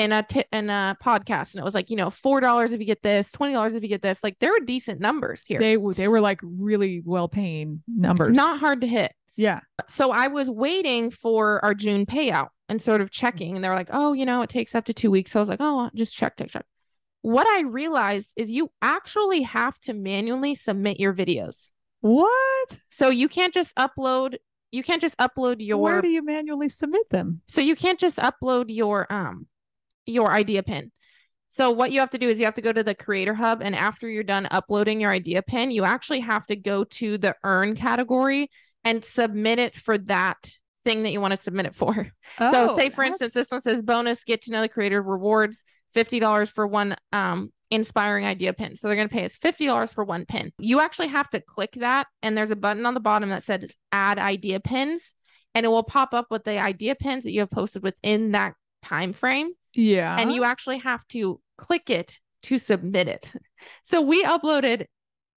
in 0.00 0.12
a 0.12 0.22
t- 0.22 0.44
in 0.52 0.70
a 0.70 0.96
podcast, 1.04 1.54
and 1.54 1.60
it 1.60 1.64
was 1.64 1.74
like, 1.74 1.90
you 1.90 1.96
know, 1.96 2.10
four 2.10 2.40
dollars 2.40 2.72
if 2.72 2.80
you 2.80 2.86
get 2.86 3.02
this, 3.02 3.30
twenty 3.32 3.52
dollars 3.52 3.74
if 3.74 3.82
you 3.82 3.88
get 3.88 4.02
this. 4.02 4.24
Like 4.24 4.38
there 4.40 4.50
were 4.50 4.64
decent 4.64 5.00
numbers 5.00 5.44
here, 5.44 5.58
they 5.60 5.76
they 5.94 6.08
were 6.08 6.20
like 6.20 6.40
really 6.42 7.02
well 7.04 7.28
paying 7.28 7.82
numbers. 7.86 8.34
not 8.34 8.58
hard 8.60 8.80
to 8.80 8.86
hit. 8.86 9.12
yeah. 9.36 9.60
So 9.88 10.10
I 10.10 10.28
was 10.28 10.48
waiting 10.50 11.10
for 11.10 11.64
our 11.64 11.74
June 11.74 12.06
payout 12.06 12.48
and 12.68 12.80
sort 12.80 13.00
of 13.00 13.10
checking, 13.10 13.54
and 13.56 13.64
they 13.64 13.68
were 13.68 13.74
like, 13.74 13.90
oh, 13.92 14.12
you 14.12 14.24
know, 14.24 14.42
it 14.42 14.50
takes 14.50 14.74
up 14.74 14.84
to 14.86 14.94
two 14.94 15.10
weeks. 15.10 15.32
So 15.32 15.40
I 15.40 15.42
was 15.42 15.48
like, 15.48 15.60
oh, 15.60 15.90
just 15.94 16.16
check, 16.16 16.36
check, 16.36 16.48
check. 16.50 16.64
What 17.22 17.46
I 17.46 17.62
realized 17.62 18.32
is 18.36 18.50
you 18.50 18.70
actually 18.80 19.42
have 19.42 19.78
to 19.80 19.92
manually 19.92 20.54
submit 20.54 20.98
your 20.98 21.12
videos. 21.12 21.70
What? 22.00 22.80
So 22.90 23.10
you 23.10 23.28
can't 23.28 23.52
just 23.52 23.74
upload. 23.76 24.36
You 24.70 24.82
can't 24.82 25.02
just 25.02 25.18
upload 25.18 25.56
your 25.58 25.78
Where 25.78 26.00
do 26.00 26.08
you 26.08 26.24
manually 26.24 26.68
submit 26.68 27.08
them? 27.10 27.40
So 27.46 27.60
you 27.60 27.74
can't 27.76 27.98
just 27.98 28.18
upload 28.18 28.66
your 28.68 29.12
um 29.12 29.48
your 30.06 30.30
idea 30.32 30.62
pin. 30.62 30.90
So 31.50 31.72
what 31.72 31.90
you 31.90 32.00
have 32.00 32.10
to 32.10 32.18
do 32.18 32.28
is 32.28 32.38
you 32.38 32.44
have 32.44 32.54
to 32.54 32.62
go 32.62 32.72
to 32.72 32.84
the 32.84 32.94
creator 32.94 33.34
hub 33.34 33.60
and 33.60 33.74
after 33.74 34.08
you're 34.08 34.22
done 34.22 34.46
uploading 34.50 35.00
your 35.00 35.10
idea 35.10 35.42
pin, 35.42 35.70
you 35.70 35.84
actually 35.84 36.20
have 36.20 36.46
to 36.46 36.56
go 36.56 36.84
to 36.84 37.18
the 37.18 37.34
earn 37.42 37.74
category 37.74 38.50
and 38.84 39.04
submit 39.04 39.58
it 39.58 39.74
for 39.74 39.98
that 39.98 40.38
thing 40.84 41.02
that 41.02 41.10
you 41.10 41.20
want 41.20 41.34
to 41.34 41.40
submit 41.40 41.66
it 41.66 41.74
for. 41.74 41.94
so 42.38 42.70
Oh, 42.70 42.76
say 42.76 42.88
for 42.88 43.02
instance 43.02 43.32
this 43.32 43.50
one 43.50 43.62
says 43.62 43.82
bonus 43.82 44.24
get 44.24 44.42
to 44.42 44.52
know 44.52 44.60
the 44.60 44.68
creator 44.68 45.02
rewards 45.02 45.64
$50 45.94 46.50
for 46.52 46.66
one 46.66 46.96
um 47.12 47.52
inspiring 47.70 48.26
idea 48.26 48.52
pin. 48.52 48.74
So 48.76 48.88
they're 48.88 48.96
going 48.96 49.08
to 49.08 49.14
pay 49.14 49.24
us 49.24 49.36
$50 49.38 49.92
for 49.92 50.04
one 50.04 50.26
pin. 50.26 50.52
You 50.58 50.80
actually 50.80 51.08
have 51.08 51.30
to 51.30 51.40
click 51.40 51.72
that 51.76 52.06
and 52.22 52.36
there's 52.36 52.50
a 52.50 52.56
button 52.56 52.84
on 52.86 52.94
the 52.94 53.00
bottom 53.00 53.28
that 53.30 53.44
says 53.44 53.72
add 53.92 54.18
idea 54.18 54.60
pins 54.60 55.14
and 55.54 55.64
it 55.66 55.68
will 55.68 55.82
pop 55.82 56.14
up 56.14 56.26
with 56.30 56.44
the 56.44 56.58
idea 56.58 56.94
pins 56.94 57.24
that 57.24 57.32
you 57.32 57.40
have 57.40 57.50
posted 57.50 57.82
within 57.82 58.32
that 58.32 58.54
time 58.82 59.12
frame 59.12 59.52
yeah. 59.74 60.16
and 60.18 60.32
you 60.32 60.44
actually 60.44 60.78
have 60.78 61.06
to 61.08 61.40
click 61.58 61.90
it 61.90 62.18
to 62.44 62.58
submit 62.58 63.08
it. 63.08 63.32
So 63.82 64.00
we 64.00 64.24
uploaded 64.24 64.86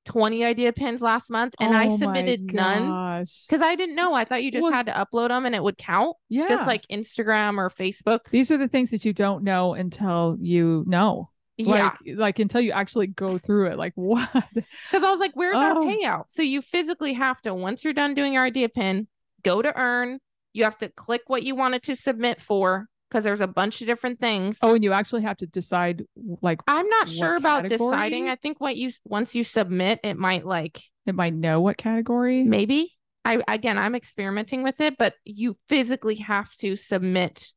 20 0.05 0.43
idea 0.43 0.73
pins 0.73 1.01
last 1.01 1.29
month 1.29 1.53
and 1.59 1.75
I 1.75 1.85
Oh 1.85 1.89
my 1.91 1.97
submitted 1.97 2.53
none 2.53 3.25
because 3.47 3.61
I 3.61 3.75
didn't 3.75 3.95
know. 3.95 4.13
I 4.13 4.25
thought 4.25 4.43
you 4.43 4.51
just 4.51 4.63
Well- 4.63 4.71
had 4.73 4.85
to 4.87 4.91
upload 4.93 5.29
them 5.29 5.45
and 5.45 5.55
it 5.55 5.63
would 5.63 5.77
count, 5.77 6.15
Yeah. 6.29 6.47
just 6.47 6.67
like 6.67 6.85
Instagram 6.91 7.57
or 7.57 7.69
Facebook. 7.69 8.19
these 8.29 8.51
are 8.51 8.57
the 8.57 8.67
things 8.67 8.91
that 8.91 9.05
you 9.05 9.13
don't 9.13 9.43
know 9.43 9.73
until 9.73 10.37
you 10.41 10.83
know. 10.87 11.29
yeah. 11.57 11.91
Like 12.05 12.17
like 12.17 12.39
until 12.39 12.59
you 12.61 12.71
actually 12.71 13.07
go 13.07 13.37
through 13.37 13.67
it. 13.67 13.77
Like 13.77 13.93
what? 13.95 14.29
Because 14.33 15.03
I 15.03 15.11
was 15.11 15.19
like, 15.19 15.33
where's 15.35 15.55
our 15.57 15.77
Oh. 15.77 15.85
payout? 15.85 16.25
So 16.29 16.41
you 16.41 16.61
physically 16.61 17.13
have 17.13 17.41
to, 17.43 17.53
once 17.53 17.83
you're 17.83 17.93
done 17.93 18.13
doing 18.13 18.33
your 18.33 18.43
idea 18.43 18.69
pin, 18.69 19.07
go 19.43 19.61
to 19.61 19.73
earn. 19.77 20.19
You 20.53 20.65
have 20.65 20.77
to 20.79 20.89
click 20.89 21.21
what 21.27 21.43
you 21.43 21.55
wanted 21.55 21.83
to 21.83 21.95
submit 21.95 22.39
for 22.41 22.87
because 23.13 23.23
there's 23.23 23.41
a 23.41 23.47
bunch 23.47 23.79
of 23.81 23.87
different 23.87 24.19
things. 24.19 24.57
Oh, 24.63 24.73
and 24.73 24.83
you 24.83 24.91
actually 24.91 25.21
have 25.21 25.37
to 25.37 25.45
decide 25.45 26.03
like 26.41 26.61
I'm 26.67 26.87
not 26.87 27.07
sure 27.07 27.35
about 27.35 27.63
category? 27.63 27.91
deciding. 27.91 28.27
I 28.29 28.35
think 28.35 28.59
what 28.59 28.75
you 28.75 28.89
once 29.05 29.35
you 29.35 29.43
submit, 29.43 29.99
it 30.03 30.17
might 30.17 30.45
like 30.45 30.81
it 31.05 31.13
might 31.13 31.35
know 31.35 31.61
what 31.61 31.77
category. 31.77 32.43
maybe. 32.43 32.91
I 33.23 33.41
again, 33.47 33.77
I'm 33.77 33.93
experimenting 33.93 34.63
with 34.63 34.81
it, 34.81 34.97
but 34.97 35.13
you 35.23 35.57
physically 35.69 36.15
have 36.15 36.51
to 36.55 36.75
submit 36.75 37.53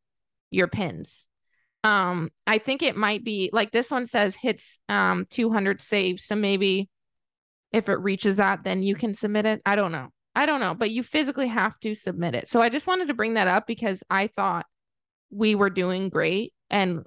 your 0.51 0.69
pins. 0.69 1.27
Um, 1.83 2.31
I 2.47 2.59
think 2.59 2.83
it 2.83 2.97
might 2.97 3.25
be 3.25 3.49
like 3.53 3.73
this 3.73 3.91
one 3.91 4.07
says 4.07 4.37
hits 4.37 4.81
um 4.91 5.27
200 5.31 5.81
saves, 5.81 6.25
so 6.25 6.35
maybe 6.35 6.91
if 7.73 7.89
it 7.89 7.99
reaches 8.01 8.37
that, 8.37 8.63
then 8.63 8.83
you 8.83 8.95
can 8.95 9.15
submit 9.15 9.47
it. 9.47 9.63
I 9.65 9.75
don't 9.75 9.93
know. 9.93 10.09
I 10.35 10.45
don't 10.45 10.61
know, 10.61 10.75
but 10.75 10.91
you 10.91 11.03
physically 11.03 11.49
have 11.49 11.81
to 11.81 11.95
submit 11.95 12.35
it. 12.35 12.47
So 12.47 12.61
I 12.61 12.69
just 12.69 12.87
wanted 12.87 13.09
to 13.09 13.15
bring 13.15 13.35
that 13.35 13.49
up 13.49 13.67
because 13.67 14.03
I 14.11 14.27
thought 14.27 14.67
we 15.31 15.55
were 15.55 15.71
doing 15.71 16.09
great 16.09 16.53
and 16.71 17.05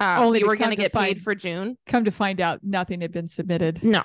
uh, 0.00 0.16
Only 0.18 0.42
we 0.42 0.48
were 0.48 0.56
going 0.56 0.70
to 0.70 0.76
get 0.76 0.92
paid 0.92 1.20
for 1.20 1.34
June. 1.34 1.78
Come 1.86 2.04
to 2.04 2.10
find 2.10 2.40
out 2.40 2.60
nothing 2.62 3.00
had 3.00 3.12
been 3.12 3.28
submitted. 3.28 3.82
No. 3.84 4.02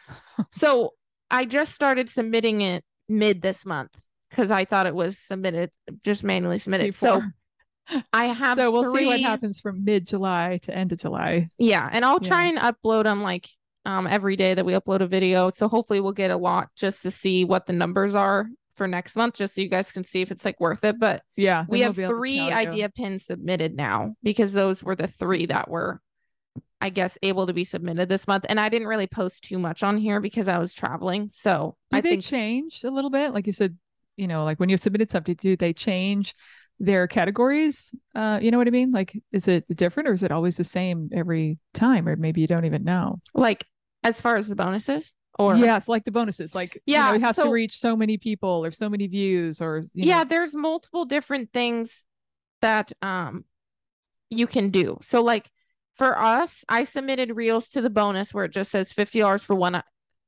so 0.52 0.92
I 1.30 1.44
just 1.44 1.74
started 1.74 2.08
submitting 2.08 2.60
it 2.60 2.84
mid 3.08 3.40
this 3.42 3.64
month 3.64 3.90
because 4.28 4.50
I 4.50 4.64
thought 4.64 4.86
it 4.86 4.94
was 4.94 5.18
submitted, 5.18 5.70
just 6.04 6.24
manually 6.24 6.58
submitted. 6.58 6.94
So. 6.94 7.22
I 8.12 8.26
have 8.26 8.56
so 8.56 8.70
we'll 8.70 8.84
see 8.84 9.06
what 9.06 9.20
happens 9.20 9.58
from 9.58 9.84
mid 9.84 10.06
July 10.06 10.60
to 10.62 10.72
end 10.72 10.92
of 10.92 10.98
July. 10.98 11.48
Yeah, 11.58 11.88
and 11.90 12.04
I'll 12.04 12.20
try 12.20 12.44
Yeah. 12.44 12.50
and 12.50 12.58
upload 12.58 13.02
them 13.04 13.20
like 13.20 13.48
um 13.84 14.06
every 14.06 14.36
day 14.36 14.54
that 14.54 14.64
we 14.64 14.74
upload 14.74 15.00
a 15.00 15.08
video. 15.08 15.50
So 15.50 15.66
hopefully 15.66 16.00
we'll 16.00 16.12
get 16.12 16.30
a 16.30 16.36
lot 16.36 16.68
just 16.76 17.02
to 17.02 17.10
see 17.10 17.44
what 17.44 17.66
the 17.66 17.72
numbers 17.72 18.14
are 18.14 18.46
for 18.80 18.88
next 18.88 19.14
month, 19.14 19.34
just 19.34 19.54
so 19.54 19.60
you 19.60 19.68
guys 19.68 19.92
can 19.92 20.04
see 20.04 20.22
if 20.22 20.30
it's 20.30 20.46
like 20.46 20.58
worth 20.58 20.84
it. 20.84 20.98
But 20.98 21.22
Yeah. 21.36 21.66
we 21.68 21.80
have 21.80 21.98
we'll 21.98 22.08
be 22.08 22.14
able 22.14 22.14
to 22.14 22.18
three 22.18 22.40
idea 22.50 22.88
pins 22.88 23.26
submitted 23.26 23.76
now 23.76 24.14
because 24.22 24.54
those 24.54 24.82
were 24.82 24.96
the 24.96 25.06
three 25.06 25.44
that 25.44 25.68
were 25.68 26.00
I 26.80 26.88
guess 26.88 27.18
able 27.22 27.46
to 27.46 27.52
be 27.52 27.64
submitted 27.64 28.08
this 28.08 28.26
month. 28.26 28.46
And 28.48 28.58
I 28.58 28.70
didn't 28.70 28.88
really 28.88 29.06
post 29.06 29.44
too 29.44 29.58
much 29.58 29.82
on 29.82 29.98
here 29.98 30.18
because 30.18 30.48
I 30.48 30.56
was 30.56 30.72
traveling. 30.72 31.28
So 31.30 31.76
Do 31.90 31.98
I 31.98 32.00
they 32.00 32.08
think 32.12 32.22
change 32.24 32.84
a 32.84 32.90
little 32.90 33.10
bit? 33.10 33.34
Like 33.34 33.46
you 33.46 33.52
said, 33.52 33.76
you 34.16 34.26
know, 34.26 34.44
like 34.44 34.58
when 34.58 34.70
you 34.70 34.78
submitted 34.78 35.10
something, 35.10 35.34
do 35.34 35.56
they 35.58 35.74
change 35.74 36.34
their 36.78 37.06
categories? 37.06 37.94
Uh, 38.14 38.38
you 38.40 38.50
know 38.50 38.56
what 38.56 38.66
I 38.66 38.70
mean? 38.70 38.92
Like, 38.92 39.12
is 39.30 39.46
it 39.46 39.66
different 39.76 40.08
or 40.08 40.14
is 40.14 40.22
it 40.22 40.32
always 40.32 40.56
the 40.56 40.64
same 40.64 41.10
every 41.12 41.58
time? 41.74 42.08
Or 42.08 42.16
maybe 42.16 42.40
you 42.40 42.46
don't 42.46 42.64
even 42.64 42.82
know. 42.84 43.20
like 43.34 43.66
as 44.02 44.18
far 44.18 44.36
as 44.36 44.48
the 44.48 44.56
bonuses 44.56 45.12
or 45.38 45.56
yes, 45.56 45.88
like 45.88 46.04
the 46.04 46.10
bonuses. 46.10 46.54
Like, 46.54 46.82
Yeah, 46.86 47.06
you 47.06 47.10
know, 47.12 47.16
it 47.16 47.22
has 47.26 47.36
so- 47.36 47.44
to 47.44 47.50
reach 47.50 47.78
so 47.78 47.96
many 47.96 48.16
people 48.18 48.64
or 48.64 48.70
so 48.70 48.88
many 48.88 49.06
views 49.06 49.60
or 49.60 49.78
you 49.94 50.04
yeah 50.08 50.18
know, 50.18 50.24
there's 50.24 50.54
multiple 50.54 51.04
different 51.04 51.52
things 51.52 52.04
that 52.60 52.92
um 53.02 53.44
you 54.28 54.46
can 54.46 54.70
do. 54.70 54.98
So 55.02 55.22
like 55.22 55.50
for 55.96 56.18
us 56.18 56.64
i 56.68 56.84
submitted 56.84 57.36
reels 57.36 57.68
to 57.70 57.80
the 57.82 57.90
bonus 57.90 58.32
where 58.32 58.44
it 58.44 58.52
just 58.52 58.70
says 58.70 58.92
$50 58.92 59.42
for 59.44 59.54
one 59.56 59.82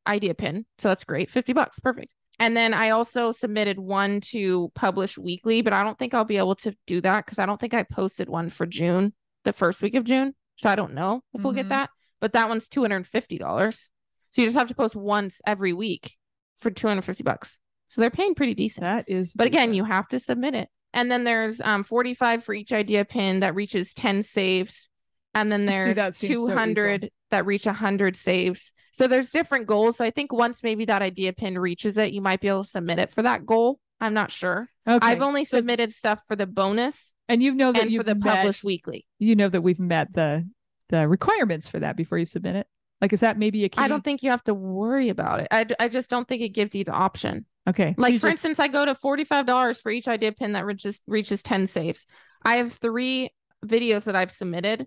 idea 0.07 0.35
pin. 0.35 0.67
So 0.79 0.89
that's 0.89 1.05
great 1.05 1.31
50 1.31 1.53
bucks 1.53 1.79
perfect. 1.81 2.13
And 2.39 2.57
then 2.57 2.75
i 2.75 2.91
also 2.91 3.33
submitted 3.33 3.79
one 3.79 4.21
to 4.33 4.71
publish 4.75 5.17
weekly 5.19 5.63
but 5.63 5.73
i 5.73 5.83
don't 5.85 5.99
think 5.99 6.15
i'll 6.15 6.25
be 6.25 6.37
able 6.39 6.57
to 6.57 6.75
do 6.87 7.01
that 7.03 7.25
because 7.25 7.39
i 7.39 7.47
don't 7.47 7.61
think 7.61 7.75
i 7.75 7.83
posted 7.85 8.29
one 8.29 8.49
for 8.51 8.67
june 8.67 9.13
the 9.45 9.53
first 9.53 9.83
week 9.83 9.95
of 9.95 10.05
june. 10.05 10.35
So 10.57 10.69
i 10.71 10.75
don't 10.75 10.95
know 10.95 11.23
if 11.35 11.45
we'll 11.45 11.53
get 11.53 11.67
Mhm. 11.67 11.71
that 11.71 11.91
but 12.21 12.33
that 12.35 12.49
one's 12.49 12.69
$250 12.69 13.89
so 14.33 14.43
you 14.43 14.49
just 14.49 14.59
have 14.59 14.69
to 14.69 14.75
post 14.75 14.97
once 14.97 15.41
every 15.47 15.73
week 15.73 16.17
for 16.59 16.71
250 16.71 17.23
bucks 17.23 17.59
so 17.93 18.01
they're 18.01 18.09
paying 18.09 18.35
pretty 18.35 18.55
decent 18.55 18.85
that 18.85 19.05
is. 19.07 19.35
but 19.35 19.47
again, 19.47 19.69
decent. 19.69 19.75
you 19.75 19.85
have 19.85 20.09
to 20.09 20.19
submit 20.19 20.55
it. 20.55 20.71
And 20.95 21.13
then 21.13 21.25
there's 21.25 21.61
um 21.61 21.85
45 21.85 22.43
for 22.43 22.55
each 22.55 22.73
idea 22.73 23.05
pin 23.05 23.41
that 23.41 23.55
reaches 23.55 23.93
10 23.93 24.23
saves. 24.23 24.89
And 25.35 25.53
then 25.53 25.61
See, 25.61 25.67
there's 25.67 25.97
that 25.97 26.15
seems 26.15 26.41
so 26.41 26.47
200 26.49 27.11
that 27.33 27.45
reach 27.45 27.67
100 27.67 28.17
saves. 28.17 28.73
So 28.93 29.07
there's 29.07 29.31
different 29.31 29.67
goals. 29.67 29.99
So 29.99 30.07
I 30.07 30.11
think 30.11 30.33
once 30.33 30.63
maybe 30.63 30.87
that 30.87 31.03
idea 31.03 31.35
pin 31.35 31.59
reaches 31.59 31.99
it, 31.99 32.15
you 32.15 32.23
might 32.23 32.41
be 32.41 32.49
able 32.49 32.65
to 32.65 32.71
submit 32.71 32.99
it 32.99 33.13
for 33.13 33.21
that 33.25 33.45
goal. 33.45 33.79
I'm 34.01 34.15
not 34.15 34.31
sure. 34.31 34.71
Okay. 34.89 35.07
I've 35.07 35.21
only 35.21 35.45
so- 35.45 35.59
submitted 35.59 35.93
stuff 35.93 36.23
for 36.29 36.35
the 36.35 36.47
bonus 36.47 37.13
and 37.29 37.43
you 37.43 37.55
know 37.55 37.73
that 37.73 37.83
and 37.83 37.91
for 37.91 37.93
you've 37.93 38.07
the 38.07 38.15
met, 38.15 38.37
published 38.37 38.65
weekly. 38.65 39.05
You 39.19 39.37
know 39.37 39.51
that 39.51 39.61
we've 39.61 39.79
met 39.79 40.15
the 40.15 40.49
the 40.89 41.07
requirements 41.07 41.69
for 41.69 41.81
that 41.81 41.95
before 41.95 42.17
you 42.17 42.25
submit 42.25 42.57
it. 42.57 42.67
Like, 43.03 43.13
is 43.13 43.21
that 43.21 43.37
maybe 43.37 43.65
a 43.65 43.69
key? 43.69 43.81
I 43.81 43.89
don't 43.89 44.03
think 44.03 44.23
you 44.23 44.31
have 44.31 44.45
to 44.45 44.55
worry 44.55 45.09
about 45.11 45.41
it. 45.41 45.49
I, 45.51 45.67
I 45.81 45.89
just 45.89 46.09
don't 46.09 46.27
think 46.27 46.41
it 46.41 46.51
gives 46.51 46.75
you 46.75 46.85
the 46.85 46.93
option. 46.93 47.45
Okay. 47.69 47.95
Like 47.99 48.13
you 48.15 48.19
for 48.21 48.29
just- 48.29 48.45
instance, 48.45 48.61
I 48.61 48.69
go 48.69 48.87
to 48.87 48.95
forty 48.95 49.25
five 49.25 49.45
dollars 49.45 49.81
for 49.81 49.91
each 49.91 50.09
idea 50.09 50.33
pin 50.33 50.53
that 50.53 50.65
reaches 50.65 51.03
reaches 51.07 51.43
ten 51.43 51.67
saves. 51.67 52.07
I 52.45 52.57
have 52.57 52.73
three 52.73 53.31
videos 53.67 54.05
that 54.05 54.17
I've 54.17 54.33
submitted, 54.33 54.87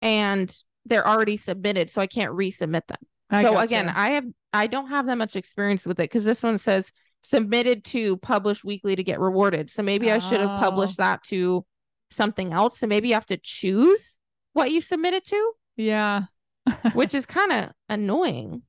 and 0.00 0.52
they're 0.86 1.06
already 1.06 1.36
submitted, 1.36 1.90
so 1.90 2.02
I 2.02 2.06
can't 2.06 2.32
resubmit 2.32 2.86
them. 2.88 2.98
I 3.30 3.42
so 3.42 3.52
gotcha. 3.52 3.64
again, 3.64 3.88
I 3.88 4.10
have 4.12 4.24
I 4.52 4.66
don't 4.66 4.88
have 4.88 5.06
that 5.06 5.16
much 5.18 5.36
experience 5.36 5.86
with 5.86 6.00
it 6.00 6.04
because 6.04 6.24
this 6.24 6.42
one 6.42 6.58
says 6.58 6.90
submitted 7.22 7.84
to 7.84 8.16
publish 8.18 8.64
weekly 8.64 8.96
to 8.96 9.04
get 9.04 9.20
rewarded. 9.20 9.70
So 9.70 9.82
maybe 9.82 10.10
I 10.10 10.18
should 10.18 10.40
have 10.40 10.50
Oh. 10.50 10.58
published 10.58 10.96
that 10.96 11.22
to 11.24 11.64
something 12.10 12.52
else. 12.52 12.78
So 12.78 12.86
maybe 12.86 13.08
you 13.08 13.14
have 13.14 13.26
to 13.26 13.36
choose 13.38 14.18
what 14.54 14.70
you 14.72 14.80
submit 14.80 15.14
it 15.14 15.24
to, 15.26 15.52
yeah. 15.76 16.22
which 16.94 17.14
is 17.14 17.26
kind 17.26 17.52
of 17.52 17.70
annoying. 17.88 18.62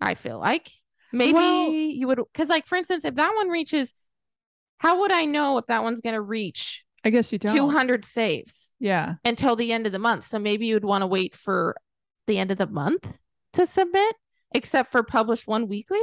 I 0.00 0.14
feel 0.14 0.38
like 0.38 0.70
maybe 1.12 1.32
Well- 1.34 1.68
you 1.70 2.06
would 2.08 2.18
because 2.32 2.48
like 2.48 2.66
for 2.66 2.76
instance, 2.76 3.04
if 3.04 3.14
that 3.14 3.34
one 3.34 3.48
reaches, 3.48 3.92
how 4.78 5.00
would 5.00 5.12
I 5.12 5.24
know 5.24 5.58
if 5.58 5.66
that 5.66 5.82
one's 5.82 6.00
gonna 6.00 6.20
reach 6.20 6.84
I 7.04 7.10
guess 7.10 7.32
you 7.32 7.38
don't. 7.38 7.56
200 7.56 8.04
saves 8.04 8.72
Yeah. 8.80 9.14
until 9.24 9.56
the 9.56 9.72
end 9.72 9.86
of 9.86 9.92
the 9.92 9.98
month? 9.98 10.26
So 10.26 10.38
maybe 10.38 10.66
you'd 10.66 10.84
want 10.84 11.02
to 11.02 11.06
wait 11.06 11.34
for 11.34 11.76
the 12.26 12.38
end 12.38 12.50
of 12.50 12.58
the 12.58 12.66
month 12.66 13.18
to 13.52 13.66
submit, 13.66 14.16
except 14.52 14.90
for 14.92 15.02
publish 15.04 15.46
one 15.46 15.68
weekly. 15.68 16.00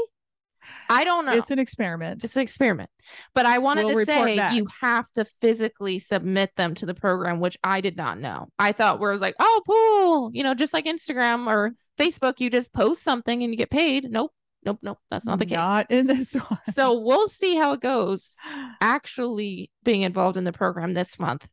I 0.89 1.03
don't 1.03 1.25
know. 1.25 1.33
It's 1.33 1.51
an 1.51 1.59
experiment. 1.59 2.23
It's 2.23 2.35
an 2.35 2.41
experiment. 2.41 2.89
But 3.33 3.45
I 3.45 3.57
wanted 3.57 3.85
We'll 3.85 3.99
to 3.99 4.05
say 4.05 4.37
back. 4.37 4.53
you 4.53 4.67
have 4.81 5.11
to 5.13 5.25
physically 5.41 5.99
submit 5.99 6.51
them 6.55 6.73
to 6.75 6.85
the 6.85 6.93
program, 6.93 7.39
which 7.39 7.57
I 7.63 7.81
did 7.81 7.97
not 7.97 8.19
know. 8.19 8.47
I 8.59 8.71
thought 8.71 8.99
where 8.99 9.11
it 9.11 9.13
was 9.13 9.21
like, 9.21 9.35
oh, 9.39 9.61
cool. 9.67 10.31
You 10.33 10.43
know, 10.43 10.53
just 10.53 10.73
like 10.73 10.85
Instagram 10.85 11.47
or 11.47 11.71
Facebook, 11.99 12.39
you 12.39 12.49
just 12.49 12.73
post 12.73 13.03
something 13.03 13.43
and 13.43 13.51
you 13.51 13.57
get 13.57 13.69
paid. 13.69 14.09
Nope. 14.09 14.31
Nope. 14.65 14.79
Nope. 14.81 14.99
That's 15.11 15.25
not 15.25 15.39
the 15.39 15.45
case. 15.45 15.57
Not 15.57 15.91
in 15.91 16.07
this 16.07 16.33
one. 16.47 16.59
So 16.73 16.99
we'll 16.99 17.27
see 17.27 17.55
how 17.55 17.73
it 17.73 17.81
goes 17.81 18.35
actually 18.81 19.69
being 19.83 20.03
involved 20.03 20.37
in 20.37 20.43
the 20.43 20.53
program 20.53 20.93
this 20.93 21.19
month 21.19 21.47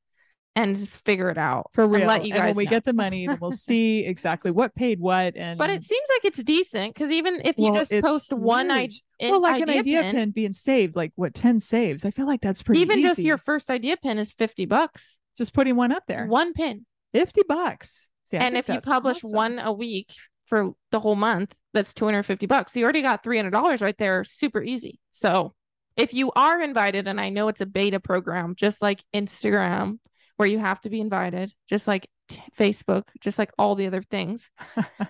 and 0.62 0.88
figure 0.88 1.28
it 1.30 1.38
out 1.38 1.70
for 1.72 1.84
and 1.84 1.92
real. 1.92 2.06
let 2.06 2.24
you 2.24 2.34
and 2.34 2.42
guys 2.42 2.46
when 2.48 2.56
we 2.56 2.64
know. 2.64 2.70
get 2.70 2.84
the 2.84 2.92
money, 2.92 3.26
then 3.26 3.38
we'll 3.40 3.50
see 3.68 4.04
exactly 4.04 4.50
what 4.50 4.74
paid 4.74 5.00
what. 5.00 5.36
And 5.36 5.58
But 5.58 5.70
it 5.70 5.84
seems 5.84 6.06
like 6.16 6.24
it's 6.24 6.42
decent 6.42 6.94
because 6.94 7.10
even 7.10 7.40
if 7.44 7.58
you 7.58 7.72
Well, 7.72 7.84
just 7.84 7.92
post 8.02 8.32
one 8.32 8.70
idea, 8.70 9.00
well, 9.20 9.40
like 9.42 9.62
an 9.62 9.70
idea 9.70 10.02
pin. 10.02 10.30
being 10.30 10.52
saved, 10.52 10.96
like 10.96 11.12
what 11.16 11.34
ten 11.34 11.60
saves. 11.60 12.04
I 12.04 12.10
feel 12.10 12.26
like 12.26 12.40
that's 12.40 12.62
pretty. 12.62 12.80
even 12.80 13.02
just 13.02 13.18
your 13.18 13.38
first 13.38 13.70
idea 13.70 13.96
pin 13.96 14.18
is 14.18 14.32
50 14.32 14.66
bucks. 14.66 15.18
just 15.36 15.52
putting 15.54 15.76
one 15.76 15.92
up 15.92 16.04
there. 16.06 16.26
One 16.26 16.52
pin. 16.52 16.86
Fifty 17.12 17.42
bucks. 17.48 18.08
See, 18.30 18.36
and 18.36 18.56
if 18.56 18.68
you 18.68 18.80
publish 18.80 19.18
awesome. 19.24 19.32
one 19.36 19.58
a 19.58 19.72
week 19.72 20.12
for 20.46 20.72
the 20.92 21.00
whole 21.00 21.16
month, 21.16 21.54
that's 21.74 21.92
250 21.94 22.46
bucks. 22.46 22.72
So 22.72 22.78
you 22.80 22.84
already 22.84 23.02
got 23.02 23.24
$300 23.24 23.80
right 23.82 23.96
there. 23.98 24.22
Super 24.24 24.62
easy. 24.62 25.00
So 25.10 25.54
if 25.96 26.14
you 26.14 26.30
are 26.36 26.60
invited, 26.60 27.08
and 27.08 27.20
I 27.20 27.30
know 27.30 27.48
it's 27.48 27.60
a 27.60 27.66
beta 27.66 27.98
program, 28.00 28.54
just 28.56 28.80
like 28.80 29.02
Instagram, 29.14 29.98
where 30.40 30.48
you 30.48 30.58
have 30.58 30.80
to 30.80 30.88
be 30.88 31.00
invited, 31.02 31.52
just 31.68 31.86
like 31.86 32.08
t- 32.30 32.42
Facebook, 32.58 33.04
just 33.20 33.38
like 33.38 33.52
all 33.58 33.74
the 33.74 33.86
other 33.86 34.02
things. 34.02 34.50
but 34.74 35.04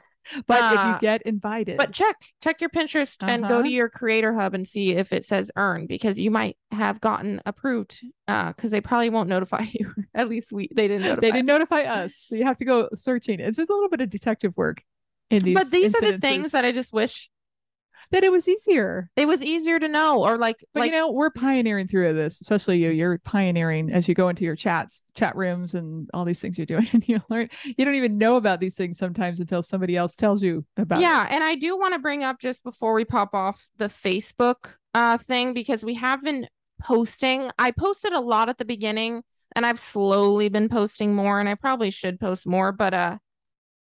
if 0.59 0.79
uh, 0.81 0.93
you 0.95 1.01
get 1.01 1.23
invited, 1.23 1.77
But 1.77 1.93
check, 1.93 2.17
check 2.43 2.61
your 2.61 2.69
Pinterest 2.71 3.17
and 3.27 3.43
go 3.45 3.55
Uh-huh. 3.55 3.63
to 3.63 3.69
your 3.69 3.89
creator 3.89 4.35
hub 4.35 4.55
and 4.55 4.67
see 4.67 4.91
if 4.91 5.13
it 5.13 5.25
says 5.25 5.53
earn 5.55 5.87
because 5.87 6.19
you 6.19 6.33
might 6.33 6.57
have 6.73 7.01
gotten 7.01 7.41
approved 7.47 8.01
uh 8.27 8.49
because 8.49 8.73
they 8.73 8.81
probably 8.81 9.09
won't 9.11 9.29
notify 9.29 9.65
you. 9.73 9.95
At 10.17 10.29
least 10.29 10.51
we 10.53 10.69
they 10.75 10.89
didn't 10.89 11.03
notify. 11.05 11.21
they 11.21 11.31
didn't 11.31 11.47
notify 11.47 11.83
us, 11.83 12.17
so 12.17 12.35
you 12.35 12.45
have 12.45 12.57
to 12.59 12.65
go 12.65 12.89
searching. 12.95 13.39
It's 13.39 13.57
just 13.57 13.71
a 13.71 13.73
little 13.75 13.89
bit 13.89 14.01
of 14.01 14.11
detective 14.11 14.53
work 14.57 14.83
in 15.31 15.45
these. 15.45 15.55
but 15.55 15.71
these 15.71 15.95
are 15.95 16.01
the 16.01 16.19
things 16.19 16.51
that 16.51 16.65
I 16.65 16.73
just 16.73 16.93
wish 16.93 17.31
that 18.11 18.25
it 18.25 18.33
was 18.33 18.49
easier. 18.49 19.09
it 19.17 19.29
was 19.29 19.43
easier 19.43 19.79
to 19.79 19.89
know 19.89 20.25
or 20.25 20.37
like 20.37 20.57
But 20.75 20.81
like 20.81 20.91
you 20.91 20.97
know, 20.97 21.11
we're 21.13 21.31
pioneering 21.31 21.87
through 21.87 22.13
this, 22.15 22.41
especially 22.41 22.83
you. 22.83 22.91
You're 22.91 23.19
pioneering 23.19 23.91
as 23.91 24.09
you 24.09 24.15
go 24.15 24.29
into 24.29 24.45
your 24.45 24.57
chats, 24.57 25.03
chat 25.15 25.37
rooms, 25.37 25.75
and 25.75 26.09
all 26.13 26.25
these 26.25 26.41
things 26.41 26.59
you're 26.59 26.67
doing. 26.67 26.89
And 26.93 27.07
you 27.09 27.21
learn 27.29 27.49
you 27.65 27.85
don't 27.85 27.95
even 27.95 28.19
know 28.19 28.37
about 28.37 28.61
these 28.61 28.77
things 28.77 28.99
sometimes 28.99 29.41
until 29.41 29.63
somebody 29.63 29.97
else 29.97 30.15
tells 30.15 30.43
you 30.43 30.65
about. 30.77 30.99
it. 30.99 31.03
yeah 31.03 31.27
and 31.31 31.43
i 31.45 31.55
do 31.55 31.79
want 31.79 31.95
to 31.95 32.01
bring 32.01 32.25
up 32.25 32.39
just 32.41 32.63
before 32.63 32.95
we 32.95 33.05
pop 33.05 33.35
off 33.35 33.69
the 33.79 33.87
facebook 33.87 34.75
uh 34.95 35.17
thing 35.19 35.53
because 35.55 35.85
we 35.85 35.95
have 35.95 36.23
been 36.23 36.47
posting 36.81 37.51
i 37.59 37.71
posted 37.71 38.13
a 38.13 38.21
lot 38.21 38.49
at 38.49 38.59
the 38.59 38.65
beginning 38.65 39.23
and 39.55 39.67
i've 39.67 39.79
slowly 39.81 40.49
been 40.49 40.69
posting 40.69 41.15
more 41.15 41.41
and 41.41 41.49
i 41.49 41.55
probably 41.55 41.91
should 41.91 42.19
post 42.19 42.47
more 42.47 42.73
but 42.73 42.95
uh 42.95 43.19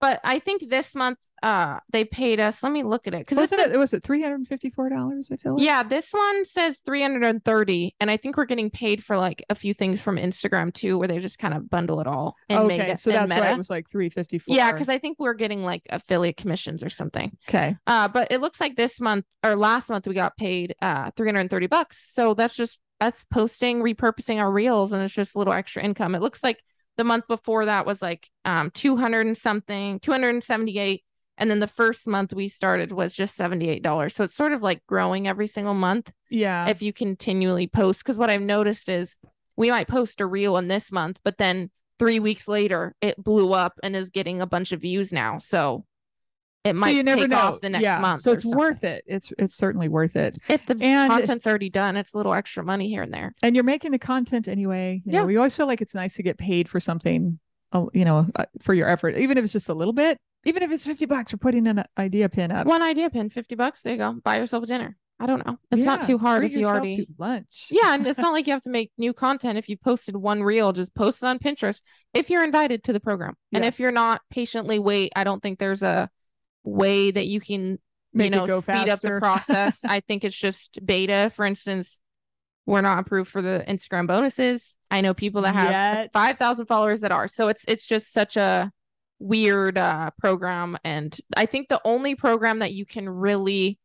but 0.00 0.20
i 0.24 0.38
think 0.38 0.68
this 0.68 0.94
month 0.94 1.18
uh 1.42 1.78
they 1.92 2.04
paid 2.04 2.40
us 2.40 2.62
let 2.62 2.72
me 2.72 2.82
look 2.82 3.06
at 3.06 3.14
it 3.14 3.20
because 3.20 3.38
Wasn't 3.38 3.60
it? 3.60 3.78
Was 3.78 3.94
it 3.94 4.02
three 4.02 4.20
hundred 4.22 4.36
and 4.36 4.48
fifty-four 4.48 4.88
dollars? 4.88 5.30
I 5.32 5.36
feel 5.36 5.54
like. 5.54 5.64
yeah 5.64 5.82
this 5.82 6.10
one 6.12 6.44
says 6.44 6.78
330 6.84 7.94
and 8.00 8.10
i 8.10 8.16
think 8.16 8.36
we're 8.36 8.44
getting 8.44 8.70
paid 8.70 9.04
for 9.04 9.16
like 9.16 9.44
a 9.50 9.54
few 9.54 9.72
things 9.74 10.02
from 10.02 10.16
instagram 10.16 10.72
too 10.72 10.98
where 10.98 11.08
they 11.08 11.18
just 11.18 11.38
kind 11.38 11.54
of 11.54 11.68
bundle 11.70 12.00
it 12.00 12.06
all 12.06 12.36
and 12.48 12.60
Okay, 12.60 12.78
mega, 12.78 12.98
so 12.98 13.10
that's 13.10 13.32
why 13.32 13.50
it 13.52 13.58
was 13.58 13.70
like 13.70 13.88
three 13.88 14.08
fifty-four. 14.08 14.54
yeah 14.54 14.72
because 14.72 14.88
i 14.88 14.98
think 14.98 15.18
we're 15.18 15.34
getting 15.34 15.62
like 15.62 15.82
affiliate 15.90 16.36
commissions 16.36 16.82
or 16.82 16.88
something 16.88 17.36
okay. 17.48 17.76
Uh, 17.86 18.08
but 18.08 18.28
it 18.30 18.40
looks 18.40 18.60
like 18.60 18.76
this 18.76 19.00
month 19.00 19.24
or 19.44 19.54
last 19.56 19.88
month 19.88 20.06
we 20.06 20.14
got 20.14 20.36
paid 20.36 20.74
uh 20.82 21.10
330 21.16 21.66
bucks. 21.66 22.12
So 22.12 22.34
that's 22.34 22.56
just 22.56 22.80
us 23.00 23.24
posting, 23.30 23.80
repurposing 23.80 24.38
our 24.38 24.50
reels, 24.50 24.92
and 24.92 25.02
it's 25.02 25.14
just 25.14 25.34
a 25.34 25.38
little 25.38 25.52
extra 25.52 25.82
income. 25.82 26.14
It 26.14 26.20
looks 26.22 26.42
like 26.42 26.60
the 26.96 27.04
month 27.04 27.28
before 27.28 27.66
that 27.66 27.86
was 27.86 28.02
like 28.02 28.28
um 28.44 28.70
200 28.74 29.26
and 29.26 29.36
something, 29.36 30.00
278. 30.00 31.02
And 31.38 31.50
then 31.50 31.60
the 31.60 31.66
first 31.66 32.06
month 32.06 32.32
we 32.34 32.48
started 32.48 32.92
was 32.92 33.14
just 33.14 33.38
$78. 33.38 34.12
So 34.12 34.24
it's 34.24 34.34
sort 34.34 34.52
of 34.52 34.60
like 34.62 34.84
growing 34.86 35.26
every 35.28 35.46
single 35.46 35.74
month 35.74 36.12
Yeah. 36.30 36.68
if 36.68 36.82
you 36.82 36.92
continually 36.92 37.68
post. 37.68 38.02
Because 38.04 38.18
what 38.18 38.28
I've 38.28 38.42
noticed 38.42 38.88
is 38.88 39.16
we 39.56 39.70
might 39.70 39.88
post 39.88 40.20
a 40.20 40.26
reel 40.26 40.56
in 40.56 40.68
this 40.68 40.92
month, 40.92 41.20
but 41.24 41.38
then 41.38 41.70
three 41.98 42.18
weeks 42.20 42.46
later 42.48 42.94
it 43.00 43.16
blew 43.22 43.52
up 43.52 43.78
and 43.82 43.96
is 43.96 44.10
getting 44.10 44.40
a 44.40 44.46
bunch 44.46 44.72
of 44.72 44.80
views 44.82 45.12
now. 45.12 45.38
So 45.38 45.84
it 46.64 46.74
might 46.74 46.90
so 46.90 46.96
you 46.96 47.02
never 47.04 47.22
take 47.22 47.30
know. 47.30 47.38
off 47.38 47.60
the 47.60 47.70
next 47.70 47.82
yeah. 47.84 47.98
month. 47.98 48.20
So 48.20 48.32
it's 48.32 48.44
worth 48.44 48.82
it. 48.84 49.04
It's 49.06 49.32
it's 49.38 49.54
certainly 49.56 49.88
worth 49.88 50.16
it. 50.16 50.36
If 50.48 50.66
the 50.66 50.76
And- 50.80 51.08
content's 51.10 51.46
already 51.46 51.70
done, 51.70 51.96
it's 51.96 52.14
a 52.14 52.16
little 52.16 52.34
extra 52.34 52.64
money 52.64 52.88
here 52.88 53.02
and 53.02 53.14
there. 53.14 53.32
and 53.42 53.54
you're 53.54 53.64
making 53.64 53.92
the 53.92 53.98
content 53.98 54.48
anyway. 54.48 55.00
You 55.04 55.12
Yeah. 55.12 55.20
know, 55.20 55.26
we 55.26 55.36
always 55.36 55.54
feel 55.56 55.66
like 55.66 55.80
it's 55.80 55.94
nice 55.94 56.14
to 56.16 56.22
get 56.22 56.36
paid 56.36 56.68
for 56.68 56.78
something, 56.80 57.38
uh, 57.72 57.86
you 57.94 58.04
know, 58.04 58.26
uh, 58.36 58.44
for 58.60 58.74
your 58.74 58.88
effort, 58.88 59.16
even 59.16 59.38
if 59.38 59.44
it's 59.44 59.52
just 59.52 59.68
a 59.68 59.74
little 59.74 59.94
bit. 59.94 60.18
Even 60.44 60.62
if 60.62 60.70
it's 60.70 60.86
fifty 60.86 61.06
bucks 61.06 61.30
for 61.30 61.36
putting 61.36 61.66
an 61.66 61.84
idea 61.98 62.28
pin 62.28 62.50
up. 62.50 62.66
One 62.66 62.82
idea 62.82 63.10
pin, 63.10 63.28
50 63.28 63.54
bucks. 63.54 63.82
There 63.82 63.92
you 63.92 63.98
go. 63.98 64.12
Buy 64.12 64.38
yourself 64.38 64.64
a 64.64 64.66
dinner. 64.66 64.96
I 65.20 65.26
don't 65.26 65.44
know. 65.44 65.58
It's 65.72 65.82
not 65.82 66.02
too 66.02 66.16
hard 66.16 66.44
if 66.44 66.52
you 66.52 66.64
already. 66.64 67.08
lunch. 67.18 67.68
Yeah, 67.70 67.94
and 67.94 68.06
it's 68.06 68.20
not 68.20 68.32
like 68.34 68.46
you 68.46 68.52
have 68.52 68.62
to 68.62 68.70
make 68.70 68.92
new 68.96 69.12
content. 69.12 69.58
If 69.58 69.68
you 69.68 69.76
posted 69.76 70.16
one 70.16 70.44
reel, 70.44 70.72
just 70.72 70.94
post 70.94 71.22
it 71.22 71.26
on 71.26 71.40
Pinterest 71.40 71.80
if 72.14 72.30
you're 72.30 72.44
invited 72.44 72.84
to 72.84 72.92
the 72.92 73.00
program. 73.00 73.34
And 73.52 73.64
if 73.64 73.80
you're 73.80 73.90
not, 73.90 74.20
patiently 74.30 74.78
wait. 74.78 75.12
I 75.16 75.24
don't 75.24 75.42
think 75.42 75.58
there's 75.58 75.82
a 75.82 76.08
way 76.62 77.10
that 77.10 77.26
you 77.26 77.40
can, 77.40 77.78
Make 78.12 78.32
you 78.32 78.46
know, 78.46 78.60
speed 78.60 78.88
up 78.88 79.00
the 79.00 79.18
process. 79.18 79.80
I 79.84 80.00
think 80.00 80.24
it's 80.24 80.36
just 80.36 80.78
beta. 80.86 81.32
For 81.34 81.44
instance, 81.44 81.98
we're 82.64 82.80
not 82.80 83.00
approved 83.00 83.30
for 83.30 83.42
the 83.42 83.64
Instagram 83.66 84.06
bonuses. 84.06 84.76
I 84.88 85.00
know 85.00 85.14
people 85.14 85.42
that 85.42 85.54
have 85.54 85.70
Yet. 85.70 86.12
5,000 86.12 86.66
followers 86.66 87.00
that 87.00 87.10
are. 87.10 87.26
So 87.26 87.48
it's 87.48 87.64
it's 87.66 87.86
just 87.86 88.12
such 88.12 88.36
a 88.36 88.70
weird 89.20 89.76
uh 89.78 90.10
program 90.18 90.78
and 90.84 91.16
I 91.36 91.46
think 91.46 91.68
the 91.68 91.80
only 91.84 92.14
program 92.14 92.60
that 92.60 92.72
you 92.72 92.86
can 92.86 93.08
really 93.08 93.78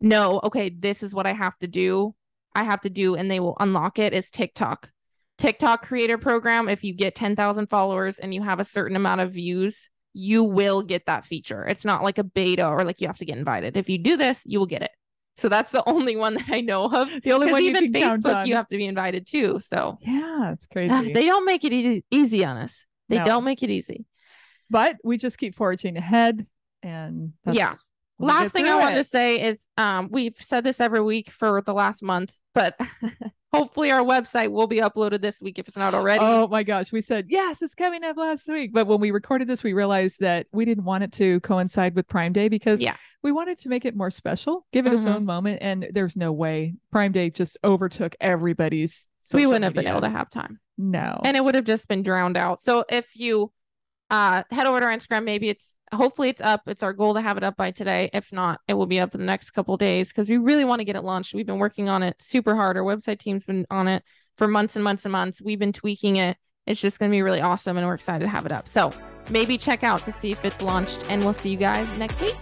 know, 0.00 0.40
okay, 0.44 0.70
this 0.70 1.02
is 1.02 1.14
what 1.14 1.26
I 1.26 1.32
have 1.32 1.56
to 1.58 1.68
do. 1.68 2.14
I 2.54 2.64
have 2.64 2.80
to 2.82 2.90
do 2.90 3.14
and 3.14 3.30
they 3.30 3.40
will 3.40 3.56
unlock 3.60 3.98
it 3.98 4.12
is 4.12 4.30
TikTok. 4.30 4.90
TikTok 5.38 5.86
creator 5.86 6.18
program 6.18 6.68
if 6.68 6.84
you 6.84 6.94
get 6.94 7.14
10,000 7.14 7.66
followers 7.68 8.18
and 8.18 8.32
you 8.34 8.42
have 8.42 8.60
a 8.60 8.64
certain 8.64 8.96
amount 8.96 9.20
of 9.20 9.32
views, 9.32 9.90
you 10.14 10.44
will 10.44 10.82
get 10.82 11.06
that 11.06 11.24
feature. 11.24 11.64
It's 11.66 11.84
not 11.84 12.02
like 12.02 12.18
a 12.18 12.24
beta 12.24 12.66
or 12.66 12.84
like 12.84 13.00
you 13.00 13.06
have 13.06 13.18
to 13.18 13.24
get 13.24 13.38
invited. 13.38 13.76
If 13.76 13.88
you 13.88 13.98
do 13.98 14.16
this, 14.16 14.42
you 14.44 14.58
will 14.58 14.66
get 14.66 14.82
it. 14.82 14.90
So 15.36 15.48
that's 15.48 15.72
the 15.72 15.82
only 15.88 16.16
one 16.16 16.34
that 16.34 16.48
I 16.50 16.60
know 16.60 16.84
of. 16.86 17.08
The 17.22 17.32
only 17.32 17.50
one 17.50 17.62
you 17.62 17.70
even 17.70 17.92
Facebook, 17.92 18.46
you 18.46 18.54
have 18.54 18.68
to 18.68 18.76
be 18.76 18.84
invited 18.86 19.26
too. 19.26 19.58
So 19.60 19.98
Yeah, 20.02 20.52
it's 20.52 20.66
crazy. 20.72 21.12
they 21.12 21.26
don't 21.26 21.44
make 21.46 21.64
it 21.64 21.72
e- 21.72 22.04
easy 22.10 22.44
on 22.44 22.56
us. 22.58 22.86
They 23.08 23.18
No. 23.18 23.24
don't 23.24 23.44
make 23.44 23.62
it 23.62 23.70
easy. 23.70 24.04
But 24.72 24.96
we 25.04 25.16
just 25.18 25.38
keep 25.38 25.54
forging 25.54 25.96
ahead, 25.96 26.46
and 26.82 27.32
that's, 27.44 27.56
Yeah. 27.56 27.74
last 28.18 28.52
thing 28.52 28.66
I 28.66 28.76
want 28.76 28.96
to 28.96 29.04
say 29.04 29.40
is 29.40 29.68
um 29.76 30.08
we've 30.10 30.36
said 30.40 30.64
this 30.64 30.80
every 30.80 31.02
week 31.02 31.30
for 31.30 31.60
the 31.62 31.74
last 31.74 32.02
month, 32.02 32.36
but 32.54 32.76
hopefully 33.52 33.90
our 33.90 34.02
website 34.02 34.50
will 34.50 34.66
be 34.66 34.78
uploaded 34.80 35.20
this 35.20 35.40
week 35.42 35.58
if 35.58 35.68
it's 35.68 35.76
not 35.76 35.92
already. 35.94 36.24
Oh 36.24 36.48
my 36.48 36.62
gosh. 36.62 36.90
We 36.90 37.02
said, 37.02 37.26
yes, 37.28 37.60
it's 37.62 37.74
coming 37.74 38.02
up 38.02 38.16
last 38.16 38.48
week. 38.48 38.72
But 38.72 38.86
when 38.86 38.98
we 39.00 39.10
recorded 39.10 39.46
this, 39.46 39.62
we 39.62 39.74
realized 39.74 40.20
that 40.20 40.46
we 40.52 40.64
didn't 40.64 40.84
want 40.84 41.04
it 41.04 41.12
to 41.12 41.38
coincide 41.40 41.94
with 41.94 42.08
Prime 42.08 42.32
Day 42.32 42.48
because 42.48 42.80
Yeah. 42.80 42.96
we 43.22 43.30
wanted 43.30 43.58
to 43.58 43.68
make 43.68 43.84
it 43.84 43.94
more 43.94 44.10
special, 44.10 44.66
give 44.72 44.86
it 44.86 44.92
its 44.94 45.04
Mhm. 45.04 45.16
own 45.16 45.24
moment. 45.26 45.58
And 45.60 45.86
there's 45.92 46.16
no 46.16 46.32
way 46.32 46.74
Prime 46.90 47.12
Day 47.12 47.28
just 47.28 47.58
overtook 47.62 48.14
everybody's. 48.20 49.08
we 49.34 49.46
wouldn't 49.46 49.64
have 49.64 49.74
been 49.74 49.86
able 49.86 50.00
to 50.02 50.10
have 50.10 50.28
time. 50.30 50.58
No. 50.78 51.20
and 51.22 51.36
it 51.36 51.44
would 51.44 51.54
have 51.54 51.64
just 51.64 51.86
been 51.88 52.02
drowned 52.02 52.36
out. 52.36 52.62
So 52.62 52.84
if 52.88 53.14
you 53.14 53.52
uh 54.12 54.44
head 54.50 54.66
over 54.66 54.78
to 54.78 54.86
our 54.86 54.92
Instagram, 54.92 55.24
maybe 55.24 55.48
it's 55.48 55.76
hopefully 55.92 56.28
it's 56.28 56.40
up. 56.40 56.62
It's 56.66 56.82
our 56.82 56.92
goal 56.92 57.14
to 57.14 57.20
have 57.20 57.36
it 57.36 57.42
up 57.42 57.56
by 57.56 57.70
today. 57.70 58.10
If 58.12 58.32
not, 58.32 58.60
it 58.68 58.74
will 58.74 58.86
be 58.86 59.00
up 59.00 59.14
in 59.14 59.20
the 59.20 59.26
next 59.26 59.50
couple 59.50 59.76
days 59.76 60.08
because 60.08 60.28
we 60.28 60.36
really 60.36 60.64
want 60.64 60.80
to 60.80 60.84
get 60.84 60.96
it 60.96 61.02
launched. 61.02 61.34
We've 61.34 61.46
been 61.46 61.58
working 61.58 61.88
on 61.88 62.02
it 62.02 62.16
super 62.20 62.54
hard. 62.54 62.76
Our 62.76 62.82
website 62.82 63.18
team's 63.18 63.44
been 63.44 63.66
on 63.70 63.88
it 63.88 64.04
for 64.36 64.46
months 64.46 64.76
and 64.76 64.84
months 64.84 65.04
and 65.04 65.12
months. 65.12 65.42
We've 65.42 65.58
been 65.58 65.72
tweaking 65.72 66.16
it. 66.16 66.36
It's 66.66 66.80
just 66.80 67.00
going 67.00 67.10
to 67.10 67.14
be 67.14 67.22
really 67.22 67.40
awesome, 67.40 67.76
and 67.76 67.84
we're 67.86 67.94
excited 67.94 68.24
to 68.24 68.30
have 68.30 68.46
it 68.46 68.52
up. 68.52 68.68
So 68.68 68.92
maybe 69.30 69.58
check 69.58 69.82
out 69.82 70.00
to 70.04 70.12
see 70.12 70.30
if 70.30 70.44
it's 70.44 70.62
launched, 70.62 71.04
and 71.08 71.22
we'll 71.22 71.32
see 71.32 71.50
you 71.50 71.56
guys 71.56 71.88
next 71.98 72.20
week. 72.20 72.36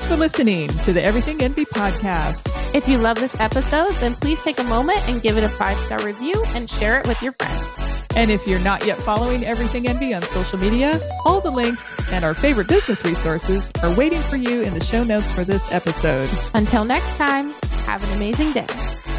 Thanks 0.00 0.14
for 0.14 0.18
listening 0.18 0.68
to 0.84 0.94
the 0.94 1.02
Everything 1.02 1.42
Envy 1.42 1.66
podcast. 1.66 2.74
If 2.74 2.88
you 2.88 2.96
love 2.96 3.20
this 3.20 3.38
episode, 3.38 3.92
then 3.96 4.14
please 4.14 4.42
take 4.42 4.58
a 4.58 4.64
moment 4.64 4.98
and 5.10 5.20
give 5.20 5.36
it 5.36 5.44
a 5.44 5.48
five 5.50 5.76
star 5.80 6.02
review 6.02 6.42
and 6.54 6.70
share 6.70 6.98
it 6.98 7.06
with 7.06 7.20
your 7.20 7.32
friends. 7.32 8.06
And 8.16 8.30
if 8.30 8.46
you're 8.46 8.60
not 8.60 8.86
yet 8.86 8.96
following 8.96 9.44
Everything 9.44 9.86
Envy 9.86 10.14
on 10.14 10.22
social 10.22 10.58
media, 10.58 10.98
all 11.26 11.42
the 11.42 11.50
links 11.50 11.92
and 12.12 12.24
our 12.24 12.32
favorite 12.32 12.66
business 12.66 13.04
resources 13.04 13.70
are 13.82 13.94
waiting 13.94 14.22
for 14.22 14.36
you 14.36 14.62
in 14.62 14.72
the 14.72 14.82
show 14.82 15.04
notes 15.04 15.30
for 15.30 15.44
this 15.44 15.70
episode. 15.70 16.30
Until 16.54 16.86
next 16.86 17.18
time, 17.18 17.50
have 17.84 18.02
an 18.02 18.16
amazing 18.16 18.52
day. 18.52 19.09